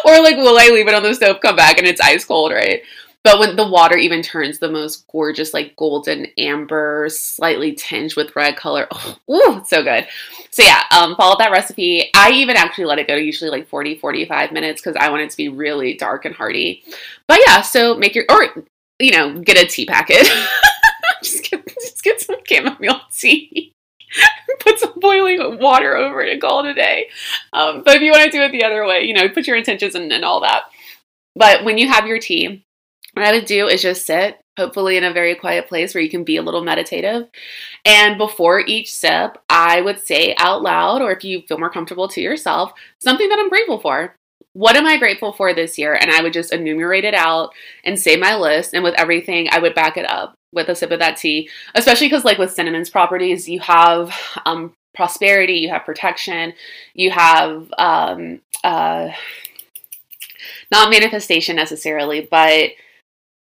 Or 0.06 0.22
like, 0.22 0.38
will 0.38 0.58
I 0.58 0.68
leave 0.68 0.88
it 0.88 0.94
on 0.94 1.04
the 1.04 1.14
stove, 1.16 1.42
come 1.42 1.56
back, 1.56 1.78
and 1.78 1.88
it's 1.88 2.02
ice 2.02 2.26
cold, 2.26 2.52
right? 2.52 2.84
But 3.24 3.40
when 3.40 3.56
the 3.56 3.68
water 3.68 3.98
even 3.98 4.24
turns 4.24 4.58
the 4.58 4.72
most 4.72 5.06
gorgeous, 5.08 5.54
like 5.54 5.76
golden 5.76 6.28
amber, 6.40 7.08
slightly 7.10 7.74
tinged 7.74 8.16
with 8.16 8.36
red 8.36 8.58
color, 8.58 8.88
oh, 8.92 9.18
ooh, 9.30 9.64
so 9.66 9.84
good. 9.84 10.08
So 10.50 10.64
yeah, 10.64 10.84
um, 10.92 11.16
follow 11.16 11.38
that 11.38 11.52
recipe. 11.52 12.10
I 12.16 12.32
even 12.32 12.56
actually 12.56 12.86
let 12.86 12.98
it 12.98 13.08
go 13.08 13.16
to 13.16 13.22
usually 13.22 13.52
like 13.52 13.68
40, 13.68 14.00
45 14.00 14.52
minutes 14.52 14.82
because 14.82 14.98
I 15.00 15.10
want 15.10 15.22
it 15.22 15.30
to 15.30 15.38
be 15.38 15.50
really 15.50 15.94
dark 15.94 16.26
and 16.26 16.34
hearty. 16.34 16.84
But 17.28 17.40
yeah, 17.46 17.62
so 17.62 17.96
make 17.96 18.16
your, 18.16 18.26
or, 18.28 18.66
you 19.00 19.12
know, 19.12 19.40
get 19.40 19.58
a 19.58 19.68
tea 19.68 19.86
packet. 19.86 20.28
just, 21.22 21.50
get, 21.50 21.66
just 21.82 22.04
get 22.04 22.22
some 22.22 22.38
chamomile 22.48 23.02
tea. 23.12 23.74
put 24.60 24.80
some 24.80 24.94
boiling 24.98 25.60
water 25.60 25.96
over 25.96 26.22
it 26.22 26.32
and 26.32 26.42
call 26.42 26.66
it 26.66 26.72
a 26.72 26.74
day. 26.74 27.08
Um, 27.54 27.84
but 27.84 27.96
if 27.96 28.02
you 28.02 28.12
want 28.12 28.24
to 28.26 28.38
do 28.38 28.44
it 28.44 28.52
the 28.52 28.64
other 28.64 28.86
way, 28.86 29.04
you 29.04 29.14
know, 29.14 29.30
put 29.30 29.48
your 29.48 29.58
intentions 29.58 29.96
in 29.96 30.12
and 30.12 30.26
all 30.26 30.42
that. 30.42 30.64
But 31.36 31.64
when 31.64 31.78
you 31.78 31.90
have 31.90 32.08
your 32.08 32.20
tea, 32.20 32.64
what 33.14 33.26
I 33.26 33.32
would 33.32 33.46
do 33.46 33.68
is 33.68 33.82
just 33.82 34.06
sit, 34.06 34.40
hopefully 34.58 34.98
in 34.98 35.04
a 35.04 35.14
very 35.14 35.36
quiet 35.36 35.68
place 35.68 35.94
where 35.94 36.04
you 36.04 36.10
can 36.10 36.24
be 36.24 36.38
a 36.38 36.42
little 36.42 36.64
meditative. 36.64 37.28
And 37.86 38.18
before 38.18 38.60
each 38.60 38.94
sip, 38.94 39.38
I 39.50 39.82
would 39.82 40.00
say 40.00 40.36
out 40.38 40.62
loud, 40.62 41.02
or 41.02 41.12
if 41.12 41.24
you 41.24 41.42
feel 41.42 41.58
more 41.58 41.70
comfortable 41.70 42.08
to 42.10 42.22
yourself, 42.22 42.74
something 43.00 43.28
that 43.30 43.40
I'm 43.40 43.50
grateful 43.50 43.80
for. 43.80 44.16
What 44.54 44.76
am 44.76 44.86
I 44.86 44.98
grateful 44.98 45.32
for 45.32 45.54
this 45.54 45.78
year? 45.78 45.94
And 45.94 46.12
I 46.12 46.22
would 46.22 46.34
just 46.34 46.52
enumerate 46.52 47.06
it 47.06 47.14
out 47.14 47.52
and 47.86 47.98
say 47.98 48.18
my 48.18 48.36
list. 48.36 48.74
And 48.74 48.84
with 48.84 48.96
everything, 48.96 49.48
I 49.50 49.60
would 49.60 49.74
back 49.74 49.96
it 49.96 50.10
up 50.10 50.36
with 50.54 50.70
a 50.70 50.76
sip 50.76 50.92
of 50.92 51.00
that 51.00 51.18
tea, 51.18 51.50
especially 51.76 52.08
because, 52.08 52.26
like 52.26 52.38
with 52.38 52.54
cinnamon's 52.54 52.90
properties, 52.90 53.48
you 53.48 53.60
have 53.60 54.16
um, 54.46 54.74
prosperity, 54.94 55.54
you 55.54 55.70
have 55.70 55.86
protection, 55.86 56.54
you 56.94 57.12
have 57.12 57.72
um, 57.78 58.42
uh, 58.64 59.10
not 60.72 60.90
manifestation 60.90 61.56
necessarily, 61.56 62.28
but 62.30 62.72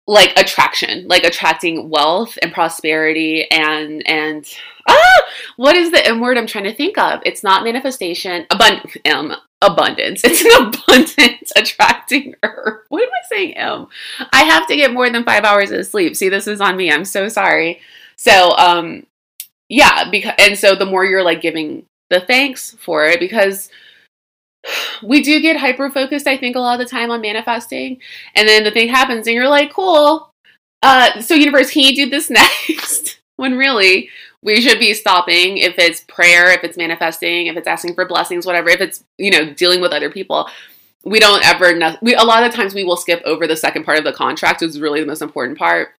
like 0.06 0.32
attraction, 0.36 1.06
like 1.08 1.24
attracting 1.24 1.90
wealth 1.90 2.38
and 2.40 2.52
prosperity 2.52 3.50
and 3.50 4.06
and 4.06 4.46
ah, 4.88 5.22
what 5.56 5.76
is 5.76 5.90
the 5.90 6.06
M 6.06 6.20
word 6.20 6.38
I'm 6.38 6.46
trying 6.46 6.64
to 6.64 6.74
think 6.74 6.96
of? 6.96 7.20
It's 7.24 7.42
not 7.42 7.64
manifestation, 7.64 8.46
abund 8.50 8.96
M 9.04 9.34
abundance. 9.62 10.22
It's 10.24 10.42
an 10.42 10.66
abundance 10.66 11.52
attracting 11.56 12.34
herb. 12.42 12.80
What 12.88 13.02
am 13.02 13.08
I 13.08 13.28
saying? 13.28 13.56
M. 13.56 13.86
I 14.32 14.44
have 14.44 14.66
to 14.68 14.76
get 14.76 14.92
more 14.92 15.10
than 15.10 15.24
five 15.24 15.44
hours 15.44 15.70
of 15.70 15.86
sleep. 15.86 16.16
See, 16.16 16.28
this 16.28 16.46
is 16.46 16.60
on 16.60 16.76
me. 16.76 16.90
I'm 16.90 17.04
so 17.04 17.28
sorry. 17.28 17.80
So 18.16 18.56
um, 18.56 19.06
yeah, 19.68 20.10
because 20.10 20.34
and 20.38 20.58
so 20.58 20.74
the 20.74 20.86
more 20.86 21.04
you're 21.04 21.24
like 21.24 21.40
giving 21.40 21.84
the 22.10 22.20
thanks 22.20 22.76
for 22.80 23.04
it 23.04 23.20
because 23.20 23.68
we 25.02 25.22
do 25.22 25.40
get 25.40 25.56
hyper 25.56 25.90
focused, 25.90 26.26
I 26.26 26.36
think, 26.36 26.56
a 26.56 26.60
lot 26.60 26.80
of 26.80 26.86
the 26.86 26.90
time 26.90 27.10
on 27.10 27.20
manifesting. 27.20 28.00
And 28.34 28.48
then 28.48 28.64
the 28.64 28.70
thing 28.70 28.88
happens 28.88 29.26
and 29.26 29.34
you're 29.34 29.48
like, 29.48 29.72
cool. 29.72 30.30
Uh, 30.82 31.20
so, 31.20 31.34
universe, 31.34 31.70
can 31.70 31.82
you 31.82 31.96
do 31.96 32.10
this 32.10 32.30
next? 32.68 33.18
when 33.36 33.56
really 33.56 34.08
we 34.46 34.60
should 34.60 34.78
be 34.78 34.94
stopping 34.94 35.58
if 35.58 35.76
it's 35.76 36.02
prayer, 36.02 36.52
if 36.52 36.62
it's 36.62 36.76
manifesting, 36.76 37.48
if 37.48 37.56
it's 37.56 37.66
asking 37.66 37.94
for 37.94 38.06
blessings, 38.06 38.46
whatever, 38.46 38.70
if 38.70 38.80
it's, 38.80 39.04
you 39.18 39.30
know, 39.30 39.52
dealing 39.52 39.80
with 39.80 39.92
other 39.92 40.08
people. 40.08 40.48
We 41.04 41.18
don't 41.18 41.44
ever, 41.44 41.98
we, 42.00 42.14
a 42.14 42.22
lot 42.22 42.44
of 42.44 42.54
times 42.54 42.72
we 42.72 42.84
will 42.84 42.96
skip 42.96 43.20
over 43.24 43.46
the 43.46 43.56
second 43.56 43.84
part 43.84 43.98
of 43.98 44.04
the 44.04 44.12
contract, 44.12 44.60
which 44.60 44.70
is 44.70 44.80
really 44.80 45.00
the 45.00 45.06
most 45.06 45.20
important 45.20 45.58
part 45.58 45.90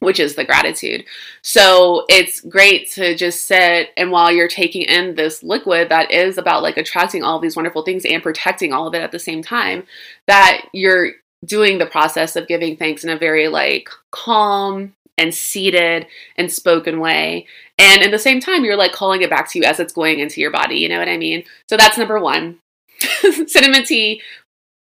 which 0.00 0.18
is 0.18 0.34
the 0.34 0.44
gratitude. 0.44 1.04
So 1.42 2.04
it's 2.08 2.40
great 2.40 2.90
to 2.94 3.14
just 3.14 3.44
sit 3.44 3.90
and 3.96 4.10
while 4.10 4.32
you're 4.32 4.48
taking 4.48 4.82
in 4.82 5.14
this 5.14 5.44
liquid 5.44 5.90
that 5.90 6.10
is 6.10 6.38
about 6.38 6.64
like 6.64 6.76
attracting 6.76 7.22
all 7.22 7.38
these 7.38 7.54
wonderful 7.54 7.84
things 7.84 8.04
and 8.04 8.20
protecting 8.20 8.72
all 8.72 8.88
of 8.88 8.94
it 8.94 9.02
at 9.02 9.12
the 9.12 9.20
same 9.20 9.42
time, 9.42 9.84
that 10.26 10.62
you're 10.72 11.12
doing 11.44 11.78
the 11.78 11.86
process 11.86 12.34
of 12.34 12.48
giving 12.48 12.76
thanks 12.76 13.04
in 13.04 13.10
a 13.10 13.16
very 13.16 13.46
like 13.46 13.88
calm 14.10 14.92
and 15.18 15.34
seated 15.34 16.06
and 16.36 16.50
spoken 16.50 17.00
way. 17.00 17.46
And 17.78 18.02
at 18.02 18.10
the 18.10 18.18
same 18.18 18.40
time, 18.40 18.64
you're 18.64 18.76
like 18.76 18.92
calling 18.92 19.22
it 19.22 19.30
back 19.30 19.50
to 19.50 19.58
you 19.58 19.64
as 19.64 19.80
it's 19.80 19.92
going 19.92 20.18
into 20.18 20.40
your 20.40 20.50
body. 20.50 20.76
You 20.76 20.88
know 20.88 20.98
what 20.98 21.08
I 21.08 21.16
mean? 21.16 21.44
So 21.68 21.76
that's 21.76 21.98
number 21.98 22.18
one. 22.18 22.58
Cinnamon 23.46 23.84
tea, 23.84 24.22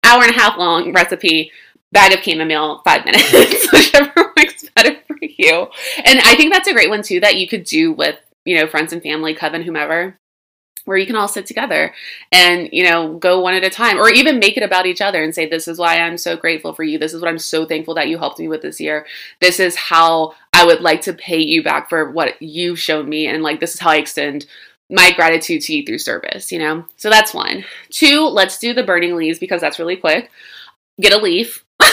hour 0.05 0.23
and 0.23 0.35
a 0.35 0.39
half 0.39 0.57
long 0.59 0.93
recipe, 0.93 1.51
bag 1.93 2.13
of 2.13 2.23
chamomile, 2.23 2.83
five 2.85 3.05
minutes, 3.05 3.33
whichever 3.73 4.13
works 4.37 4.69
better 4.75 4.97
for 5.07 5.17
you. 5.21 5.69
And 6.05 6.21
I 6.21 6.35
think 6.35 6.53
that's 6.53 6.69
a 6.69 6.73
great 6.73 6.91
one 6.91 7.03
too 7.03 7.21
that 7.21 7.37
you 7.37 7.49
could 7.49 7.65
do 7.65 7.93
with, 7.93 8.19
you 8.45 8.57
know, 8.57 8.67
friends 8.67 8.93
and 8.93 9.03
family, 9.03 9.35
coven, 9.35 9.63
whomever 9.63 10.17
where 10.85 10.97
you 10.97 11.07
can 11.07 11.17
all 11.17 11.29
sit 11.29 11.47
together 11.47 11.93
and 12.33 12.69
you 12.73 12.85
know 12.85 13.15
go 13.15 13.41
one 13.41 13.55
at 13.55 13.65
a 13.65 13.71
time 13.71 13.99
or 13.99 14.09
even 14.09 14.39
make 14.39 14.57
it 14.57 14.63
about 14.63 14.87
each 14.87 15.01
other 15.01 15.23
and 15.23 15.35
say 15.35 15.47
this 15.47 15.69
is 15.69 15.79
why 15.79 15.99
i'm 15.99 16.19
so 16.19 16.37
grateful 16.37 16.73
for 16.73 16.83
you. 16.83 16.99
This 16.99 17.15
is 17.15 17.21
what 17.21 17.29
i'm 17.29 17.39
so 17.39 17.65
thankful 17.65 17.95
that 17.95 18.09
you 18.09 18.19
helped 18.19 18.39
me 18.39 18.49
with 18.49 18.63
this 18.63 18.81
year. 18.81 19.07
This 19.41 19.61
is 19.61 19.77
how 19.77 20.35
i 20.53 20.65
would 20.65 20.81
like 20.81 21.03
to 21.03 21.13
pay 21.13 21.41
you 21.41 21.63
back 21.63 21.89
for 21.89 22.11
what 22.11 22.41
you've 22.41 22.79
shown 22.79 23.09
me 23.09 23.27
and 23.27 23.43
like 23.43 23.61
this 23.61 23.75
is 23.75 23.81
how 23.81 23.91
i 23.91 23.97
extend 23.97 24.47
my 24.91 25.13
gratitude 25.13 25.63
to 25.63 25.75
you 25.75 25.85
through 25.85 25.99
service 25.99 26.51
you 26.51 26.59
know? 26.59 26.85
So 26.97 27.11
that's 27.11 27.35
one. 27.35 27.65
Two 27.91 28.23
let's 28.23 28.59
do 28.59 28.75
the 28.75 28.83
burning 28.83 29.17
leaves 29.17 29.39
because 29.39 29.61
that's 29.61 29.79
really 29.79 29.97
quick. 29.97 30.31
Get 31.01 31.13
a 31.13 31.19
leaf. 31.19 31.65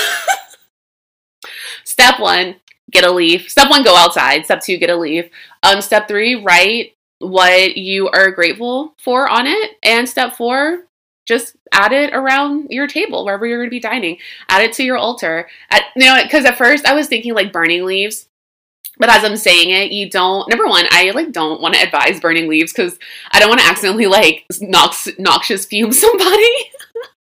Step 1.83 2.19
one 2.19 2.55
get 2.91 3.03
a 3.03 3.11
leaf. 3.11 3.49
Step 3.49 3.69
one 3.69 3.83
go 3.83 3.95
outside. 3.95 4.45
Step 4.45 4.61
two 4.61 4.77
get 4.77 4.89
a 4.89 4.95
leaf. 4.95 5.29
Um 5.63 5.81
step 5.81 6.07
three 6.07 6.35
write 6.35 6.96
what 7.19 7.77
you 7.77 8.09
are 8.09 8.31
grateful 8.31 8.93
for 8.97 9.29
on 9.29 9.47
it. 9.47 9.71
And 9.83 10.07
step 10.07 10.35
four, 10.35 10.83
just 11.25 11.55
add 11.71 11.91
it 11.91 12.13
around 12.13 12.69
your 12.69 12.87
table 12.87 13.25
wherever 13.25 13.45
you're 13.45 13.59
going 13.59 13.69
to 13.69 13.75
be 13.75 13.79
dining. 13.79 14.17
Add 14.49 14.63
it 14.63 14.73
to 14.73 14.83
your 14.83 14.97
altar. 14.97 15.49
At, 15.69 15.83
you 15.95 16.05
know, 16.05 16.21
because 16.23 16.45
at 16.45 16.57
first 16.57 16.85
I 16.85 16.93
was 16.93 17.07
thinking 17.07 17.33
like 17.33 17.51
burning 17.51 17.85
leaves. 17.85 18.27
But 18.99 19.09
as 19.09 19.23
I'm 19.23 19.37
saying 19.37 19.69
it, 19.69 19.91
you 19.91 20.09
don't. 20.09 20.49
Number 20.49 20.65
one, 20.65 20.85
I 20.89 21.11
like 21.11 21.31
don't 21.31 21.61
want 21.61 21.75
to 21.75 21.81
advise 21.81 22.19
burning 22.19 22.49
leaves 22.49 22.73
because 22.73 22.97
I 23.31 23.39
don't 23.39 23.49
want 23.49 23.61
to 23.61 23.67
accidentally 23.67 24.07
like 24.07 24.45
nox, 24.59 25.07
noxious 25.19 25.65
fume 25.65 25.91
somebody. 25.93 26.49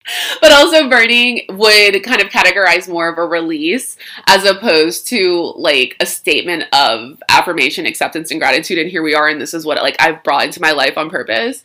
but 0.41 0.53
also 0.53 0.89
burning 0.89 1.43
would 1.51 2.03
kind 2.03 2.21
of 2.21 2.29
categorize 2.29 2.89
more 2.89 3.09
of 3.09 3.19
a 3.19 3.25
release 3.25 3.97
as 4.27 4.45
opposed 4.45 5.07
to 5.09 5.53
like 5.57 5.97
a 6.01 6.07
statement 6.07 6.65
of 6.73 7.23
affirmation 7.29 7.87
acceptance 7.87 8.31
and 8.31 8.41
gratitude 8.41 8.79
and 8.79 8.91
here 8.91 9.03
we 9.03 9.15
are 9.15 9.29
and 9.29 9.41
this 9.41 9.55
is 9.55 9.65
what 9.65 9.81
like 9.83 9.97
i've 10.01 10.23
brought 10.23 10.45
into 10.45 10.61
my 10.61 10.73
life 10.73 10.97
on 10.97 11.11
purpose. 11.11 11.65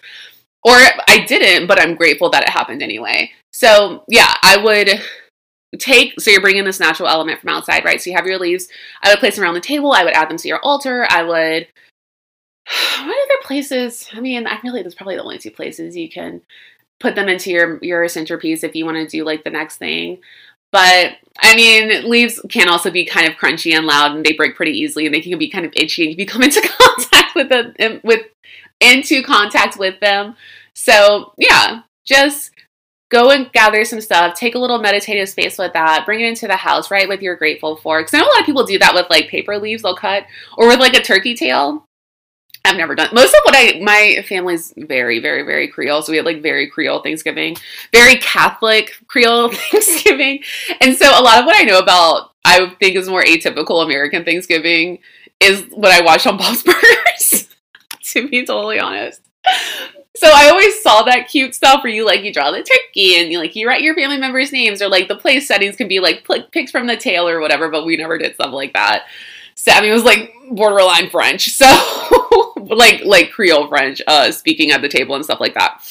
Or 0.64 0.74
i 0.74 1.24
didn't 1.28 1.68
but 1.68 1.80
i'm 1.80 1.96
grateful 1.96 2.30
that 2.32 2.44
it 2.44 2.50
happened 2.50 2.82
anyway. 2.82 3.32
So 3.54 4.04
yeah 4.08 4.34
i 4.44 4.58
would 4.58 5.02
take 5.80 6.20
so 6.20 6.32
you're 6.32 6.42
bringing 6.42 6.64
this 6.64 6.80
natural 6.80 7.10
element 7.10 7.40
from 7.40 7.50
outside 7.50 7.86
right? 7.86 8.02
So 8.02 8.10
you 8.10 8.16
have 8.16 8.26
your 8.26 8.40
leaves. 8.40 8.68
I 9.04 9.10
would 9.10 9.20
place 9.20 9.36
them 9.36 9.44
around 9.44 9.56
the 9.56 9.62
table. 9.62 9.92
I 9.92 10.04
would 10.04 10.14
add 10.14 10.30
them 10.30 10.38
to 10.38 10.48
your 10.48 10.60
altar. 10.60 11.06
I 11.10 11.24
would 11.24 11.68
what 13.06 13.30
other 13.30 13.42
places? 13.44 14.10
I 14.14 14.20
mean 14.20 14.48
i 14.48 14.60
really 14.64 14.82
there's 14.82 14.96
probably 14.96 15.16
the 15.16 15.24
only 15.24 15.38
two 15.40 15.52
places 15.52 15.96
you 15.96 16.10
can 16.10 16.42
put 17.00 17.16
them 17.16 17.30
into 17.30 17.52
your 17.52 17.80
your 17.84 18.08
centerpiece 18.08 18.64
if 18.64 18.76
you 18.76 18.86
want 18.86 18.98
to 18.98 19.08
do 19.08 19.24
like 19.24 19.44
the 19.44 19.50
next 19.50 19.78
thing. 19.78 20.20
But 20.72 21.14
I 21.40 21.56
mean, 21.56 22.10
leaves 22.10 22.42
can 22.50 22.70
also 22.70 22.92
be 22.92 23.06
kind 23.06 23.28
of 23.28 23.38
crunchy 23.38 23.74
and 23.74 23.86
loud, 23.86 24.16
and 24.16 24.26
they 24.26 24.34
break 24.34 24.56
pretty 24.56 24.74
easily, 24.74 25.06
and 25.06 25.16
they 25.16 25.22
can 25.22 25.38
be 25.38 25.50
kind 25.50 25.66
of 25.66 25.74
itchy 25.76 26.12
if 26.12 26.18
you 26.18 26.26
come 26.26 26.44
into 26.44 26.62
contact 26.62 27.36
with 27.36 27.50
them 27.50 27.74
um, 27.80 28.02
with 28.04 28.26
into 28.80 29.24
contact 29.24 29.78
with 29.78 30.00
them. 30.00 30.36
So 30.74 31.34
yeah, 31.38 31.82
just 32.06 32.52
go 33.10 33.32
and 33.32 33.52
gather 33.54 33.84
some 33.86 34.02
stuff. 34.02 34.36
Take 34.36 34.56
a 34.56 34.60
little 34.60 34.80
meditative 34.80 35.30
space 35.30 35.58
with 35.58 35.74
that. 35.74 36.06
Bring 36.06 36.20
it 36.20 36.28
into 36.28 36.48
the 36.48 36.56
house, 36.56 36.92
right? 36.92 37.08
With 37.08 37.22
you're 37.22 37.36
grateful 37.36 37.78
for. 37.78 38.00
Because 38.00 38.14
I 38.14 38.20
know 38.20 38.26
a 38.26 38.34
lot 38.34 38.42
of 38.42 38.46
people 38.46 38.66
do 38.66 38.80
that 38.80 38.94
with 38.94 39.10
like 39.10 39.30
paper 39.30 39.58
leaves 39.58 39.84
they'll 39.84 39.96
cut, 39.96 40.26
or 40.58 40.68
with 40.68 40.80
like 40.80 40.96
a 40.96 41.02
turkey 41.02 41.36
tail. 41.36 41.86
I've 42.68 42.78
never 42.78 42.96
done 42.96 43.10
most 43.14 43.34
of 43.34 43.40
what 43.46 43.56
I 43.56 43.80
my 43.82 44.24
family's 44.28 44.74
very 44.78 45.20
very 45.20 45.44
very 45.44 45.68
Creole, 45.68 46.02
so 46.02 46.12
we 46.12 46.18
have 46.18 46.26
like 46.26 46.42
very 46.42 46.68
Creole 46.70 47.02
Thanksgiving, 47.02 47.56
very 47.92 48.16
Catholic 48.18 48.94
Creole 49.08 49.50
Thanksgiving, 49.54 50.44
and 50.82 50.96
so 50.96 51.10
a 51.10 51.22
lot 51.22 51.40
of 51.40 51.46
what 51.46 51.60
I 51.60 51.64
know 51.64 51.80
about 51.80 52.32
I 52.46 52.74
think 52.80 52.96
is 52.96 53.10
more 53.10 53.24
atypical 53.24 53.84
American 53.84 54.24
Thanksgiving 54.24 55.00
is 55.40 55.66
what 55.72 55.92
I 55.92 56.02
watched 56.04 56.28
on 56.28 56.38
Bob's 56.38 56.64
Burgers. 56.64 57.48
to 58.04 58.28
be 58.28 58.46
totally 58.46 58.80
honest. 58.80 59.22
So 60.16 60.28
I 60.34 60.50
always 60.50 60.82
saw 60.82 61.04
that 61.04 61.28
cute 61.28 61.54
stuff 61.54 61.84
where 61.84 61.94
you 61.94 62.06
like 62.06 62.24
you 62.24 62.34
draw 62.34 62.52
the 62.52 62.64
turkey 62.64 63.20
and 63.20 63.32
you 63.32 63.38
like 63.38 63.56
you 63.56 63.68
write 63.68 63.82
your 63.82 63.96
family 63.96 64.18
members' 64.18 64.52
names 64.52 64.82
or 64.82 64.90
like 64.90 65.08
the 65.08 65.16
place 65.16 65.48
settings 65.48 65.76
can 65.76 65.88
be 65.88 66.00
like 66.00 66.28
picked 66.52 66.72
from 66.72 66.88
the 66.88 66.98
tail 66.98 67.28
or 67.28 67.40
whatever, 67.40 67.70
but 67.70 67.86
we 67.86 67.96
never 67.98 68.18
did 68.18 68.34
stuff 68.34 68.52
like 68.52 68.74
that. 68.74 69.06
Sammy 69.56 69.92
was 69.92 70.04
like 70.04 70.34
borderline 70.50 71.10
French. 71.10 71.50
So 71.50 71.66
like 72.58 73.04
like 73.06 73.32
Creole 73.32 73.68
French, 73.68 74.02
uh, 74.08 74.32
speaking 74.32 74.72
at 74.72 74.82
the 74.82 74.90
table 74.90 75.16
and 75.16 75.24
stuff 75.24 75.40
like 75.40 75.54
that. 75.54 75.82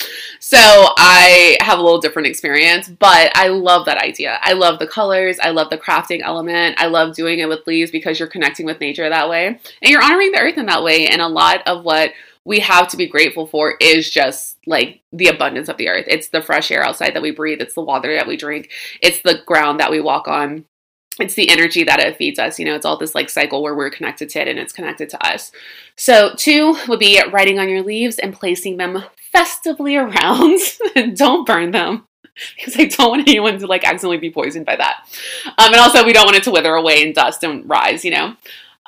So 0.40 0.58
I 0.58 1.56
have 1.60 1.78
a 1.78 1.82
little 1.82 2.00
different 2.00 2.28
experience, 2.28 2.88
but 2.88 3.32
I 3.34 3.48
love 3.48 3.86
that 3.86 3.98
idea. 3.98 4.38
I 4.42 4.52
love 4.52 4.78
the 4.78 4.86
colors. 4.86 5.38
I 5.42 5.50
love 5.50 5.70
the 5.70 5.78
crafting 5.78 6.20
element. 6.22 6.76
I 6.78 6.86
love 6.86 7.14
doing 7.14 7.38
it 7.38 7.48
with 7.48 7.66
leaves 7.66 7.90
because 7.90 8.18
you're 8.18 8.28
connecting 8.28 8.66
with 8.66 8.80
nature 8.80 9.08
that 9.08 9.28
way, 9.28 9.46
and 9.46 9.58
you're 9.82 10.02
honoring 10.02 10.32
the 10.32 10.40
earth 10.40 10.58
in 10.58 10.66
that 10.66 10.82
way. 10.82 11.06
And 11.06 11.20
a 11.20 11.28
lot 11.28 11.66
of 11.66 11.84
what 11.84 12.12
we 12.44 12.60
have 12.60 12.86
to 12.88 12.96
be 12.96 13.08
grateful 13.08 13.46
for 13.46 13.74
is 13.80 14.08
just 14.08 14.56
like 14.66 15.00
the 15.12 15.26
abundance 15.26 15.68
of 15.68 15.76
the 15.78 15.88
earth. 15.88 16.04
It's 16.06 16.28
the 16.28 16.40
fresh 16.40 16.70
air 16.70 16.84
outside 16.84 17.14
that 17.14 17.22
we 17.22 17.32
breathe. 17.32 17.60
It's 17.60 17.74
the 17.74 17.82
water 17.82 18.14
that 18.14 18.28
we 18.28 18.36
drink. 18.36 18.70
It's 19.02 19.20
the 19.22 19.42
ground 19.44 19.80
that 19.80 19.90
we 19.90 20.00
walk 20.00 20.28
on 20.28 20.64
it's 21.18 21.34
the 21.34 21.50
energy 21.50 21.84
that 21.84 22.00
it 22.00 22.16
feeds 22.16 22.38
us. 22.38 22.58
You 22.58 22.66
know, 22.66 22.74
it's 22.74 22.84
all 22.84 22.96
this 22.96 23.14
like 23.14 23.30
cycle 23.30 23.62
where 23.62 23.74
we're 23.74 23.90
connected 23.90 24.28
to 24.30 24.40
it 24.40 24.48
and 24.48 24.58
it's 24.58 24.72
connected 24.72 25.08
to 25.10 25.26
us. 25.26 25.52
So, 25.96 26.34
two 26.36 26.76
would 26.88 26.98
be 26.98 27.20
writing 27.32 27.58
on 27.58 27.68
your 27.68 27.82
leaves 27.82 28.18
and 28.18 28.34
placing 28.34 28.76
them 28.76 29.02
festively 29.32 29.96
around. 29.96 30.60
don't 31.14 31.46
burn 31.46 31.70
them 31.70 32.06
because 32.56 32.76
I 32.78 32.84
don't 32.84 33.10
want 33.10 33.28
anyone 33.28 33.58
to 33.58 33.66
like 33.66 33.84
accidentally 33.84 34.18
be 34.18 34.30
poisoned 34.30 34.66
by 34.66 34.76
that. 34.76 35.06
Um, 35.58 35.72
and 35.72 35.76
also, 35.76 36.04
we 36.04 36.12
don't 36.12 36.26
want 36.26 36.36
it 36.36 36.42
to 36.44 36.50
wither 36.50 36.74
away 36.74 37.02
in 37.02 37.12
dust 37.12 37.42
and 37.42 37.68
rise, 37.68 38.04
you 38.04 38.10
know. 38.10 38.36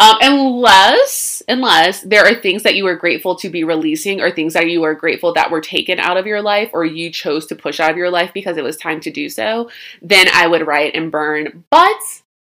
Um, 0.00 0.16
unless, 0.20 1.42
unless 1.48 2.02
there 2.02 2.24
are 2.24 2.34
things 2.34 2.62
that 2.62 2.76
you 2.76 2.86
are 2.86 2.94
grateful 2.94 3.34
to 3.36 3.48
be 3.48 3.64
releasing, 3.64 4.20
or 4.20 4.30
things 4.30 4.52
that 4.54 4.68
you 4.68 4.84
are 4.84 4.94
grateful 4.94 5.32
that 5.34 5.50
were 5.50 5.60
taken 5.60 5.98
out 5.98 6.16
of 6.16 6.26
your 6.26 6.40
life, 6.40 6.70
or 6.72 6.84
you 6.84 7.10
chose 7.10 7.46
to 7.46 7.56
push 7.56 7.80
out 7.80 7.90
of 7.90 7.96
your 7.96 8.10
life 8.10 8.30
because 8.32 8.56
it 8.56 8.64
was 8.64 8.76
time 8.76 9.00
to 9.00 9.10
do 9.10 9.28
so, 9.28 9.70
then 10.00 10.28
I 10.32 10.46
would 10.46 10.66
write 10.66 10.94
and 10.94 11.10
burn. 11.10 11.64
But 11.70 11.98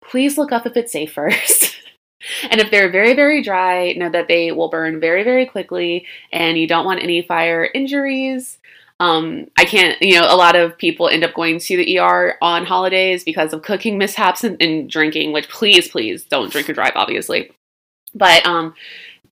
please 0.01 0.37
look 0.37 0.53
up 0.53 0.65
if 0.65 0.77
it's 0.77 0.93
safe 0.93 1.11
first. 1.11 1.75
and 2.49 2.61
if 2.61 2.71
they're 2.71 2.91
very, 2.91 3.13
very 3.15 3.43
dry, 3.43 3.93
know 3.93 4.09
that 4.09 4.29
they 4.29 4.53
will 4.53 4.69
burn 4.69 5.01
very, 5.01 5.23
very 5.23 5.45
quickly, 5.45 6.05
and 6.31 6.57
you 6.57 6.67
don't 6.67 6.85
want 6.85 7.03
any 7.03 7.21
fire 7.21 7.69
injuries. 7.73 8.59
Um, 9.01 9.47
I 9.57 9.65
can't, 9.65 9.99
you 9.99 10.19
know, 10.19 10.27
a 10.29 10.37
lot 10.37 10.55
of 10.55 10.77
people 10.77 11.09
end 11.09 11.23
up 11.23 11.33
going 11.33 11.57
to 11.57 11.75
the 11.75 11.97
ER 11.97 12.35
on 12.39 12.67
holidays 12.67 13.23
because 13.23 13.51
of 13.51 13.63
cooking 13.63 13.97
mishaps 13.97 14.43
and, 14.43 14.61
and 14.61 14.87
drinking, 14.87 15.33
which 15.33 15.49
please, 15.49 15.87
please 15.87 16.23
don't 16.23 16.51
drink 16.51 16.69
and 16.69 16.75
drive, 16.75 16.91
obviously. 16.93 17.49
But 18.13 18.45
um, 18.45 18.75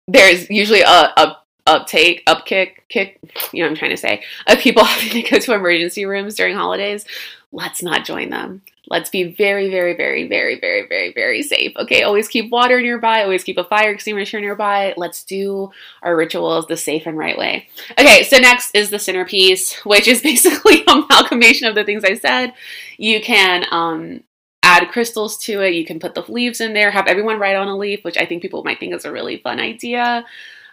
there's 0.08 0.49
usually 0.49 0.82
a, 0.82 1.13
a 1.15 1.38
uptake, 1.67 2.25
upkick, 2.25 2.77
kick, 2.89 3.19
you 3.53 3.62
know 3.62 3.69
I'm 3.69 3.75
trying 3.75 3.91
to 3.91 3.97
say, 3.97 4.23
of 4.47 4.58
people 4.58 4.84
having 4.86 5.23
to 5.23 5.29
go 5.29 5.38
to 5.38 5.53
emergency 5.53 6.03
rooms 6.03 6.34
during 6.34 6.55
holidays. 6.55 7.05
Let's 7.51 7.84
not 7.84 8.05
join 8.05 8.32
them. 8.32 8.63
Let's 8.89 9.10
be 9.10 9.23
very, 9.23 9.69
very, 9.69 9.95
very, 9.95 10.28
very, 10.28 10.60
very, 10.60 10.88
very, 10.88 11.13
very 11.13 11.43
safe. 11.43 11.75
Okay, 11.78 12.02
always 12.02 12.28
keep 12.28 12.52
water 12.52 12.82
nearby, 12.82 13.21
always 13.21 13.43
keep 13.43 13.58
a 13.58 13.63
fire 13.63 13.91
extinguisher 13.91 14.39
nearby. 14.39 14.93
Let's 14.97 15.23
do 15.23 15.71
our 16.02 16.15
rituals 16.15 16.65
the 16.67 16.78
safe 16.78 17.06
and 17.06 17.17
right 17.17 17.38
way. 17.38 17.67
Okay, 17.99 18.23
so 18.23 18.38
next 18.38 18.73
is 18.73 18.89
the 18.89 18.99
centerpiece, 18.99 19.75
which 19.86 20.08
is 20.08 20.21
basically 20.23 20.84
amalgamation 20.88 21.67
of 21.67 21.75
the 21.75 21.84
things 21.84 22.04
I 22.04 22.15
said. 22.15 22.54
You 22.97 23.21
can 23.21 23.65
um, 23.71 24.23
add 24.63 24.89
crystals 24.89 25.38
to 25.45 25.62
it. 25.62 25.73
You 25.73 25.86
can 25.86 25.99
put 25.99 26.15
the 26.15 26.25
leaves 26.28 26.60
in 26.60 26.73
there, 26.73 26.91
have 26.91 27.08
everyone 27.08 27.39
write 27.39 27.56
on 27.56 27.67
a 27.67 27.78
leaf, 27.78 28.04
which 28.04 28.17
I 28.17 28.25
think 28.25 28.41
people 28.41 28.63
might 28.63 28.80
think 28.80 28.93
is 28.93 29.06
a 29.06 29.12
really 29.12 29.38
fun 29.38 29.60
idea. 29.60 30.25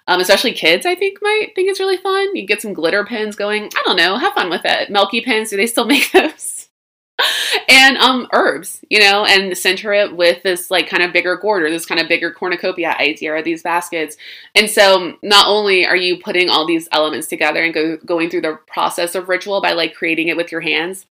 Um, 0.08 0.20
especially 0.20 0.52
kids, 0.52 0.86
I 0.86 0.94
think 0.94 1.18
might 1.20 1.52
think 1.54 1.68
it's 1.68 1.80
really 1.80 1.96
fun. 1.96 2.36
You 2.36 2.46
get 2.46 2.62
some 2.62 2.72
glitter 2.72 3.04
pins 3.04 3.34
going. 3.34 3.64
I 3.64 3.82
don't 3.84 3.96
know, 3.96 4.16
have 4.16 4.34
fun 4.34 4.50
with 4.50 4.62
it. 4.64 4.88
Milky 4.88 5.20
pins, 5.20 5.50
do 5.50 5.56
they 5.56 5.66
still 5.66 5.84
make 5.84 6.12
those? 6.12 6.55
And 7.68 7.96
um 7.96 8.28
herbs, 8.32 8.84
you 8.90 9.00
know, 9.00 9.24
and 9.24 9.56
center 9.56 9.92
it 9.92 10.14
with 10.14 10.42
this 10.42 10.70
like 10.70 10.88
kind 10.88 11.02
of 11.02 11.12
bigger 11.12 11.36
gourd 11.36 11.62
or 11.62 11.70
this 11.70 11.86
kind 11.86 12.00
of 12.00 12.08
bigger 12.08 12.30
cornucopia 12.30 12.94
idea 12.98 13.32
or 13.32 13.42
these 13.42 13.62
baskets. 13.62 14.16
And 14.54 14.68
so 14.68 15.16
not 15.22 15.48
only 15.48 15.86
are 15.86 15.96
you 15.96 16.18
putting 16.18 16.50
all 16.50 16.66
these 16.66 16.88
elements 16.92 17.26
together 17.26 17.64
and 17.64 17.72
go, 17.72 17.96
going 18.04 18.28
through 18.28 18.42
the 18.42 18.58
process 18.66 19.14
of 19.14 19.28
ritual 19.28 19.62
by 19.62 19.72
like 19.72 19.94
creating 19.94 20.28
it 20.28 20.36
with 20.36 20.52
your 20.52 20.60
hands, 20.60 21.06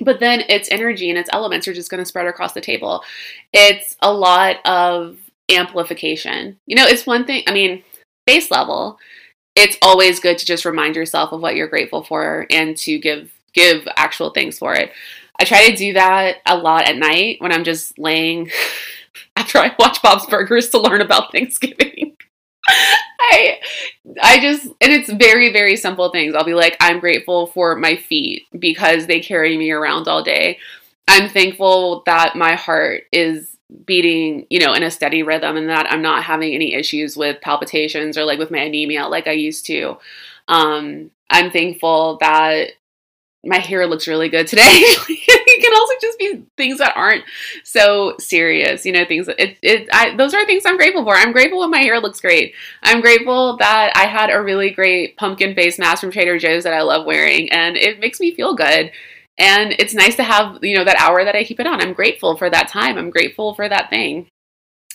but 0.00 0.18
then 0.18 0.42
its 0.48 0.70
energy 0.70 1.10
and 1.10 1.18
its 1.18 1.30
elements 1.32 1.68
are 1.68 1.74
just 1.74 1.90
going 1.90 2.02
to 2.02 2.08
spread 2.08 2.26
across 2.26 2.52
the 2.52 2.60
table. 2.60 3.04
It's 3.52 3.96
a 4.00 4.12
lot 4.12 4.56
of 4.64 5.18
amplification. 5.50 6.58
You 6.66 6.76
know, 6.76 6.86
it's 6.86 7.06
one 7.06 7.26
thing, 7.26 7.44
I 7.46 7.52
mean, 7.52 7.82
base 8.26 8.50
level, 8.50 8.98
it's 9.54 9.76
always 9.82 10.20
good 10.20 10.38
to 10.38 10.46
just 10.46 10.64
remind 10.64 10.96
yourself 10.96 11.32
of 11.32 11.40
what 11.40 11.54
you're 11.54 11.68
grateful 11.68 12.02
for 12.02 12.46
and 12.50 12.76
to 12.78 12.98
give 12.98 13.30
give 13.52 13.86
actual 13.96 14.30
things 14.30 14.58
for 14.58 14.74
it. 14.74 14.90
I 15.38 15.44
try 15.44 15.68
to 15.68 15.76
do 15.76 15.94
that 15.94 16.38
a 16.46 16.56
lot 16.56 16.88
at 16.88 16.96
night 16.96 17.40
when 17.40 17.52
I'm 17.52 17.64
just 17.64 17.98
laying 17.98 18.50
after 19.36 19.58
I 19.58 19.74
watch 19.78 20.00
Bob's 20.02 20.26
Burgers 20.26 20.70
to 20.70 20.80
learn 20.80 21.00
about 21.00 21.32
Thanksgiving. 21.32 22.16
I 22.68 23.58
I 24.22 24.40
just 24.40 24.66
and 24.66 24.92
it's 24.92 25.12
very 25.12 25.52
very 25.52 25.76
simple 25.76 26.10
things. 26.10 26.34
I'll 26.34 26.44
be 26.44 26.54
like 26.54 26.76
I'm 26.80 27.00
grateful 27.00 27.46
for 27.48 27.76
my 27.76 27.96
feet 27.96 28.42
because 28.58 29.06
they 29.06 29.20
carry 29.20 29.56
me 29.56 29.70
around 29.70 30.08
all 30.08 30.22
day. 30.22 30.58
I'm 31.08 31.28
thankful 31.28 32.02
that 32.06 32.36
my 32.36 32.54
heart 32.54 33.04
is 33.12 33.56
beating, 33.86 34.46
you 34.50 34.60
know, 34.60 34.72
in 34.72 34.82
a 34.82 34.90
steady 34.90 35.22
rhythm 35.22 35.56
and 35.56 35.68
that 35.68 35.90
I'm 35.90 36.02
not 36.02 36.22
having 36.22 36.54
any 36.54 36.74
issues 36.74 37.16
with 37.16 37.40
palpitations 37.40 38.16
or 38.16 38.24
like 38.24 38.38
with 38.38 38.50
my 38.50 38.58
anemia 38.60 39.06
like 39.06 39.26
I 39.26 39.32
used 39.32 39.66
to. 39.66 39.98
Um 40.48 41.10
I'm 41.30 41.50
thankful 41.50 42.18
that 42.20 42.72
my 43.44 43.58
hair 43.58 43.86
looks 43.86 44.08
really 44.08 44.28
good 44.28 44.46
today. 44.46 44.62
it 44.66 45.62
can 45.62 45.72
also 45.76 45.94
just 46.00 46.18
be 46.18 46.44
things 46.56 46.78
that 46.78 46.96
aren't 46.96 47.24
so 47.62 48.16
serious, 48.18 48.84
you 48.84 48.92
know, 48.92 49.04
things 49.04 49.26
that 49.26 49.40
it, 49.40 49.58
it 49.62 49.88
I, 49.92 50.16
those 50.16 50.34
are 50.34 50.44
things 50.46 50.64
I'm 50.66 50.76
grateful 50.76 51.04
for. 51.04 51.14
I'm 51.14 51.32
grateful 51.32 51.60
when 51.60 51.70
my 51.70 51.78
hair 51.78 52.00
looks 52.00 52.20
great. 52.20 52.54
I'm 52.82 53.00
grateful 53.00 53.56
that 53.58 53.92
I 53.96 54.06
had 54.06 54.30
a 54.30 54.42
really 54.42 54.70
great 54.70 55.16
pumpkin 55.16 55.54
face 55.54 55.78
mask 55.78 56.00
from 56.00 56.10
Trader 56.10 56.38
Joe's 56.38 56.64
that 56.64 56.74
I 56.74 56.82
love 56.82 57.06
wearing 57.06 57.50
and 57.52 57.76
it 57.76 58.00
makes 58.00 58.20
me 58.20 58.34
feel 58.34 58.54
good. 58.54 58.90
And 59.36 59.72
it's 59.78 59.94
nice 59.94 60.16
to 60.16 60.22
have, 60.22 60.62
you 60.62 60.76
know, 60.76 60.84
that 60.84 61.00
hour 61.00 61.24
that 61.24 61.34
I 61.34 61.44
keep 61.44 61.58
it 61.58 61.66
on. 61.66 61.80
I'm 61.80 61.92
grateful 61.92 62.36
for 62.36 62.48
that 62.50 62.68
time. 62.68 62.96
I'm 62.96 63.10
grateful 63.10 63.54
for 63.54 63.68
that 63.68 63.90
thing. 63.90 64.28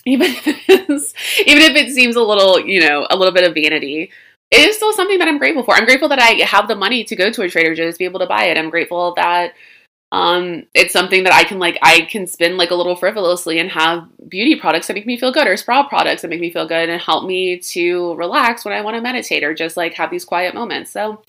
Even 0.06 0.30
if 0.30 1.14
even 1.46 1.62
if 1.62 1.76
it 1.76 1.92
seems 1.92 2.16
a 2.16 2.22
little, 2.22 2.58
you 2.58 2.80
know, 2.80 3.06
a 3.10 3.16
little 3.16 3.34
bit 3.34 3.44
of 3.44 3.52
vanity 3.52 4.10
it 4.50 4.68
is 4.68 4.76
still 4.76 4.92
something 4.92 5.18
that 5.18 5.28
I'm 5.28 5.38
grateful 5.38 5.62
for. 5.62 5.74
I'm 5.74 5.84
grateful 5.84 6.08
that 6.08 6.18
I 6.18 6.44
have 6.44 6.68
the 6.68 6.76
money 6.76 7.04
to 7.04 7.16
go 7.16 7.30
to 7.30 7.42
a 7.42 7.48
Trader 7.48 7.74
Joe's 7.74 7.98
be 7.98 8.04
able 8.04 8.20
to 8.20 8.26
buy 8.26 8.44
it. 8.44 8.58
I'm 8.58 8.70
grateful 8.70 9.14
that 9.14 9.54
um, 10.12 10.64
it's 10.74 10.92
something 10.92 11.22
that 11.22 11.32
I 11.32 11.44
can 11.44 11.60
like 11.60 11.78
I 11.82 12.00
can 12.02 12.26
spend 12.26 12.56
like 12.56 12.72
a 12.72 12.74
little 12.74 12.96
frivolously 12.96 13.60
and 13.60 13.70
have 13.70 14.08
beauty 14.28 14.56
products 14.56 14.88
that 14.88 14.94
make 14.94 15.06
me 15.06 15.16
feel 15.16 15.32
good 15.32 15.46
or 15.46 15.56
spa 15.56 15.86
products 15.86 16.22
that 16.22 16.28
make 16.28 16.40
me 16.40 16.52
feel 16.52 16.66
good 16.66 16.88
and 16.88 17.00
help 17.00 17.26
me 17.26 17.58
to 17.58 18.14
relax 18.14 18.64
when 18.64 18.74
I 18.74 18.80
want 18.80 18.96
to 18.96 19.02
meditate 19.02 19.44
or 19.44 19.54
just 19.54 19.76
like 19.76 19.94
have 19.94 20.10
these 20.10 20.24
quiet 20.24 20.52
moments. 20.52 20.90
So 20.90 21.22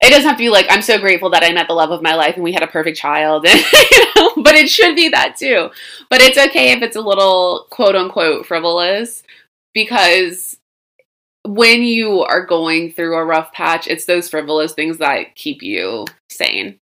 it 0.00 0.10
doesn't 0.10 0.28
have 0.28 0.36
to 0.36 0.42
be 0.42 0.50
like 0.50 0.66
I'm 0.68 0.82
so 0.82 0.98
grateful 0.98 1.30
that 1.30 1.44
I 1.44 1.52
met 1.52 1.68
the 1.68 1.74
love 1.74 1.92
of 1.92 2.02
my 2.02 2.14
life 2.14 2.34
and 2.34 2.42
we 2.42 2.52
had 2.52 2.64
a 2.64 2.68
perfect 2.68 2.98
child, 2.98 3.44
you 3.92 4.04
know, 4.16 4.32
but 4.42 4.56
it 4.56 4.68
should 4.68 4.96
be 4.96 5.10
that 5.10 5.36
too. 5.36 5.70
But 6.10 6.20
it's 6.20 6.38
okay 6.38 6.72
if 6.72 6.82
it's 6.82 6.96
a 6.96 7.00
little 7.00 7.68
quote 7.70 7.94
unquote 7.94 8.46
frivolous 8.46 9.22
because 9.74 10.57
when 11.48 11.82
you 11.82 12.20
are 12.20 12.44
going 12.44 12.92
through 12.92 13.16
a 13.16 13.24
rough 13.24 13.52
patch, 13.52 13.88
it's 13.88 14.04
those 14.04 14.28
frivolous 14.28 14.74
things 14.74 14.98
that 14.98 15.34
keep 15.34 15.62
you 15.62 16.04
sane. 16.28 16.78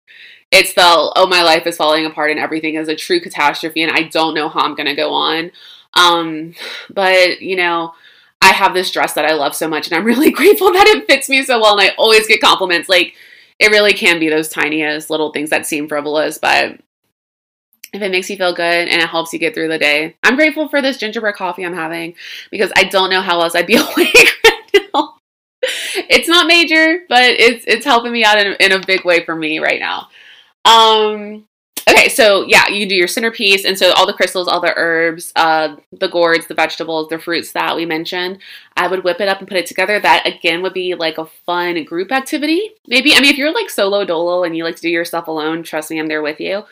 It's 0.51 0.75
the, 0.75 1.13
oh, 1.17 1.27
my 1.29 1.43
life 1.43 1.67
is 1.67 1.77
falling 1.77 2.05
apart 2.05 2.33
and 2.33 2.41
everything 2.41 2.75
is 2.75 2.89
a 2.89 2.97
true 2.97 3.21
catastrophe 3.21 3.83
and 3.83 3.93
I 3.93 4.03
don't 4.03 4.35
know 4.35 4.49
how 4.49 4.61
I'm 4.61 4.75
going 4.75 4.89
to 4.89 4.95
go 4.95 5.13
on. 5.13 5.53
Um, 5.95 6.55
but, 6.91 7.41
you 7.41 7.55
know, 7.55 7.95
I 8.43 8.49
have 8.49 8.75
this 8.75 8.91
dress 8.91 9.13
that 9.15 9.25
I 9.25 9.35
love 9.35 9.55
so 9.55 9.69
much 9.69 9.87
and 9.87 9.97
I'm 9.97 10.05
really 10.07 10.33
grateful 10.33 10.73
that 10.73 10.87
it 10.89 11.07
fits 11.07 11.29
me 11.29 11.43
so 11.45 11.61
well 11.61 11.79
and 11.79 11.89
I 11.89 11.95
always 11.97 12.27
get 12.27 12.41
compliments. 12.41 12.89
Like, 12.89 13.15
it 13.61 13.71
really 13.71 13.93
can 13.93 14.19
be 14.19 14.29
those 14.29 14.49
tiniest 14.49 15.11
little 15.11 15.31
things 15.31 15.51
that 15.51 15.65
seem 15.65 15.89
frivolous, 15.89 16.39
but 16.39 16.81
if 17.93 18.03
it 18.03 18.11
makes 18.11 18.29
you 18.29 18.37
feel 18.37 18.53
good 18.53 18.89
and 18.89 19.01
it 19.01 19.09
helps 19.09 19.33
you 19.33 19.39
get 19.39 19.55
through 19.55 19.69
the 19.69 19.79
day. 19.79 20.17
I'm 20.25 20.37
grateful 20.37 20.69
for 20.69 20.83
this 20.83 20.99
gingerbread 20.99 21.37
coffee 21.37 21.65
I'm 21.65 21.75
having 21.75 22.15
because 22.51 22.73
I 22.77 22.85
don't 22.85 23.11
know 23.11 23.23
how 23.23 23.41
else 23.41 23.55
I'd 23.55 23.67
be 23.67 23.77
awake 23.77 24.56
it's 25.63 26.29
not 26.29 26.47
major, 26.47 27.01
but 27.09 27.23
it's 27.23 27.65
it's 27.67 27.85
helping 27.85 28.13
me 28.13 28.25
out 28.25 28.39
in, 28.39 28.55
in 28.61 28.73
a 28.73 28.85
big 28.85 29.05
way 29.05 29.25
for 29.25 29.35
me 29.35 29.59
right 29.59 29.81
now. 29.81 30.09
Um, 30.65 31.47
okay, 31.89 32.09
so 32.09 32.45
yeah, 32.47 32.69
you 32.69 32.89
do 32.89 32.95
your 32.95 33.09
centerpiece, 33.09 33.65
and 33.65 33.79
so 33.79 33.93
all 33.93 34.07
the 34.07 34.13
crystals, 34.13 34.49
all 34.49 34.61
the 34.61 34.75
herbs, 34.77 35.33
uh, 35.37 35.77
the 35.93 36.09
gourds, 36.09 36.47
the 36.47 36.55
vegetables, 36.55 37.09
the 37.09 37.19
fruits 37.19 37.53
that 37.53 37.77
we 37.77 37.87
mentioned, 37.87 38.39
I 38.77 38.89
would 38.89 39.05
whip 39.05 39.21
it 39.21 39.29
up 39.29 39.39
and 39.39 39.49
put 39.49 39.57
it 39.57 39.67
together. 39.67 40.01
That 40.01 40.27
again 40.27 40.63
would 40.63 40.75
be 40.75 40.95
like 40.95 41.19
a 41.19 41.27
fun 41.47 41.83
group 41.85 42.13
activity. 42.13 42.71
Maybe 42.87 43.15
I 43.15 43.21
mean 43.21 43.31
if 43.31 43.39
you're 43.39 43.55
like 43.55 43.71
solo 43.71 44.05
dolo 44.05 44.45
and 44.45 44.57
you 44.57 44.65
like 44.65 44.77
to 44.77 44.83
do 44.83 44.91
your 44.91 45.05
stuff 45.05 45.29
alone, 45.29 45.63
trust 45.63 45.91
me, 45.91 45.99
I'm 45.99 46.09
there 46.09 46.23
with 46.23 46.41
you. 46.41 46.65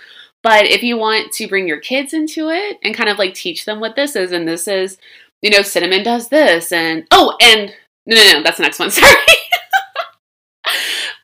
But 0.44 0.66
if 0.66 0.82
you 0.82 0.98
want 0.98 1.32
to 1.32 1.48
bring 1.48 1.66
your 1.66 1.80
kids 1.80 2.12
into 2.12 2.50
it 2.50 2.78
and 2.82 2.94
kind 2.94 3.08
of 3.08 3.18
like 3.18 3.32
teach 3.32 3.64
them 3.64 3.80
what 3.80 3.96
this 3.96 4.14
is, 4.14 4.30
and 4.30 4.46
this 4.46 4.68
is, 4.68 4.98
you 5.40 5.48
know, 5.48 5.62
cinnamon 5.62 6.02
does 6.04 6.28
this, 6.28 6.70
and 6.70 7.06
oh, 7.10 7.34
and 7.40 7.74
no, 8.06 8.16
no, 8.16 8.32
no, 8.32 8.42
that's 8.42 8.58
the 8.58 8.62
next 8.62 8.78
one. 8.78 8.90
Sorry. 8.92 9.14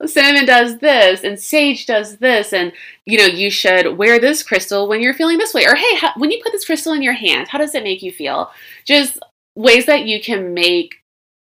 cinnamon 0.06 0.46
does 0.46 0.78
this 0.78 1.24
and 1.24 1.38
sage 1.38 1.86
does 1.86 2.16
this 2.18 2.52
and 2.52 2.72
you 3.04 3.18
know 3.18 3.26
you 3.26 3.50
should 3.50 3.98
wear 3.98 4.18
this 4.18 4.42
crystal 4.42 4.88
when 4.88 5.00
you're 5.00 5.14
feeling 5.14 5.38
this 5.38 5.52
way 5.52 5.66
or 5.66 5.74
hey 5.74 5.96
how, 5.96 6.10
when 6.16 6.30
you 6.30 6.40
put 6.42 6.52
this 6.52 6.64
crystal 6.64 6.92
in 6.92 7.02
your 7.02 7.12
hand 7.12 7.48
how 7.48 7.58
does 7.58 7.74
it 7.74 7.82
make 7.82 8.02
you 8.02 8.10
feel 8.10 8.50
just 8.86 9.18
ways 9.56 9.86
that 9.86 10.06
you 10.06 10.20
can 10.20 10.54
make 10.54 10.96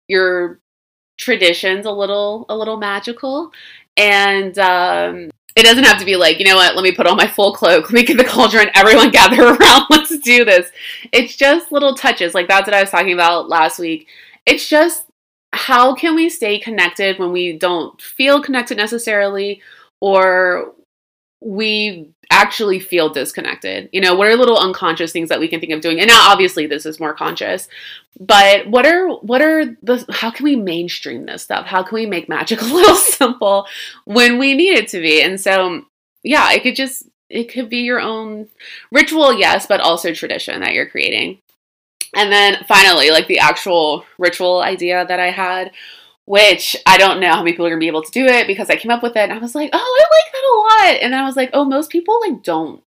your 0.08 0.60
traditions 1.18 1.86
a 1.86 1.92
little 1.92 2.46
a 2.50 2.56
little 2.56 2.78
magical 2.78 3.52
and 3.98 4.58
um, 4.60 5.30
it 5.56 5.64
doesn't 5.64 5.84
have 5.84 6.00
to 6.00 6.06
be 6.06 6.16
like 6.16 6.40
you 6.40 6.46
know 6.46 6.56
what 6.56 6.76
let 6.76 6.84
me 6.84 6.92
put 6.92 7.08
on 7.08 7.18
my 7.18 7.28
full 7.28 7.54
cloak 7.54 7.86
let 7.92 7.94
me 7.94 8.04
get 8.04 8.18
the 8.18 8.24
cauldron 8.24 8.70
everyone 8.76 9.12
gather 9.12 9.44
around 9.48 9.86
let's 9.90 10.18
do 10.20 10.46
this 10.46 10.70
it's 11.12 11.36
just 11.36 11.72
little 11.72 11.96
touches 11.96 12.34
like 12.34 12.48
that's 12.48 12.68
what 12.68 12.74
i 12.74 12.82
was 12.82 12.90
talking 12.90 13.14
about 13.14 13.50
last 13.50 13.80
week 13.80 14.08
it's 14.46 14.68
just 14.68 15.06
how 15.54 15.94
can 15.94 16.16
we 16.16 16.30
stay 16.30 16.60
connected 16.60 17.20
when 17.20 17.32
we 17.32 17.54
don't 17.54 18.02
feel 18.02 18.42
connected 18.42 18.76
necessarily 18.76 19.62
or 20.02 20.74
we 21.42 22.10
actually 22.32 22.80
feel 22.80 23.10
disconnected? 23.10 23.88
You 23.94 24.02
know, 24.02 24.16
what 24.16 24.28
are 24.28 24.36
little 24.36 24.58
unconscious 24.58 25.12
things 25.12 25.30
that 25.30 25.40
we 25.40 25.48
can 25.48 25.60
think 25.60 25.72
of 25.72 25.82
doing? 25.82 26.00
And 26.00 26.08
now 26.08 26.32
obviously 26.32 26.66
this 26.66 26.88
is 26.88 27.00
more 27.00 27.14
conscious. 27.14 27.68
But 28.20 28.68
what 28.68 28.88
are 28.88 29.10
what 29.10 29.44
are 29.44 29.66
the 29.84 30.04
how 30.12 30.32
can 30.32 30.44
we 30.44 30.56
mainstream 30.56 31.28
this 31.28 31.44
stuff? 31.44 31.68
How 31.68 31.84
can 31.84 31.96
we 31.96 32.08
make 32.08 32.28
magic 32.28 32.62
a 32.64 32.66
little 32.66 32.96
simple 32.96 33.68
when 34.06 34.40
we 34.40 34.56
need 34.56 34.78
it 34.78 34.88
to 34.90 35.02
be? 35.02 35.22
And 35.22 35.40
so 35.40 35.86
yeah, 36.24 36.52
it 36.52 36.64
could 36.64 36.76
just 36.76 37.08
it 37.30 37.46
could 37.46 37.70
be 37.70 37.80
your 37.80 38.00
own 38.00 38.48
ritual, 38.92 39.34
yes, 39.34 39.68
but 39.68 39.82
also 39.82 40.14
tradition 40.14 40.62
that 40.62 40.74
you're 40.74 40.90
creating. 40.90 41.40
And 42.16 42.32
then 42.32 42.64
finally, 42.68 43.10
like 43.12 43.28
the 43.28 43.40
actual 43.40 44.06
ritual 44.18 44.62
idea 44.62 45.06
that 45.06 45.20
I 45.20 45.32
had, 45.32 45.72
which 46.26 46.76
I 46.86 46.98
don't 46.98 47.20
know 47.20 47.32
how 47.32 47.44
many 47.44 47.52
people 47.52 47.66
are 47.66 47.70
gonna 47.70 47.80
be 47.80 47.88
able 47.88 48.04
to 48.04 48.12
do 48.12 48.26
it 48.26 48.48
because 48.48 48.70
I 48.70 48.76
came 48.76 48.92
up 48.92 49.04
with 49.04 49.16
it 49.16 49.24
and 49.24 49.34
I 49.34 49.40
was 49.40 49.56
like, 49.56 49.70
oh, 49.74 49.78
I 49.78 50.06
like 50.16 50.34
that 50.34 50.44
a 50.44 50.94
lot. 50.94 51.04
And 51.04 51.14
then 51.14 51.20
I 51.20 51.26
was 51.26 51.36
like, 51.36 51.50
oh, 51.54 51.66
most 51.66 51.90
people 51.90 52.20
like 52.22 52.44
don't 52.44 52.84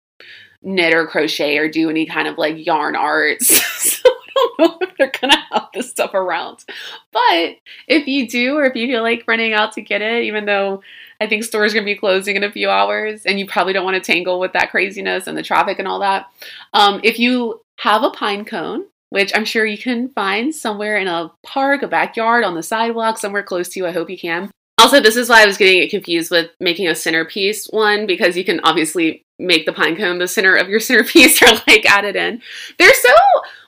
knit 0.64 0.94
or 0.94 1.08
crochet 1.08 1.58
or 1.58 1.70
do 1.70 1.90
any 1.90 2.06
kind 2.06 2.28
of 2.28 2.38
like 2.38 2.66
yarn 2.66 2.96
arts. 2.96 3.48
so 4.02 4.10
I 4.10 4.30
don't 4.36 4.60
know 4.60 4.78
if 4.82 4.98
they're 4.98 5.12
gonna 5.22 5.44
have 5.52 5.68
this 5.74 5.90
stuff 5.90 6.14
around. 6.14 6.66
But 7.12 7.58
if 7.88 8.08
you 8.08 8.28
do, 8.28 8.58
or 8.58 8.66
if 8.66 8.76
you 8.76 8.88
feel 8.88 9.04
like 9.04 9.28
running 9.28 9.54
out 9.54 9.74
to 9.74 9.82
get 9.82 10.02
it, 10.02 10.24
even 10.24 10.46
though 10.46 10.82
I 11.20 11.28
think 11.28 11.44
stores 11.44 11.74
are 11.74 11.76
gonna 11.76 11.86
be 11.86 11.96
closing 11.96 12.36
in 12.36 12.44
a 12.44 12.52
few 12.52 12.70
hours 12.70 13.26
and 13.26 13.40
you 13.40 13.46
probably 13.46 13.74
don't 13.74 13.86
want 13.86 14.04
to 14.04 14.12
tangle 14.12 14.40
with 14.40 14.54
that 14.54 14.72
craziness 14.72 15.28
and 15.28 15.38
the 15.38 15.44
traffic 15.44 15.80
and 15.80 15.88
all 15.88 16.00
that. 16.00 16.28
Um, 16.74 17.00
if 17.04 17.20
you 17.20 17.62
have 17.78 18.04
a 18.04 18.10
pine 18.10 18.46
cone 18.46 18.86
which 19.12 19.32
I'm 19.36 19.46
sure 19.46 19.66
you 19.66 19.78
can 19.78 20.08
find 20.10 20.56
somewhere 20.56 20.98
in 20.98 21.08
a 21.08 21.32
park, 21.44 21.84
a 21.84 21.88
backyard, 21.88 22.46
on 22.46 22.56
the 22.56 22.64
sidewalk, 22.64 23.18
somewhere 23.18 23.44
close 23.44 23.68
to 23.70 23.80
you. 23.80 23.86
I 23.86 23.92
hope 23.92 24.10
you 24.10 24.18
can. 24.18 24.50
Also, 24.78 25.02
this 25.02 25.18
is 25.18 25.30
why 25.30 25.44
I 25.44 25.46
was 25.46 25.58
getting 25.58 25.88
confused 25.90 26.32
with 26.32 26.50
making 26.60 26.88
a 26.88 26.96
centerpiece 26.96 27.68
one 27.68 28.08
because 28.08 28.38
you 28.38 28.46
can 28.46 28.62
obviously 28.64 29.24
make 29.38 29.66
the 29.66 29.74
pine 29.74 29.98
cone 29.98 30.18
the 30.18 30.30
center 30.30 30.56
of 30.56 30.70
your 30.70 30.80
centerpiece 30.90 31.42
or 31.42 31.48
like 31.68 31.86
add 31.86 32.06
it 32.06 32.16
in. 32.16 32.42
They're 32.80 32.94
so. 32.94 33.14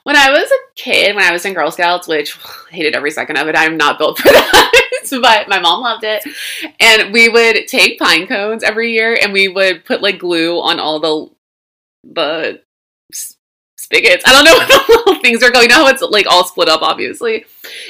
When 0.04 0.16
I 0.16 0.30
was 0.30 0.50
a 0.50 0.74
kid, 0.76 1.14
when 1.14 1.24
I 1.24 1.32
was 1.32 1.44
in 1.44 1.54
Girl 1.54 1.70
Scouts, 1.70 2.08
which 2.08 2.36
hated 2.70 2.96
every 2.96 3.10
second 3.10 3.36
of 3.36 3.46
it, 3.46 3.56
I'm 3.56 3.76
not 3.76 3.98
built 3.98 4.18
for 4.18 4.28
that, 4.32 5.08
but 5.20 5.48
my 5.48 5.60
mom 5.60 5.82
loved 5.82 6.04
it. 6.04 6.24
And 6.80 7.12
we 7.12 7.28
would 7.28 7.68
take 7.68 7.98
pine 7.98 8.26
cones 8.26 8.62
every 8.62 8.92
year 8.92 9.16
and 9.20 9.32
we 9.32 9.48
would 9.48 9.84
put 9.84 10.00
like 10.00 10.18
glue 10.18 10.58
on 10.58 10.80
all 10.80 11.00
the 11.00 11.34
the 12.12 12.62
spigots. 13.84 14.24
I 14.26 14.32
don't 14.32 14.44
know 14.44 14.84
little 14.88 15.20
things 15.20 15.42
are 15.42 15.50
going. 15.50 15.68
Know 15.68 15.86
it's 15.86 16.02
like 16.02 16.26
all 16.26 16.44
split 16.44 16.68
up, 16.68 16.82
obviously. 16.82 17.44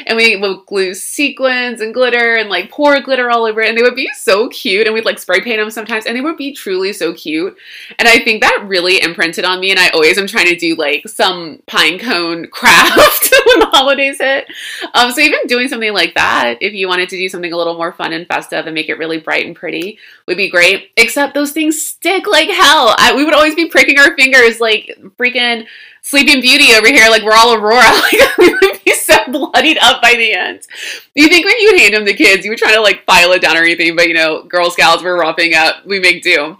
And 0.06 0.16
we 0.16 0.36
would 0.36 0.66
glue 0.66 0.94
sequins 0.94 1.80
and 1.80 1.94
glitter 1.94 2.36
and 2.36 2.48
like 2.48 2.70
pour 2.70 3.00
glitter 3.00 3.30
all 3.30 3.44
over 3.44 3.60
it. 3.60 3.68
And 3.68 3.78
they 3.78 3.82
would 3.82 3.96
be 3.96 4.08
so 4.14 4.48
cute. 4.48 4.86
And 4.86 4.94
we'd 4.94 5.04
like 5.04 5.18
spray 5.18 5.40
paint 5.40 5.58
them 5.58 5.70
sometimes. 5.70 6.06
And 6.06 6.16
they 6.16 6.20
would 6.20 6.36
be 6.36 6.52
truly 6.52 6.92
so 6.92 7.12
cute. 7.12 7.56
And 7.98 8.06
I 8.06 8.18
think 8.18 8.42
that 8.42 8.64
really 8.66 9.00
imprinted 9.00 9.44
on 9.44 9.60
me. 9.60 9.70
And 9.70 9.80
I 9.80 9.88
always 9.88 10.18
am 10.18 10.26
trying 10.26 10.46
to 10.46 10.56
do 10.56 10.74
like 10.76 11.08
some 11.08 11.62
pine 11.66 11.98
cone 11.98 12.46
craft 12.50 13.33
when 13.46 13.60
the 13.60 13.66
holidays 13.66 14.18
hit. 14.18 14.46
Um, 14.94 15.12
so 15.12 15.20
even 15.20 15.46
doing 15.46 15.68
something 15.68 15.92
like 15.92 16.14
that, 16.14 16.58
if 16.60 16.72
you 16.72 16.88
wanted 16.88 17.08
to 17.10 17.16
do 17.16 17.28
something 17.28 17.52
a 17.52 17.56
little 17.56 17.76
more 17.76 17.92
fun 17.92 18.12
and 18.12 18.26
festive 18.26 18.66
and 18.66 18.74
make 18.74 18.88
it 18.88 18.98
really 18.98 19.18
bright 19.18 19.46
and 19.46 19.56
pretty, 19.56 19.98
would 20.26 20.36
be 20.36 20.50
great. 20.50 20.90
Except 20.96 21.34
those 21.34 21.52
things 21.52 21.80
stick 21.80 22.26
like 22.26 22.48
hell. 22.48 22.94
I, 22.98 23.14
we 23.14 23.24
would 23.24 23.34
always 23.34 23.54
be 23.54 23.68
pricking 23.68 23.98
our 23.98 24.16
fingers 24.16 24.60
like 24.60 24.96
freaking 25.18 25.66
Sleeping 26.02 26.42
Beauty 26.42 26.74
over 26.74 26.86
here, 26.86 27.08
like 27.08 27.22
we're 27.22 27.34
all 27.34 27.54
Aurora. 27.54 27.82
Like 28.12 28.38
we 28.38 28.52
would 28.52 28.84
be 28.84 28.92
so 28.92 29.16
bloodied 29.28 29.78
up 29.78 30.02
by 30.02 30.14
the 30.14 30.34
end. 30.34 30.60
You 31.14 31.28
think 31.28 31.46
when 31.46 31.58
you 31.58 31.78
hand 31.78 31.94
them 31.94 32.04
to 32.04 32.12
kids, 32.12 32.44
you 32.44 32.50
were 32.50 32.56
trying 32.56 32.74
to 32.74 32.82
like 32.82 33.06
file 33.06 33.32
it 33.32 33.40
down 33.40 33.56
or 33.56 33.62
anything, 33.62 33.96
but 33.96 34.08
you 34.08 34.14
know, 34.14 34.42
Girl 34.42 34.70
Scouts 34.70 35.02
were 35.02 35.16
roughing 35.16 35.54
up. 35.54 35.86
We 35.86 36.00
make 36.00 36.22
do. 36.22 36.56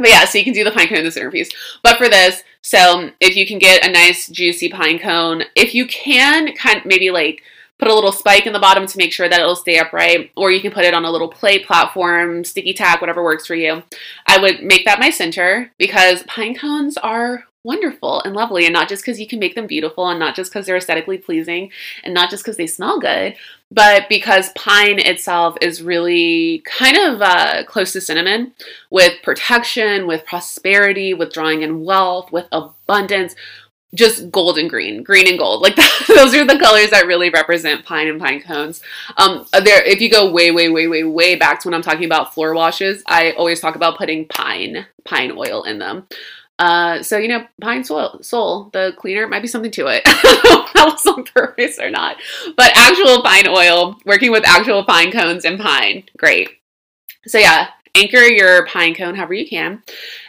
But 0.00 0.08
yeah, 0.08 0.24
so 0.24 0.38
you 0.38 0.44
can 0.44 0.54
do 0.54 0.64
the 0.64 0.70
pine 0.70 0.88
cone 0.88 0.98
in 0.98 1.04
the 1.04 1.12
centerpiece. 1.12 1.50
But 1.82 1.98
for 1.98 2.08
this, 2.08 2.42
so 2.62 3.10
if 3.20 3.36
you 3.36 3.46
can 3.46 3.58
get 3.58 3.86
a 3.86 3.92
nice 3.92 4.28
juicy 4.28 4.70
pine 4.70 4.98
cone, 4.98 5.44
if 5.54 5.74
you 5.74 5.86
can 5.86 6.54
kind 6.56 6.78
of 6.78 6.86
maybe 6.86 7.10
like 7.10 7.42
put 7.78 7.88
a 7.88 7.94
little 7.94 8.12
spike 8.12 8.46
in 8.46 8.54
the 8.54 8.58
bottom 8.58 8.86
to 8.86 8.98
make 8.98 9.12
sure 9.12 9.28
that 9.28 9.40
it'll 9.40 9.56
stay 9.56 9.78
upright, 9.78 10.30
or 10.36 10.50
you 10.50 10.60
can 10.60 10.72
put 10.72 10.84
it 10.84 10.94
on 10.94 11.04
a 11.04 11.10
little 11.10 11.28
plate 11.28 11.66
platform, 11.66 12.44
sticky 12.44 12.72
tack, 12.72 13.00
whatever 13.00 13.22
works 13.22 13.46
for 13.46 13.54
you. 13.54 13.82
I 14.26 14.38
would 14.38 14.62
make 14.62 14.86
that 14.86 14.98
my 14.98 15.10
center 15.10 15.70
because 15.78 16.22
pine 16.22 16.54
cones 16.54 16.96
are 16.96 17.44
wonderful 17.62 18.22
and 18.22 18.34
lovely 18.34 18.64
and 18.64 18.72
not 18.72 18.88
just 18.88 19.02
because 19.02 19.20
you 19.20 19.26
can 19.26 19.38
make 19.38 19.54
them 19.54 19.66
beautiful 19.66 20.08
and 20.08 20.18
not 20.18 20.34
just 20.34 20.50
because 20.50 20.64
they're 20.64 20.78
aesthetically 20.78 21.18
pleasing 21.18 21.70
and 22.04 22.14
not 22.14 22.30
just 22.30 22.42
because 22.42 22.56
they 22.56 22.66
smell 22.66 22.98
good 22.98 23.36
but 23.70 24.08
because 24.08 24.50
pine 24.56 24.98
itself 24.98 25.56
is 25.60 25.82
really 25.82 26.62
kind 26.64 26.96
of 26.96 27.22
uh, 27.22 27.64
close 27.64 27.92
to 27.92 28.00
cinnamon 28.00 28.52
with 28.90 29.22
protection 29.22 30.06
with 30.06 30.24
prosperity 30.26 31.14
with 31.14 31.32
drawing 31.32 31.62
in 31.62 31.84
wealth 31.84 32.32
with 32.32 32.46
abundance 32.52 33.34
just 33.94 34.30
gold 34.30 34.58
and 34.58 34.70
green, 34.70 35.02
green 35.02 35.28
and 35.28 35.38
gold. 35.38 35.62
Like 35.62 35.76
those 36.08 36.34
are 36.34 36.44
the 36.44 36.58
colors 36.58 36.90
that 36.90 37.06
really 37.06 37.30
represent 37.30 37.84
pine 37.84 38.08
and 38.08 38.20
pine 38.20 38.40
cones. 38.40 38.80
Um, 39.16 39.46
there, 39.52 39.82
if 39.82 40.00
you 40.00 40.10
go 40.10 40.30
way, 40.30 40.50
way, 40.50 40.68
way, 40.68 40.86
way, 40.86 41.02
way 41.02 41.34
back 41.34 41.60
to 41.60 41.68
when 41.68 41.74
I'm 41.74 41.82
talking 41.82 42.04
about 42.04 42.32
floor 42.32 42.54
washes, 42.54 43.02
I 43.06 43.32
always 43.32 43.60
talk 43.60 43.74
about 43.74 43.98
putting 43.98 44.26
pine, 44.28 44.86
pine 45.04 45.32
oil 45.32 45.64
in 45.64 45.78
them. 45.78 46.06
Uh, 46.60 47.02
so 47.02 47.16
you 47.16 47.26
know, 47.26 47.46
Pine-Sol, 47.62 48.68
the 48.74 48.92
cleaner 48.98 49.26
might 49.26 49.40
be 49.40 49.48
something 49.48 49.70
to 49.70 49.86
it. 49.86 50.04
that 50.04 50.90
was 50.92 51.06
on 51.06 51.24
purpose 51.24 51.78
or 51.78 51.88
not, 51.88 52.16
but 52.54 52.70
actual 52.74 53.22
pine 53.22 53.48
oil, 53.48 53.96
working 54.04 54.30
with 54.30 54.46
actual 54.46 54.84
pine 54.84 55.10
cones 55.10 55.46
and 55.46 55.58
pine, 55.58 56.04
great. 56.18 56.50
So 57.26 57.38
yeah, 57.38 57.68
anchor 57.94 58.18
your 58.18 58.66
pine 58.66 58.94
cone 58.94 59.14
however 59.14 59.32
you 59.32 59.48
can, 59.48 59.82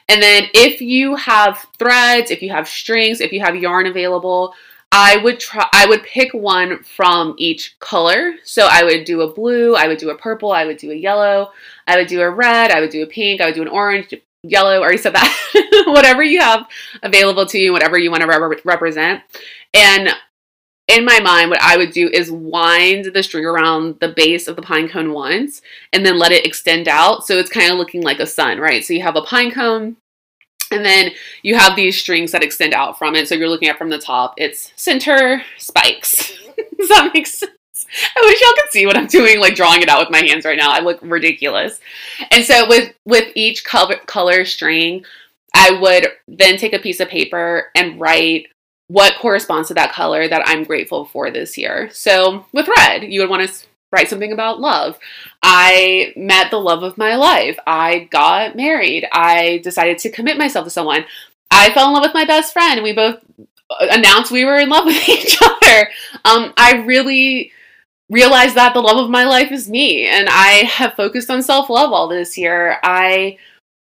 and 0.08 0.24
then 0.24 0.46
if 0.54 0.80
you 0.80 1.16
have 1.18 1.66
threads, 1.78 2.32
if 2.32 2.42
you 2.42 2.50
have 2.52 2.70
strings, 2.70 3.20
if 3.20 3.34
you 3.34 3.42
have 3.42 3.58
yarn 3.58 3.86
available, 3.88 4.54
I 4.94 5.18
would 5.18 5.38
try. 5.38 5.68
I 5.74 5.86
would 5.86 6.04
pick 6.04 6.34
one 6.34 6.82
from 6.84 7.36
each 7.38 7.78
color. 7.80 8.36
So 8.46 8.70
I 8.72 8.86
would 8.86 9.04
do 9.04 9.22
a 9.22 9.34
blue, 9.34 9.76
I 9.76 9.90
would 9.90 9.98
do 9.98 10.12
a 10.12 10.18
purple, 10.18 10.54
I 10.54 10.66
would 10.66 10.78
do 10.78 10.92
a 10.92 10.96
yellow, 10.96 11.52
I 11.88 11.98
would 11.98 12.08
do 12.08 12.22
a 12.22 12.30
red, 12.30 12.72
I 12.72 12.80
would 12.80 12.90
do 12.90 13.04
a 13.04 13.08
pink, 13.08 13.42
I 13.42 13.48
would 13.48 13.56
do 13.56 13.62
an 13.62 13.68
orange, 13.68 14.14
yellow, 14.44 14.80
already 14.80 14.98
said 14.98 15.14
that, 15.14 15.84
whatever 15.88 16.24
you 16.24 16.40
have 16.40 16.68
available 17.04 17.46
to 17.48 17.60
you, 17.60 17.72
whatever 17.72 17.98
you 17.98 18.12
want 18.12 18.22
to 18.22 18.28
rep- 18.28 18.66
represent. 18.66 19.22
And 19.74 20.10
in 20.88 21.06
my 21.06 21.20
mind, 21.20 21.50
what 21.50 21.62
I 21.62 21.78
would 21.78 21.92
do 21.92 22.10
is 22.12 22.32
wind 22.32 23.06
the 23.14 23.24
string 23.24 23.46
around 23.46 24.00
the 24.00 24.10
base 24.10 24.48
of 24.48 24.56
the 24.56 24.62
pine 24.62 24.90
cone 24.90 25.14
once 25.14 25.62
and 25.94 26.06
then 26.06 26.20
let 26.20 26.32
it 26.32 26.46
extend 26.46 26.88
out. 26.88 27.26
So 27.26 27.38
it's 27.38 27.50
kind 27.50 27.72
of 27.72 27.78
looking 27.78 28.02
like 28.02 28.20
a 28.20 28.28
sun, 28.28 28.60
right? 28.60 28.84
So 28.84 28.94
you 28.94 29.02
have 29.02 29.16
a 29.16 29.22
pine 29.22 29.52
cone 29.52 29.98
and 30.72 30.84
then 30.84 31.12
you 31.44 31.56
have 31.56 31.76
these 31.76 32.00
strings 32.00 32.32
that 32.32 32.44
extend 32.44 32.74
out 32.74 32.98
from 32.98 33.16
it. 33.16 33.28
So 33.28 33.36
you're 33.36 33.50
looking 33.50 33.70
at 33.70 33.78
from 33.78 33.90
the 33.90 34.00
top, 34.00 34.34
it's 34.38 34.74
center 34.76 35.44
spikes. 35.58 36.34
Does 36.78 36.90
that 36.90 37.12
make 37.14 37.28
sense? 37.28 37.54
I 38.18 38.22
wish 38.24 38.42
y'all 38.42 38.54
could 38.62 38.72
see 38.72 38.86
what 38.86 38.98
I'm 38.98 39.08
doing, 39.08 39.40
like 39.40 39.56
drawing 39.56 39.82
it 39.82 39.90
out 39.90 40.00
with 40.00 40.12
my 40.12 40.26
hands 40.26 40.46
right 40.46 40.58
now. 40.58 40.72
I 40.72 40.80
look 40.80 41.00
ridiculous. 41.02 41.80
And 42.32 42.44
so 42.44 42.68
with 42.68 42.94
with 43.06 43.32
each 43.36 43.64
color 43.64 43.98
color 44.06 44.46
string, 44.46 45.06
I 45.54 45.72
would 45.72 46.08
then 46.28 46.58
take 46.58 46.74
a 46.74 46.80
piece 46.80 47.00
of 47.00 47.10
paper 47.10 47.72
and 47.76 48.00
write 48.00 48.48
what 48.88 49.18
corresponds 49.20 49.70
to 49.70 49.74
that 49.76 49.94
color 49.94 50.28
that 50.28 50.44
I'm 50.46 50.64
grateful 50.64 51.06
for 51.06 51.32
this 51.32 51.58
year. 51.58 51.90
So 51.92 52.46
with 52.52 52.68
red, 52.78 53.04
you 53.04 53.22
would 53.22 53.30
want 53.30 53.48
to 53.48 53.68
write 53.92 54.10
something 54.10 54.32
about 54.32 54.60
love. 54.60 54.98
I 55.44 56.14
met 56.16 56.52
the 56.52 56.60
love 56.60 56.84
of 56.84 56.98
my 56.98 57.16
life. 57.16 57.58
I 57.66 58.10
got 58.12 58.56
married. 58.56 59.08
I 59.12 59.60
decided 59.64 59.98
to 60.00 60.12
commit 60.12 60.38
myself 60.38 60.66
to 60.66 60.70
someone. 60.70 61.06
I 61.50 61.74
fell 61.74 61.88
in 61.88 61.94
love 61.94 62.04
with 62.04 62.14
my 62.14 62.26
best 62.26 62.54
friend. 62.54 62.84
We 62.84 62.94
both 62.94 63.20
announced 63.80 64.32
we 64.32 64.46
were 64.46 64.58
in 64.58 64.70
love 64.70 64.86
with 64.88 65.10
each 65.10 65.38
other. 65.42 65.90
Um, 66.26 66.54
I 66.58 66.84
really 66.86 67.52
realized 68.12 68.56
that 68.56 68.74
the 68.74 68.82
love 68.82 68.98
of 68.98 69.10
my 69.10 69.24
life 69.24 69.52
is 69.52 69.70
me 69.70 70.06
and 70.06 70.28
I 70.30 70.66
have 70.66 70.94
focused 70.94 71.32
on 71.32 71.42
self 71.42 71.70
love 71.70 71.92
all 71.92 72.08
this 72.08 72.38
year. 72.38 72.78
I 72.84 73.38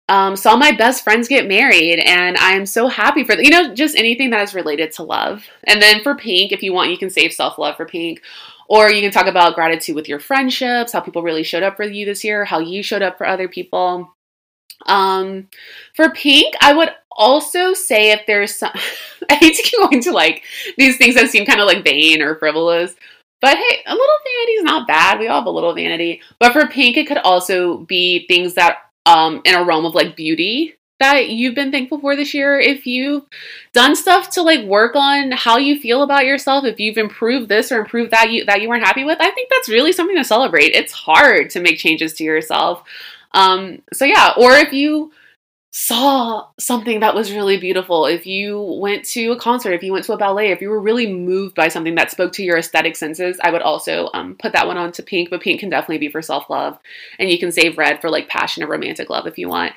um, 0.10 0.36
saw 0.36 0.58
my 0.58 0.72
best 0.72 1.04
friends 1.04 1.28
get 1.28 1.48
married 1.48 2.00
and 2.00 2.36
I'm 2.38 2.66
so 2.66 2.88
happy 2.88 3.24
for. 3.24 3.40
You 3.40 3.52
know, 3.52 3.74
just 3.74 3.96
anything 3.96 4.32
that 4.32 4.42
is 4.42 4.56
related 4.56 4.92
to 4.94 5.04
love. 5.04 5.46
And 5.66 5.82
then 5.82 6.02
for 6.04 6.16
pink, 6.16 6.52
if 6.52 6.64
you 6.64 6.74
want, 6.74 6.92
you 6.92 6.98
can 6.98 7.10
save 7.10 7.32
self 7.32 7.58
love 7.58 7.78
for 7.78 7.86
pink. 7.86 8.22
Or 8.68 8.90
you 8.90 9.02
can 9.02 9.12
talk 9.12 9.28
about 9.28 9.54
gratitude 9.54 9.96
with 9.96 10.10
your 10.10 10.20
friendships, 10.20 10.92
how 10.92 11.00
people 11.00 11.22
really 11.22 11.44
showed 11.44 11.62
up 11.62 11.76
for 11.76 11.84
you 11.84 12.04
this 12.04 12.24
year, 12.24 12.46
how 12.46 12.58
you 12.58 12.82
showed 12.82 13.04
up 13.04 13.16
for 13.16 13.28
other 13.28 13.48
people. 13.48 14.12
Um, 14.88 15.50
for 15.94 16.10
pink, 16.10 16.56
I 16.62 16.74
would 16.74 16.90
also 17.12 17.76
say 17.76 18.12
if 18.12 18.22
there's 18.26 18.56
some, 18.56 18.72
I 19.30 19.36
hate 19.36 19.56
to 19.56 19.62
keep 19.62 19.80
going 19.80 20.02
to 20.02 20.12
like 20.12 20.44
these 20.80 20.98
things 20.98 21.14
that 21.14 21.30
seem 21.30 21.46
kind 21.46 21.62
of 21.62 21.68
like 21.68 21.84
vain 21.84 22.24
or 22.24 22.36
frivolous, 22.36 22.96
but 23.46 23.58
hey, 23.58 23.84
a 23.86 23.92
little 23.92 24.16
vanity 24.24 24.52
is 24.54 24.64
not 24.64 24.88
bad. 24.88 25.20
We 25.20 25.28
all 25.28 25.40
have 25.40 25.46
a 25.46 25.52
little 25.52 25.76
vanity. 25.76 26.20
But 26.40 26.52
for 26.52 26.68
pink, 26.68 26.98
it 26.98 27.06
could 27.06 27.20
also 27.20 27.78
be 27.78 28.26
things 28.26 28.56
that 28.56 28.78
um 29.06 29.44
in 29.46 29.54
a 29.54 29.64
realm 29.64 29.86
of 29.86 29.94
like 29.94 30.16
beauty 30.16 30.74
that 31.00 31.30
you've 31.30 31.54
been 31.54 31.72
thankful 31.72 32.00
for 32.00 32.16
this 32.16 32.34
year. 32.34 32.60
If 32.60 32.88
you've 32.88 33.24
done 33.72 33.96
stuff 33.96 34.32
to 34.32 34.42
like 34.42 34.66
work 34.66 34.96
on 34.96 35.32
how 35.32 35.58
you 35.58 35.80
feel 35.80 36.02
about 36.02 36.26
yourself, 36.26 36.66
if 36.66 36.80
you've 36.80 36.98
improved 36.98 37.48
this 37.48 37.72
or 37.72 37.82
improved 37.82 38.10
that 38.10 38.32
you 38.32 38.46
that 38.46 38.64
you 38.64 38.68
weren't 38.68 38.84
happy 38.84 39.04
with, 39.04 39.20
I 39.22 39.30
think 39.30 39.52
that's 39.52 39.70
really 39.70 39.92
something 39.92 40.18
to 40.18 40.24
celebrate. 40.24 40.74
It's 40.74 40.92
hard 40.92 41.52
to 41.52 41.60
make 41.60 41.78
changes 41.78 42.14
to 42.14 42.24
yourself. 42.24 42.84
Um, 43.34 43.84
so 43.94 44.06
yeah, 44.06 44.34
or 44.38 44.54
if 44.54 44.74
you 44.74 45.12
saw 45.78 46.48
something 46.58 47.02
that 47.02 47.14
was 47.14 47.34
really 47.34 47.58
beautiful, 47.58 48.06
if 48.06 48.26
you 48.26 48.62
went 48.80 49.04
to 49.04 49.34
a 49.34 49.38
concert, 49.38 49.74
if 49.74 49.84
you 49.84 49.92
went 49.92 50.06
to 50.06 50.14
a 50.14 50.18
ballet, 50.18 50.52
if 50.52 50.62
you 50.62 50.70
were 50.70 50.80
really 50.80 51.12
moved 51.12 51.54
by 51.54 51.68
something 51.68 51.96
that 51.96 52.10
spoke 52.10 52.32
to 52.32 52.44
your 52.44 52.58
aesthetic 52.58 52.96
senses, 52.96 53.38
I 53.44 53.52
would 53.52 53.62
also 53.62 54.10
um, 54.14 54.36
put 54.36 54.54
that 54.54 54.68
one 54.68 54.78
on 54.78 54.94
to 54.94 55.04
pink. 55.04 55.30
But 55.30 55.42
pink 55.42 55.60
can 55.60 55.70
definitely 55.70 55.98
be 55.98 56.08
for 56.08 56.22
self 56.22 56.50
love, 56.50 56.80
and 57.20 57.30
you 57.30 57.38
can 57.38 57.52
save 57.52 57.78
red 57.78 58.00
for 58.00 58.10
like 58.10 58.30
passion 58.30 58.64
or 58.64 58.68
romantic 58.68 59.10
love 59.10 59.28
if 59.28 59.38
you 59.38 59.50
want. 59.50 59.74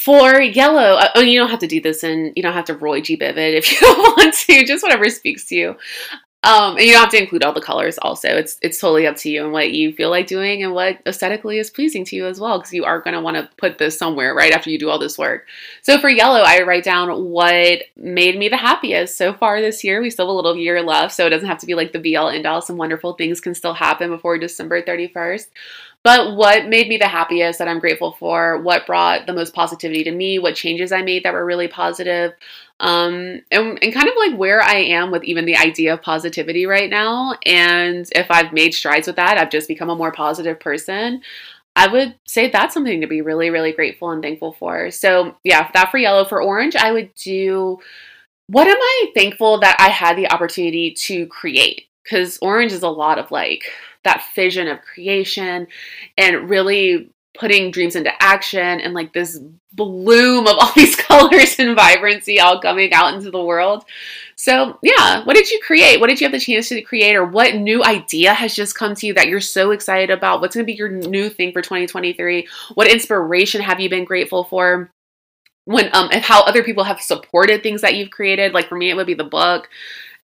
For 0.00 0.42
yellow, 0.42 0.98
oh, 1.14 1.20
you 1.20 1.38
don't 1.38 1.50
have 1.50 1.60
to 1.60 1.68
do 1.68 1.80
this, 1.80 2.02
and 2.02 2.32
you 2.34 2.42
don't 2.42 2.52
have 2.52 2.64
to 2.64 2.74
Roy 2.74 3.00
G. 3.00 3.16
Biv 3.16 3.36
if 3.36 3.70
you 3.72 3.78
don't 3.78 4.16
want 4.16 4.34
to. 4.34 4.64
Just 4.64 4.82
whatever 4.82 5.08
speaks 5.10 5.44
to 5.44 5.54
you. 5.54 5.76
Um, 6.44 6.76
and 6.76 6.84
you 6.84 6.92
don't 6.92 7.00
have 7.00 7.10
to 7.12 7.22
include 7.22 7.42
all 7.42 7.54
the 7.54 7.60
colors. 7.60 7.96
Also, 8.02 8.28
it's 8.28 8.58
it's 8.60 8.78
totally 8.78 9.06
up 9.06 9.16
to 9.16 9.30
you 9.30 9.44
and 9.44 9.52
what 9.52 9.72
you 9.72 9.94
feel 9.94 10.10
like 10.10 10.26
doing 10.26 10.62
and 10.62 10.74
what 10.74 10.98
aesthetically 11.06 11.58
is 11.58 11.70
pleasing 11.70 12.04
to 12.04 12.16
you 12.16 12.26
as 12.26 12.38
well. 12.38 12.58
Because 12.58 12.74
you 12.74 12.84
are 12.84 13.00
going 13.00 13.14
to 13.14 13.22
want 13.22 13.38
to 13.38 13.48
put 13.56 13.78
this 13.78 13.98
somewhere 13.98 14.34
right 14.34 14.52
after 14.52 14.68
you 14.68 14.78
do 14.78 14.90
all 14.90 14.98
this 14.98 15.16
work. 15.16 15.46
So 15.80 15.98
for 15.98 16.10
yellow, 16.10 16.42
I 16.44 16.62
write 16.62 16.84
down 16.84 17.24
what 17.30 17.84
made 17.96 18.38
me 18.38 18.50
the 18.50 18.58
happiest 18.58 19.16
so 19.16 19.32
far 19.32 19.62
this 19.62 19.82
year. 19.82 20.02
We 20.02 20.10
still 20.10 20.26
have 20.26 20.32
a 20.32 20.36
little 20.36 20.56
year 20.56 20.82
left, 20.82 21.14
so 21.14 21.26
it 21.26 21.30
doesn't 21.30 21.48
have 21.48 21.60
to 21.60 21.66
be 21.66 21.74
like 21.74 21.92
the 21.92 21.98
be 21.98 22.14
all 22.14 22.28
end 22.28 22.44
all. 22.44 22.60
Some 22.60 22.76
wonderful 22.76 23.14
things 23.14 23.40
can 23.40 23.54
still 23.54 23.74
happen 23.74 24.10
before 24.10 24.36
December 24.36 24.82
thirty 24.82 25.08
first. 25.08 25.48
But 26.02 26.36
what 26.36 26.68
made 26.68 26.88
me 26.88 26.98
the 26.98 27.08
happiest 27.08 27.58
that 27.58 27.68
I'm 27.68 27.78
grateful 27.78 28.12
for, 28.12 28.60
what 28.60 28.86
brought 28.86 29.26
the 29.26 29.32
most 29.32 29.54
positivity 29.54 30.04
to 30.04 30.12
me, 30.12 30.38
what 30.38 30.54
changes 30.54 30.92
I 30.92 31.00
made 31.00 31.24
that 31.24 31.32
were 31.32 31.46
really 31.46 31.68
positive, 31.68 32.34
um, 32.80 33.40
and, 33.50 33.78
and 33.82 33.94
kind 33.94 34.08
of 34.08 34.14
like 34.16 34.36
where 34.36 34.60
I 34.62 34.76
am 34.76 35.10
with 35.10 35.24
even 35.24 35.44
the 35.44 35.56
idea 35.56 35.94
of 35.94 36.02
positivity 36.02 36.66
right 36.66 36.90
now. 36.90 37.34
And 37.46 38.08
if 38.14 38.26
I've 38.30 38.52
made 38.52 38.74
strides 38.74 39.06
with 39.06 39.16
that, 39.16 39.38
I've 39.38 39.50
just 39.50 39.68
become 39.68 39.90
a 39.90 39.96
more 39.96 40.12
positive 40.12 40.60
person. 40.60 41.22
I 41.76 41.88
would 41.88 42.14
say 42.26 42.50
that's 42.50 42.74
something 42.74 43.00
to 43.00 43.06
be 43.06 43.20
really, 43.20 43.50
really 43.50 43.72
grateful 43.72 44.10
and 44.10 44.22
thankful 44.22 44.52
for. 44.52 44.90
So, 44.90 45.36
yeah, 45.44 45.70
that 45.74 45.90
for 45.90 45.98
yellow. 45.98 46.24
For 46.24 46.42
orange, 46.42 46.76
I 46.76 46.92
would 46.92 47.14
do 47.14 47.78
what 48.46 48.68
am 48.68 48.76
I 48.78 49.10
thankful 49.14 49.60
that 49.60 49.76
I 49.78 49.88
had 49.88 50.16
the 50.16 50.30
opportunity 50.30 50.92
to 50.92 51.26
create? 51.26 51.86
Because 52.02 52.38
orange 52.42 52.72
is 52.72 52.82
a 52.82 52.88
lot 52.88 53.18
of 53.18 53.30
like 53.30 53.64
that 54.04 54.22
vision 54.34 54.68
of 54.68 54.82
creation 54.82 55.66
and 56.18 56.50
really 56.50 57.10
putting 57.34 57.70
dreams 57.70 57.96
into 57.96 58.10
action 58.22 58.80
and 58.80 58.94
like 58.94 59.12
this 59.12 59.40
bloom 59.72 60.46
of 60.46 60.56
all 60.60 60.72
these 60.74 60.96
colors 60.96 61.56
and 61.58 61.74
vibrancy 61.76 62.40
all 62.40 62.60
coming 62.60 62.92
out 62.92 63.14
into 63.14 63.30
the 63.30 63.44
world. 63.44 63.84
So, 64.36 64.78
yeah, 64.82 65.24
what 65.24 65.34
did 65.34 65.50
you 65.50 65.60
create? 65.64 66.00
What 66.00 66.08
did 66.08 66.20
you 66.20 66.24
have 66.24 66.32
the 66.32 66.40
chance 66.40 66.68
to 66.68 66.80
create 66.82 67.14
or 67.14 67.24
what 67.24 67.54
new 67.54 67.84
idea 67.84 68.34
has 68.34 68.54
just 68.54 68.76
come 68.76 68.94
to 68.96 69.06
you 69.06 69.14
that 69.14 69.28
you're 69.28 69.40
so 69.40 69.70
excited 69.70 70.10
about? 70.10 70.40
What's 70.40 70.54
going 70.54 70.64
to 70.64 70.72
be 70.72 70.76
your 70.76 70.90
new 70.90 71.28
thing 71.28 71.52
for 71.52 71.62
2023? 71.62 72.48
What 72.74 72.90
inspiration 72.90 73.60
have 73.60 73.80
you 73.80 73.88
been 73.90 74.04
grateful 74.04 74.44
for? 74.44 74.90
When 75.66 75.88
um 75.94 76.10
and 76.12 76.22
how 76.22 76.42
other 76.42 76.62
people 76.62 76.84
have 76.84 77.00
supported 77.00 77.62
things 77.62 77.80
that 77.80 77.94
you've 77.94 78.10
created. 78.10 78.52
Like 78.52 78.68
for 78.68 78.76
me 78.76 78.90
it 78.90 78.96
would 78.96 79.06
be 79.06 79.14
the 79.14 79.24
book 79.24 79.70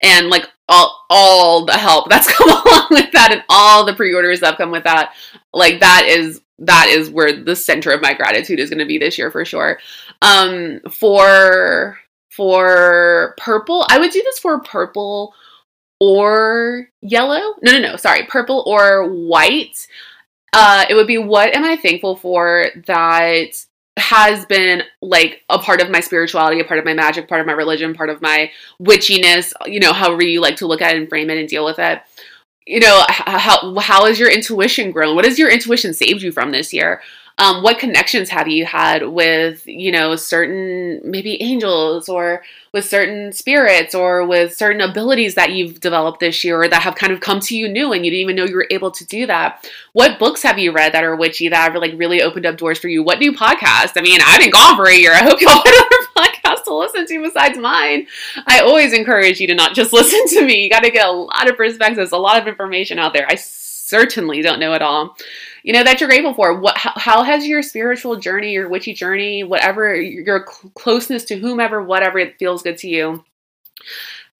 and 0.03 0.29
like 0.29 0.49
all 0.69 1.05
all 1.11 1.65
the 1.65 1.73
help 1.73 2.09
that's 2.09 2.29
come 2.33 2.49
along 2.49 2.87
with 2.91 3.11
that 3.13 3.33
and 3.33 3.43
all 3.49 3.85
the 3.85 3.95
pre-orders 3.95 4.41
that 4.41 4.57
come 4.57 4.71
with 4.71 4.85
that. 4.85 5.15
Like 5.53 5.81
that 5.81 6.07
is 6.07 6.41
that 6.61 6.89
is 6.89 7.11
where 7.11 7.33
the 7.43 7.57
center 7.57 7.91
of 7.91 8.03
my 8.03 8.15
gratitude 8.15 8.61
is 8.61 8.71
going 8.71 8.81
to 8.81 8.87
be 8.87 8.99
this 8.99 9.19
year 9.19 9.31
for 9.31 9.45
sure. 9.45 9.79
Um 10.23 10.81
for 10.91 11.99
for 12.31 13.35
purple, 13.39 13.85
I 13.89 13.99
would 13.99 14.13
do 14.13 14.23
this 14.23 14.39
for 14.39 14.61
purple 14.61 15.35
or 15.99 16.89
yellow. 17.03 17.57
No, 17.63 17.73
no, 17.73 17.79
no, 17.79 17.97
sorry, 17.97 18.25
purple 18.27 18.63
or 18.67 19.09
white. 19.09 19.87
Uh 20.53 20.85
it 20.89 20.95
would 20.95 21.07
be 21.07 21.19
what 21.19 21.55
am 21.55 21.65
I 21.65 21.77
thankful 21.77 22.17
for 22.17 22.67
that 22.87 23.65
has 24.01 24.45
been 24.47 24.83
like 25.01 25.43
a 25.49 25.59
part 25.59 25.81
of 25.81 25.91
my 25.91 26.01
spirituality, 26.01 26.61
a 26.61 26.65
part 26.65 26.81
of 26.81 26.85
my 26.85 26.95
magic, 26.95 27.29
part 27.29 27.41
of 27.41 27.47
my 27.47 27.53
religion, 27.53 27.95
part 27.95 28.11
of 28.11 28.21
my 28.21 28.51
witchiness, 28.83 29.53
you 29.67 29.79
know, 29.79 29.93
however 29.93 30.23
you 30.23 30.41
like 30.41 30.57
to 30.57 30.67
look 30.67 30.83
at 30.83 30.95
it 30.95 30.99
and 30.99 31.09
frame 31.09 31.31
it 31.31 31.39
and 31.39 31.49
deal 31.49 31.65
with 31.65 31.79
it. 31.79 32.01
You 32.67 32.81
know, 32.81 33.05
how 33.09 33.79
how 33.79 34.07
has 34.07 34.19
your 34.19 34.31
intuition 34.31 34.91
grown? 34.91 35.15
What 35.15 35.25
has 35.25 35.39
your 35.39 35.51
intuition 35.51 35.95
saved 35.95 36.23
you 36.23 36.33
from 36.33 36.51
this 36.51 36.73
year? 36.73 37.01
Um, 37.41 37.63
what 37.63 37.79
connections 37.79 38.29
have 38.29 38.49
you 38.49 38.67
had 38.67 39.09
with, 39.09 39.67
you 39.67 39.91
know, 39.91 40.15
certain 40.15 41.01
maybe 41.03 41.43
angels 41.43 42.07
or 42.07 42.43
with 42.73 42.85
certain 42.85 43.33
spirits 43.33 43.95
or 43.95 44.27
with 44.27 44.55
certain 44.55 44.83
abilities 44.83 45.37
that 45.37 45.53
you've 45.53 45.81
developed 45.81 46.21
this 46.21 46.45
year 46.45 46.61
or 46.63 46.69
that 46.69 46.83
have 46.83 46.97
kind 46.97 47.15
of 47.15 47.21
come 47.21 47.41
to 47.41 47.57
you 47.57 47.67
new 47.67 47.95
and 47.95 48.05
you 48.05 48.11
didn't 48.11 48.21
even 48.21 48.37
know 48.37 48.45
you 48.45 48.57
were 48.57 48.67
able 48.71 48.91
to 48.91 49.07
do 49.07 49.27
that? 49.27 49.67
What 49.95 50.19
books 50.19 50.43
have 50.43 50.59
you 50.59 50.71
read 50.71 50.93
that 50.93 51.03
are 51.03 51.17
witchy 51.17 51.49
that 51.49 51.73
have 51.73 51.81
like 51.81 51.95
really 51.97 52.21
opened 52.21 52.45
up 52.45 52.59
doors 52.59 52.79
for 52.79 52.89
you? 52.89 53.03
What 53.03 53.21
new 53.21 53.33
podcasts? 53.33 53.93
I 53.97 54.03
mean, 54.03 54.21
I've 54.23 54.41
been 54.41 54.51
gone 54.51 54.77
for 54.77 54.89
a 54.89 54.95
year. 54.95 55.15
I 55.15 55.23
hope 55.25 55.41
y'all 55.41 55.53
have 55.53 55.65
other 55.65 56.07
podcasts 56.19 56.65
to 56.65 56.75
listen 56.75 57.07
to 57.07 57.23
besides 57.23 57.57
mine. 57.57 58.07
I 58.47 58.61
always 58.61 58.93
encourage 58.93 59.41
you 59.41 59.47
to 59.47 59.55
not 59.55 59.75
just 59.75 59.93
listen 59.95 60.27
to 60.39 60.45
me. 60.45 60.65
You 60.65 60.69
got 60.69 60.85
to 60.85 60.91
get 60.91 61.07
a 61.07 61.11
lot 61.11 61.49
of 61.49 61.57
perspectives, 61.57 62.13
a 62.13 62.19
lot 62.19 62.39
of 62.39 62.47
information 62.47 62.99
out 62.99 63.15
there. 63.15 63.27
I 63.27 63.37
certainly 63.37 64.43
don't 64.43 64.61
know 64.61 64.75
it 64.75 64.83
all 64.83 65.17
you 65.63 65.73
know 65.73 65.85
that 65.85 66.01
you're 66.01 66.09
grateful 66.09 66.35
for. 66.35 66.59
What 66.59 66.77
how, 66.79 66.93
how 66.97 67.23
has 67.23 67.47
your 67.47 67.63
spiritual 67.63 68.17
journey 68.17 68.53
your 68.53 68.69
witchy 68.69 68.95
journey 68.95 69.45
whatever 69.45 69.95
your 69.95 70.47
cl- 70.47 70.73
closeness 70.75 71.25
to 71.25 71.39
whomever 71.39 71.83
whatever 71.83 72.19
it 72.19 72.39
feels 72.39 72.63
good 72.63 72.79
to 72.79 72.89
you 72.89 73.25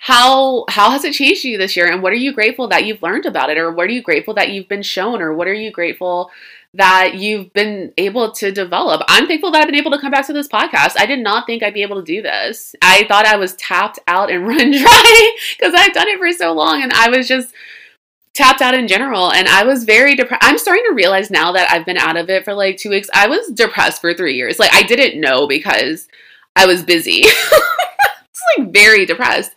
how 0.03 0.65
how 0.71 0.91
has 0.91 1.05
it 1.05 1.13
changed 1.13 1.45
you 1.45 1.59
this 1.59 1.77
year? 1.77 1.87
And 1.87 2.03
what 2.03 2.13
are 2.13 2.17
you 2.17 2.33
grateful 2.33 2.69
that 2.69 2.87
you've 2.87 3.03
learned 3.03 3.27
about 3.27 3.51
it? 3.51 3.59
Or 3.59 3.71
what 3.71 3.87
are 3.87 3.93
you 3.93 4.01
grateful 4.03 4.33
that 4.35 4.49
you've 4.49 4.67
been 4.67 4.83
shown? 4.83 5.21
Or 5.21 5.35
what 5.35 5.47
are 5.47 5.53
you 5.53 5.71
grateful 5.71 6.31
that 6.73 7.17
you've 7.17 7.53
been 7.53 7.93
able 7.99 8.33
to 8.33 8.51
develop? 8.51 9.03
I'm 9.09 9.27
thankful 9.27 9.51
that 9.51 9.61
i've 9.61 9.67
been 9.67 9.75
able 9.75 9.91
to 9.91 9.99
come 9.99 10.11
back 10.11 10.27
to 10.29 10.33
this 10.33 10.49
podcast. 10.49 10.99
I 10.99 11.05
did 11.05 11.19
not 11.19 11.45
think 11.45 11.63
i'd 11.63 11.75
be 11.75 11.83
able 11.83 11.97
to 11.97 12.03
do 12.03 12.23
this. 12.23 12.75
I 12.81 13.05
thought 13.09 13.27
i 13.27 13.37
was 13.37 13.55
tapped 13.57 13.99
out 14.09 14.31
and 14.31 14.47
run 14.49 14.71
dry 14.71 15.37
because 15.59 15.75
i've 15.77 15.93
done 15.93 16.09
it 16.09 16.19
for 16.19 16.33
so 16.33 16.55
long. 16.55 16.83
And 16.83 16.93
i 16.95 17.11
was 17.11 17.29
just 17.29 17.53
tapped 18.35 18.63
out 18.63 18.75
in 18.75 18.87
general 18.87 19.33
and 19.33 19.49
i 19.49 19.65
was 19.65 19.85
very 19.85 20.15
depressed 20.15 20.43
i'm 20.45 20.59
starting 20.59 20.85
to 20.89 20.95
realize 20.95 21.31
now 21.31 21.51
that 21.53 21.71
i've 21.71 21.85
been 21.85 21.97
out 21.97 22.17
of 22.17 22.31
it 22.31 22.45
for 22.45 22.55
like 22.55 22.77
two 22.77 22.91
weeks 22.91 23.09
i 23.13 23.27
was 23.27 23.49
depressed 23.49 24.01
for 24.01 24.15
three 24.15 24.35
years. 24.35 24.59
Like 24.59 24.73
i 24.73 24.83
didn't 24.83 25.21
know 25.21 25.47
because 25.47 26.09
i 26.57 26.67
was 26.67 26.83
busy. 26.83 27.25
It's 28.33 28.59
like 28.59 28.73
very 28.73 29.05
depressed 29.05 29.53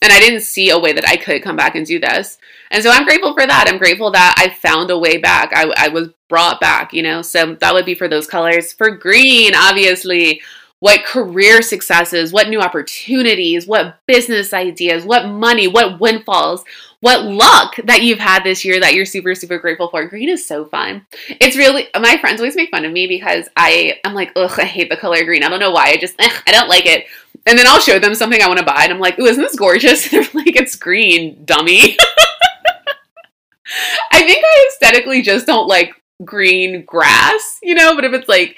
and 0.00 0.12
i 0.12 0.20
didn't 0.20 0.42
see 0.42 0.70
a 0.70 0.78
way 0.78 0.92
that 0.92 1.08
i 1.08 1.16
could 1.16 1.42
come 1.42 1.56
back 1.56 1.74
and 1.74 1.84
do 1.84 1.98
this. 1.98 2.38
And 2.70 2.84
so 2.84 2.90
i'm 2.90 3.04
grateful 3.04 3.34
for 3.34 3.44
that. 3.44 3.66
I'm 3.68 3.78
grateful 3.78 4.12
that 4.12 4.34
i 4.38 4.50
found 4.50 4.90
a 4.90 4.98
way 4.98 5.16
back. 5.16 5.50
I, 5.52 5.72
I 5.76 5.88
was 5.88 6.10
brought 6.28 6.60
back 6.60 6.92
you 6.92 7.02
know? 7.02 7.22
So 7.22 7.56
that 7.56 7.74
would 7.74 7.86
be 7.86 7.96
for 7.96 8.06
those 8.06 8.26
colors. 8.26 8.72
For 8.72 8.90
green 8.90 9.54
obviously. 9.56 10.40
What 10.80 11.04
career 11.04 11.60
successes, 11.60 12.32
what 12.32 12.48
new 12.48 12.60
opportunities, 12.60 13.66
what 13.66 13.98
business 14.06 14.54
ideas, 14.54 15.04
what 15.04 15.26
money, 15.26 15.66
what 15.66 15.98
windfalls, 15.98 16.64
what 17.00 17.24
luck 17.24 17.76
that 17.84 18.02
you've 18.02 18.18
had 18.18 18.42
this 18.42 18.64
year 18.64 18.80
that 18.80 18.94
you're 18.94 19.04
super 19.04 19.34
super 19.34 19.58
grateful 19.58 19.88
for. 19.88 20.06
Green 20.06 20.28
is 20.28 20.46
so 20.46 20.64
fun. 20.64 21.06
It's 21.28 21.56
really 21.56 21.88
my 21.98 22.18
friends 22.18 22.40
always 22.40 22.56
make 22.56 22.70
fun 22.70 22.84
of 22.84 22.92
me 22.92 23.06
because 23.06 23.48
I 23.56 24.00
I'm 24.04 24.14
like 24.14 24.32
ugh 24.36 24.58
I 24.58 24.64
hate 24.64 24.90
the 24.90 24.96
color 24.96 25.24
green. 25.24 25.42
I 25.44 25.48
don't 25.48 25.60
know 25.60 25.70
why. 25.70 25.90
I 25.90 25.96
just 25.96 26.16
ugh, 26.20 26.42
I 26.46 26.52
don't 26.52 26.68
like 26.68 26.86
it. 26.86 27.06
And 27.46 27.58
then 27.58 27.66
I'll 27.66 27.80
show 27.80 27.98
them 27.98 28.14
something 28.14 28.42
I 28.42 28.48
want 28.48 28.58
to 28.58 28.64
buy 28.64 28.84
and 28.84 28.92
I'm 28.92 29.00
like, 29.00 29.18
"Ooh, 29.18 29.26
isn't 29.26 29.42
this 29.42 29.56
gorgeous?" 29.56 30.08
They're 30.10 30.22
like, 30.34 30.56
"It's 30.56 30.76
green, 30.76 31.44
dummy." 31.44 31.96
I 34.12 34.22
think 34.22 34.44
I 34.44 34.68
aesthetically 34.72 35.22
just 35.22 35.46
don't 35.46 35.68
like 35.68 35.94
green 36.24 36.84
grass, 36.84 37.58
you 37.62 37.74
know, 37.74 37.94
but 37.94 38.04
if 38.04 38.12
it's 38.12 38.28
like 38.28 38.56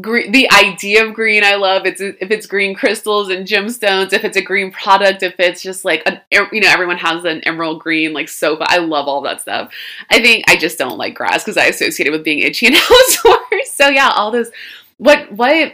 green, 0.00 0.32
the 0.32 0.50
idea 0.52 1.04
of 1.04 1.14
green 1.14 1.44
I 1.44 1.54
love. 1.54 1.86
It's 1.86 2.00
if 2.00 2.30
it's 2.30 2.46
green 2.46 2.74
crystals 2.74 3.28
and 3.28 3.46
gemstones, 3.46 4.12
if 4.12 4.24
it's 4.24 4.36
a 4.36 4.42
green 4.42 4.70
product, 4.70 5.22
if 5.22 5.34
it's 5.38 5.62
just 5.62 5.84
like 5.84 6.02
an 6.06 6.20
you 6.30 6.60
know 6.60 6.70
everyone 6.70 6.98
has 6.98 7.24
an 7.24 7.40
emerald 7.42 7.80
green 7.80 8.12
like 8.12 8.28
sofa. 8.28 8.64
I 8.66 8.78
love 8.78 9.08
all 9.08 9.20
that 9.22 9.40
stuff. 9.40 9.72
I 10.10 10.20
think 10.20 10.44
I 10.48 10.56
just 10.56 10.78
don't 10.78 10.98
like 10.98 11.14
grass 11.14 11.44
because 11.44 11.56
I 11.56 11.66
associate 11.66 12.06
it 12.06 12.10
with 12.10 12.24
being 12.24 12.40
itchy 12.40 12.66
and 12.66 12.76
housewares. 12.76 13.66
So 13.66 13.88
yeah, 13.88 14.10
all 14.14 14.30
those. 14.30 14.50
What 14.98 15.30
what 15.32 15.72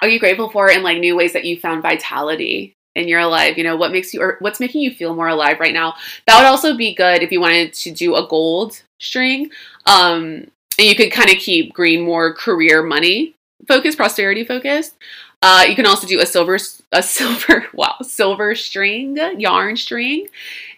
are 0.00 0.08
you 0.08 0.20
grateful 0.20 0.50
for 0.50 0.70
in 0.70 0.82
like 0.82 0.98
new 0.98 1.16
ways 1.16 1.32
that 1.32 1.44
you 1.44 1.58
found 1.58 1.82
vitality 1.82 2.74
in 2.94 3.08
your 3.08 3.26
life? 3.26 3.56
You 3.56 3.64
know, 3.64 3.76
what 3.76 3.92
makes 3.92 4.12
you 4.12 4.20
or 4.20 4.36
what's 4.40 4.60
making 4.60 4.82
you 4.82 4.92
feel 4.92 5.14
more 5.14 5.28
alive 5.28 5.60
right 5.60 5.74
now? 5.74 5.94
That 6.26 6.38
would 6.38 6.46
also 6.46 6.76
be 6.76 6.94
good 6.94 7.22
if 7.22 7.32
you 7.32 7.40
wanted 7.40 7.74
to 7.74 7.90
do 7.90 8.14
a 8.16 8.26
gold 8.26 8.82
string. 8.98 9.50
Um, 9.86 10.46
and 10.78 10.86
you 10.86 10.94
could 10.94 11.10
kind 11.10 11.30
of 11.30 11.36
keep 11.36 11.72
green 11.72 12.00
more 12.02 12.34
career 12.34 12.82
money 12.82 13.34
focused, 13.66 13.96
prosperity 13.96 14.44
focused. 14.44 14.96
Uh, 15.42 15.64
you 15.68 15.74
can 15.74 15.86
also 15.86 16.06
do 16.06 16.20
a 16.20 16.26
silver, 16.26 16.58
a 16.92 17.02
silver, 17.02 17.66
wow, 17.74 17.96
silver 18.02 18.54
string, 18.54 19.16
yarn 19.38 19.76
string, 19.76 20.28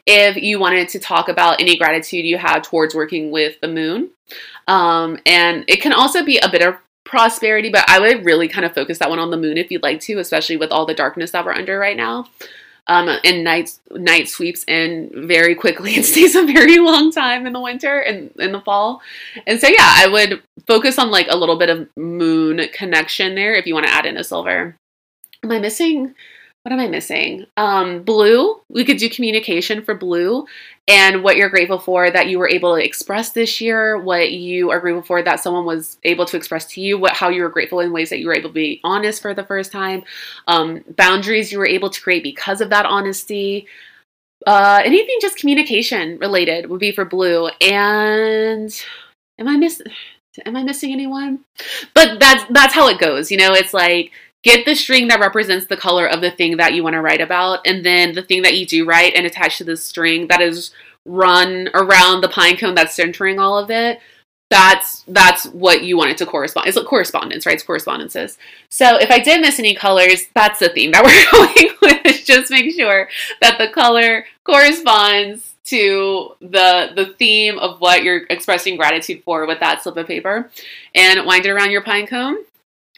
if 0.06 0.36
you 0.36 0.58
wanted 0.58 0.88
to 0.88 0.98
talk 0.98 1.28
about 1.28 1.60
any 1.60 1.76
gratitude 1.76 2.24
you 2.24 2.38
have 2.38 2.62
towards 2.62 2.94
working 2.94 3.30
with 3.30 3.60
the 3.60 3.68
moon. 3.68 4.10
Um, 4.66 5.18
and 5.26 5.64
it 5.68 5.80
can 5.80 5.92
also 5.92 6.24
be 6.24 6.38
a 6.38 6.48
bit 6.48 6.62
of 6.62 6.76
prosperity, 7.04 7.70
but 7.70 7.88
I 7.88 7.98
would 8.00 8.24
really 8.24 8.48
kind 8.48 8.66
of 8.66 8.74
focus 8.74 8.98
that 8.98 9.08
one 9.08 9.18
on 9.18 9.30
the 9.30 9.36
moon 9.36 9.56
if 9.56 9.70
you'd 9.70 9.82
like 9.82 10.00
to, 10.02 10.18
especially 10.18 10.58
with 10.58 10.70
all 10.70 10.84
the 10.84 10.94
darkness 10.94 11.30
that 11.30 11.44
we're 11.44 11.54
under 11.54 11.78
right 11.78 11.96
now 11.96 12.26
um, 12.88 13.08
and 13.22 13.44
night 13.44 13.78
night 13.90 14.28
sweeps 14.28 14.64
in 14.66 15.10
very 15.28 15.54
quickly 15.54 15.94
and 15.96 16.04
stays 16.04 16.34
a 16.34 16.44
very 16.44 16.78
long 16.78 17.12
time 17.12 17.46
in 17.46 17.52
the 17.52 17.60
winter 17.60 18.00
and 18.00 18.30
in 18.38 18.52
the 18.52 18.60
fall. 18.60 19.00
And 19.46 19.60
so 19.60 19.68
yeah, 19.68 19.76
I 19.80 20.08
would 20.08 20.42
focus 20.66 20.98
on 20.98 21.10
like 21.10 21.26
a 21.30 21.36
little 21.36 21.58
bit 21.58 21.70
of 21.70 21.88
moon 21.96 22.60
connection 22.72 23.34
there 23.34 23.54
if 23.54 23.66
you 23.66 23.74
want 23.74 23.86
to 23.86 23.92
add 23.92 24.06
in 24.06 24.16
a 24.16 24.24
silver. 24.24 24.76
Am 25.44 25.52
I 25.52 25.60
missing 25.60 26.14
what 26.62 26.72
am 26.72 26.80
I 26.80 26.88
missing? 26.88 27.46
Um, 27.56 28.02
blue. 28.02 28.60
We 28.68 28.84
could 28.84 28.98
do 28.98 29.08
communication 29.08 29.82
for 29.84 29.94
blue 29.94 30.46
and 30.86 31.22
what 31.22 31.36
you're 31.36 31.48
grateful 31.48 31.78
for 31.78 32.10
that 32.10 32.28
you 32.28 32.38
were 32.38 32.48
able 32.48 32.74
to 32.74 32.84
express 32.84 33.32
this 33.32 33.60
year, 33.60 33.98
what 33.98 34.32
you 34.32 34.70
are 34.70 34.80
grateful 34.80 35.02
for 35.02 35.22
that 35.22 35.40
someone 35.40 35.64
was 35.64 35.98
able 36.04 36.26
to 36.26 36.36
express 36.36 36.66
to 36.66 36.80
you, 36.80 36.98
what 36.98 37.12
how 37.12 37.28
you 37.28 37.42
were 37.42 37.48
grateful 37.48 37.80
in 37.80 37.92
ways 37.92 38.10
that 38.10 38.18
you 38.18 38.26
were 38.26 38.34
able 38.34 38.50
to 38.50 38.54
be 38.54 38.80
honest 38.84 39.22
for 39.22 39.34
the 39.34 39.44
first 39.44 39.70
time, 39.70 40.02
um, 40.46 40.84
boundaries 40.96 41.52
you 41.52 41.58
were 41.58 41.66
able 41.66 41.90
to 41.90 42.00
create 42.00 42.22
because 42.22 42.60
of 42.60 42.70
that 42.70 42.86
honesty. 42.86 43.66
Uh, 44.46 44.80
anything 44.84 45.16
just 45.20 45.36
communication 45.36 46.18
related 46.18 46.70
would 46.70 46.80
be 46.80 46.92
for 46.92 47.04
blue. 47.04 47.48
And 47.60 48.74
am 49.38 49.48
I 49.48 49.56
missing? 49.56 49.86
Am 50.46 50.54
I 50.54 50.62
missing 50.62 50.92
anyone? 50.92 51.40
But 51.94 52.20
that's 52.20 52.44
that's 52.50 52.74
how 52.74 52.88
it 52.88 52.98
goes. 52.98 53.30
You 53.30 53.38
know, 53.38 53.52
it's 53.52 53.74
like 53.74 54.12
get 54.48 54.64
the 54.64 54.74
string 54.74 55.08
that 55.08 55.20
represents 55.20 55.66
the 55.66 55.76
color 55.76 56.06
of 56.06 56.22
the 56.22 56.30
thing 56.30 56.56
that 56.56 56.72
you 56.72 56.82
want 56.82 56.94
to 56.94 57.02
write 57.02 57.20
about 57.20 57.60
and 57.66 57.84
then 57.84 58.14
the 58.14 58.22
thing 58.22 58.40
that 58.40 58.56
you 58.56 58.64
do 58.64 58.86
write 58.86 59.14
and 59.14 59.26
attach 59.26 59.58
to 59.58 59.64
the 59.64 59.76
string 59.76 60.26
that 60.28 60.40
is 60.40 60.70
run 61.04 61.68
around 61.74 62.22
the 62.22 62.28
pine 62.28 62.56
cone 62.56 62.74
that's 62.74 62.94
centering 62.94 63.38
all 63.38 63.58
of 63.58 63.70
it 63.70 64.00
that's 64.50 65.04
that's 65.08 65.44
what 65.48 65.82
you 65.82 65.98
want 65.98 66.10
it 66.10 66.16
to 66.16 66.24
correspond 66.24 66.66
it's 66.66 66.78
like 66.78 66.86
correspondence 66.86 67.44
right? 67.44 67.56
It's 67.56 67.62
correspondences. 67.62 68.38
So 68.70 68.96
if 68.96 69.10
i 69.10 69.18
did 69.18 69.42
miss 69.42 69.58
any 69.58 69.74
colors 69.74 70.26
that's 70.34 70.60
the 70.60 70.70
theme 70.70 70.92
that 70.92 71.04
we're 71.32 71.48
going 71.48 71.74
with 71.82 72.24
just 72.24 72.50
make 72.50 72.74
sure 72.74 73.08
that 73.42 73.58
the 73.58 73.68
color 73.68 74.24
corresponds 74.44 75.52
to 75.64 76.34
the 76.40 76.92
the 76.96 77.14
theme 77.18 77.58
of 77.58 77.80
what 77.82 78.02
you're 78.02 78.22
expressing 78.30 78.78
gratitude 78.78 79.22
for 79.24 79.46
with 79.46 79.60
that 79.60 79.82
slip 79.82 79.98
of 79.98 80.06
paper 80.06 80.50
and 80.94 81.26
wind 81.26 81.44
it 81.44 81.50
around 81.50 81.70
your 81.70 81.82
pine 81.82 82.06
cone 82.06 82.38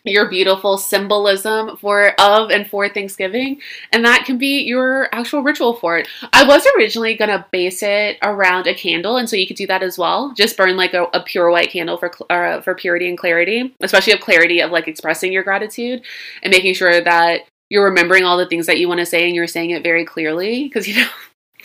your 0.05 0.29
beautiful 0.29 0.79
symbolism 0.79 1.77
for 1.77 2.15
of 2.21 2.51
and 2.51 2.69
for 2.69 2.89
Thanksgiving, 2.89 3.61
and 3.93 4.05
that 4.05 4.25
can 4.25 4.39
be 4.39 4.63
your 4.63 5.09
actual 5.15 5.43
ritual 5.43 5.75
for 5.75 5.99
it. 5.99 6.09
I 6.33 6.45
was 6.45 6.67
originally 6.77 7.17
gonna 7.17 7.47
base 7.51 7.83
it 7.83 8.19
around 8.23 8.67
a 8.67 8.75
candle, 8.75 9.17
and 9.17 9.29
so 9.29 9.37
you 9.37 9.47
could 9.47 9.57
do 9.57 9.67
that 9.67 9.83
as 9.83 9.99
well. 9.99 10.33
Just 10.35 10.57
burn 10.57 10.77
like 10.77 10.95
a, 10.95 11.05
a 11.13 11.23
pure 11.23 11.51
white 11.51 11.71
candle 11.71 11.97
for 11.97 12.13
uh, 12.31 12.61
for 12.61 12.75
purity 12.75 13.09
and 13.09 13.19
clarity, 13.19 13.75
especially 13.81 14.13
of 14.13 14.21
clarity 14.21 14.61
of 14.61 14.71
like 14.71 14.89
expressing 14.89 15.33
your 15.33 15.43
gratitude 15.43 16.03
and 16.43 16.51
making 16.51 16.75
sure 16.75 17.01
that 17.01 17.43
you're 17.69 17.85
remembering 17.85 18.25
all 18.25 18.37
the 18.37 18.47
things 18.47 18.67
that 18.67 18.79
you 18.79 18.89
want 18.89 19.01
to 19.01 19.07
say 19.07 19.27
and 19.27 19.35
you're 19.35 19.47
saying 19.47 19.71
it 19.71 19.83
very 19.83 20.05
clearly 20.05 20.65
because 20.65 20.89
you 20.89 20.95
know 21.01 21.09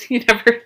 you 0.10 0.20
never 0.20 0.62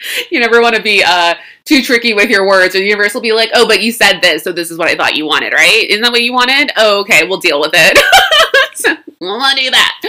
you 0.30 0.40
never 0.40 0.60
want 0.60 0.76
to 0.76 0.82
be 0.82 1.02
uh, 1.04 1.34
too 1.64 1.82
tricky 1.82 2.14
with 2.14 2.30
your 2.30 2.46
words, 2.46 2.74
or 2.74 2.78
the 2.78 2.84
universe 2.84 3.14
will 3.14 3.20
be 3.20 3.32
like, 3.32 3.50
"Oh, 3.54 3.66
but 3.66 3.82
you 3.82 3.92
said 3.92 4.20
this, 4.20 4.44
so 4.44 4.52
this 4.52 4.70
is 4.70 4.78
what 4.78 4.88
I 4.88 4.96
thought 4.96 5.16
you 5.16 5.26
wanted, 5.26 5.52
right? 5.52 5.86
Isn't 5.88 6.02
that 6.02 6.12
what 6.12 6.22
you 6.22 6.32
wanted? 6.32 6.72
Oh, 6.76 7.00
okay, 7.00 7.26
we'll 7.26 7.40
deal 7.40 7.60
with 7.60 7.72
it. 7.74 8.98
we'll 9.20 9.38
not 9.38 9.56
do 9.56 9.70
that." 9.70 10.00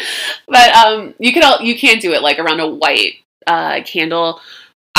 But 0.48 0.76
um, 0.76 1.14
you 1.20 1.34
can 1.34 1.66
you 1.66 1.78
can 1.78 2.00
do 2.00 2.14
it 2.14 2.22
like 2.22 2.40
around 2.40 2.60
a 2.60 2.68
white 2.68 3.16
uh, 3.46 3.82
candle. 3.84 4.40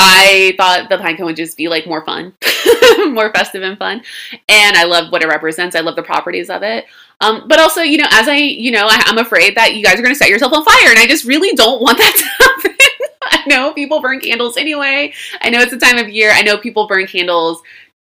I 0.01 0.53
thought 0.55 0.87
the 0.87 0.95
pinecone 0.95 1.25
would 1.25 1.35
just 1.35 1.57
be 1.57 1.67
like 1.67 1.85
more 1.85 2.05
fun, 2.05 2.33
more 3.09 3.33
festive 3.33 3.63
and 3.63 3.77
fun. 3.77 4.01
And 4.47 4.77
I 4.77 4.85
love 4.85 5.11
what 5.11 5.21
it 5.21 5.27
represents. 5.27 5.75
I 5.75 5.81
love 5.81 5.97
the 5.97 6.03
properties 6.03 6.49
of 6.49 6.63
it. 6.63 6.85
Um, 7.19 7.49
but 7.49 7.59
also, 7.59 7.81
you 7.81 7.97
know, 7.97 8.07
as 8.09 8.29
I, 8.29 8.35
you 8.37 8.71
know, 8.71 8.85
I, 8.85 9.03
I'm 9.07 9.17
afraid 9.17 9.55
that 9.55 9.75
you 9.75 9.83
guys 9.83 9.99
are 9.99 10.01
going 10.01 10.13
to 10.13 10.17
set 10.17 10.29
yourself 10.29 10.53
on 10.53 10.63
fire. 10.63 10.89
And 10.89 10.99
I 10.99 11.05
just 11.05 11.25
really 11.25 11.53
don't 11.53 11.81
want 11.81 11.97
that 11.97 12.15
to 12.15 12.48
know 13.49 13.73
people 13.73 14.01
burn 14.01 14.21
candles 14.21 14.55
anyway. 14.55 15.13
I 15.41 15.49
know 15.49 15.59
it's 15.59 15.71
the 15.71 15.77
time 15.77 15.97
of 15.97 16.07
year. 16.07 16.31
I 16.31 16.43
know 16.43 16.57
people 16.57 16.87
burn 16.87 17.05
candles 17.07 17.61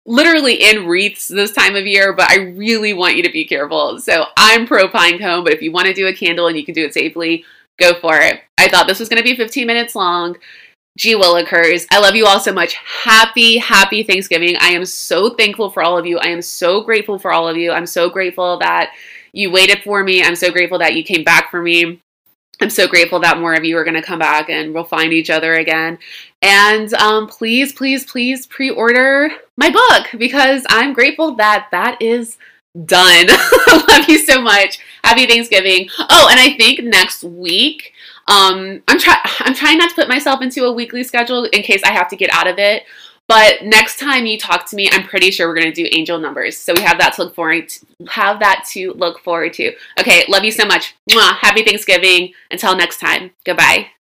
literally 0.06 0.56
in 0.56 0.86
wreaths 0.88 1.28
this 1.28 1.52
time 1.52 1.76
of 1.76 1.86
year, 1.86 2.14
but 2.14 2.30
I 2.30 2.38
really 2.38 2.94
want 2.94 3.16
you 3.16 3.24
to 3.24 3.32
be 3.32 3.46
careful. 3.46 4.00
So 4.00 4.26
I'm 4.36 4.66
pro 4.66 4.88
pine 4.88 5.20
cone, 5.20 5.44
but 5.44 5.54
if 5.54 5.62
you 5.62 5.72
want 5.72 5.88
to 5.88 5.94
do 5.94 6.08
a 6.08 6.14
candle 6.14 6.48
and 6.48 6.58
you 6.58 6.66
can 6.66 6.74
do 6.74 6.86
it 6.86 6.94
safely, 6.94 7.46
go 7.78 7.94
for 8.00 8.18
it. 8.18 8.42
I 8.58 8.68
thought 8.68 8.88
this 8.88 9.00
was 9.00 9.10
going 9.10 9.22
to 9.22 9.30
be 9.30 9.36
15 9.36 9.68
minutes 9.68 9.96
long. 9.96 10.38
Gee 10.96 11.16
Willikers, 11.16 11.88
I 11.90 12.00
love 12.00 12.16
you 12.16 12.28
all 12.28 12.40
so 12.40 12.54
much. 12.54 12.76
Happy, 12.76 13.58
happy 13.58 14.04
Thanksgiving. 14.04 14.56
I 14.60 14.70
am 14.70 14.86
so 14.86 15.32
thankful 15.32 15.72
for 15.72 15.82
all 15.82 15.98
of 15.98 16.06
you. 16.06 16.20
I 16.20 16.28
am 16.28 16.42
so 16.42 16.82
grateful 16.82 17.18
for 17.18 17.34
all 17.34 17.48
of 17.48 17.58
you. 17.58 17.72
I'm 17.72 17.88
so 17.88 18.10
grateful 18.10 18.60
that 18.60 18.92
you 19.32 19.50
waited 19.50 19.82
for 19.84 20.04
me. 20.04 20.24
I'm 20.24 20.36
so 20.36 20.52
grateful 20.52 20.78
that 20.80 20.94
you 20.94 21.04
came 21.04 21.24
back 21.24 21.50
for 21.50 21.64
me. 21.64 22.00
I'm 22.64 22.70
so 22.70 22.88
grateful 22.88 23.20
that 23.20 23.40
more 23.40 23.54
of 23.54 23.66
you 23.66 23.78
are 23.78 23.84
going 23.84 23.94
to 23.96 24.02
come 24.02 24.20
back 24.20 24.50
and 24.50 24.74
we'll 24.74 24.86
find 24.86 25.12
each 25.12 25.30
other 25.30 25.56
again. 25.56 26.00
And 26.42 26.94
um, 26.94 27.28
please, 27.28 27.74
please, 27.74 28.06
please 28.06 28.48
pre 28.48 28.70
order 28.70 29.32
my 29.58 29.70
book 29.70 30.08
because 30.18 30.66
I'm 30.70 30.94
grateful 30.94 31.36
that 31.36 31.68
that 31.72 32.02
is 32.02 32.38
done. 32.86 33.28
Love 33.68 34.08
you 34.08 34.18
so 34.18 34.42
much. 34.42 34.80
Happy 35.04 35.28
Thanksgiving. 35.28 35.90
Oh, 36.00 36.30
and 36.32 36.40
I 36.40 36.56
think 36.56 36.86
next 36.86 37.26
week, 37.26 37.92
um, 38.28 38.82
I'm 38.88 38.98
trying. 38.98 39.20
I'm 39.40 39.54
trying 39.54 39.78
not 39.78 39.90
to 39.90 39.96
put 39.96 40.08
myself 40.08 40.42
into 40.42 40.64
a 40.64 40.72
weekly 40.72 41.04
schedule 41.04 41.44
in 41.44 41.64
case 41.64 41.82
I 41.84 41.92
have 41.92 42.08
to 42.12 42.16
get 42.16 42.30
out 42.32 42.48
of 42.48 42.58
it. 42.60 42.84
But 43.28 43.64
next 43.64 44.00
time 44.00 44.26
you 44.26 44.38
talk 44.38 44.70
to 44.70 44.76
me, 44.76 44.90
I'm 44.92 45.08
pretty 45.08 45.32
sure 45.32 45.48
we're 45.48 45.56
going 45.56 45.72
to 45.72 45.84
do 45.84 45.90
angel 45.92 46.20
numbers. 46.20 46.58
So 46.58 46.74
we 46.74 46.82
have 46.82 46.98
that 47.00 47.14
to 47.14 47.24
look 47.24 47.36
forward 47.36 47.70
to, 47.70 47.86
have 48.10 48.40
that 48.40 48.66
to 48.72 48.94
look 48.94 49.20
forward 49.20 49.54
to. 49.54 49.74
Okay, 50.00 50.26
love 50.28 50.44
you 50.44 50.52
so 50.52 50.66
much. 50.66 50.96
Mwah. 51.10 51.38
Happy 51.38 51.64
Thanksgiving. 51.64 52.34
Until 52.52 52.76
next 52.76 53.00
time. 53.00 53.32
Goodbye. 53.46 53.93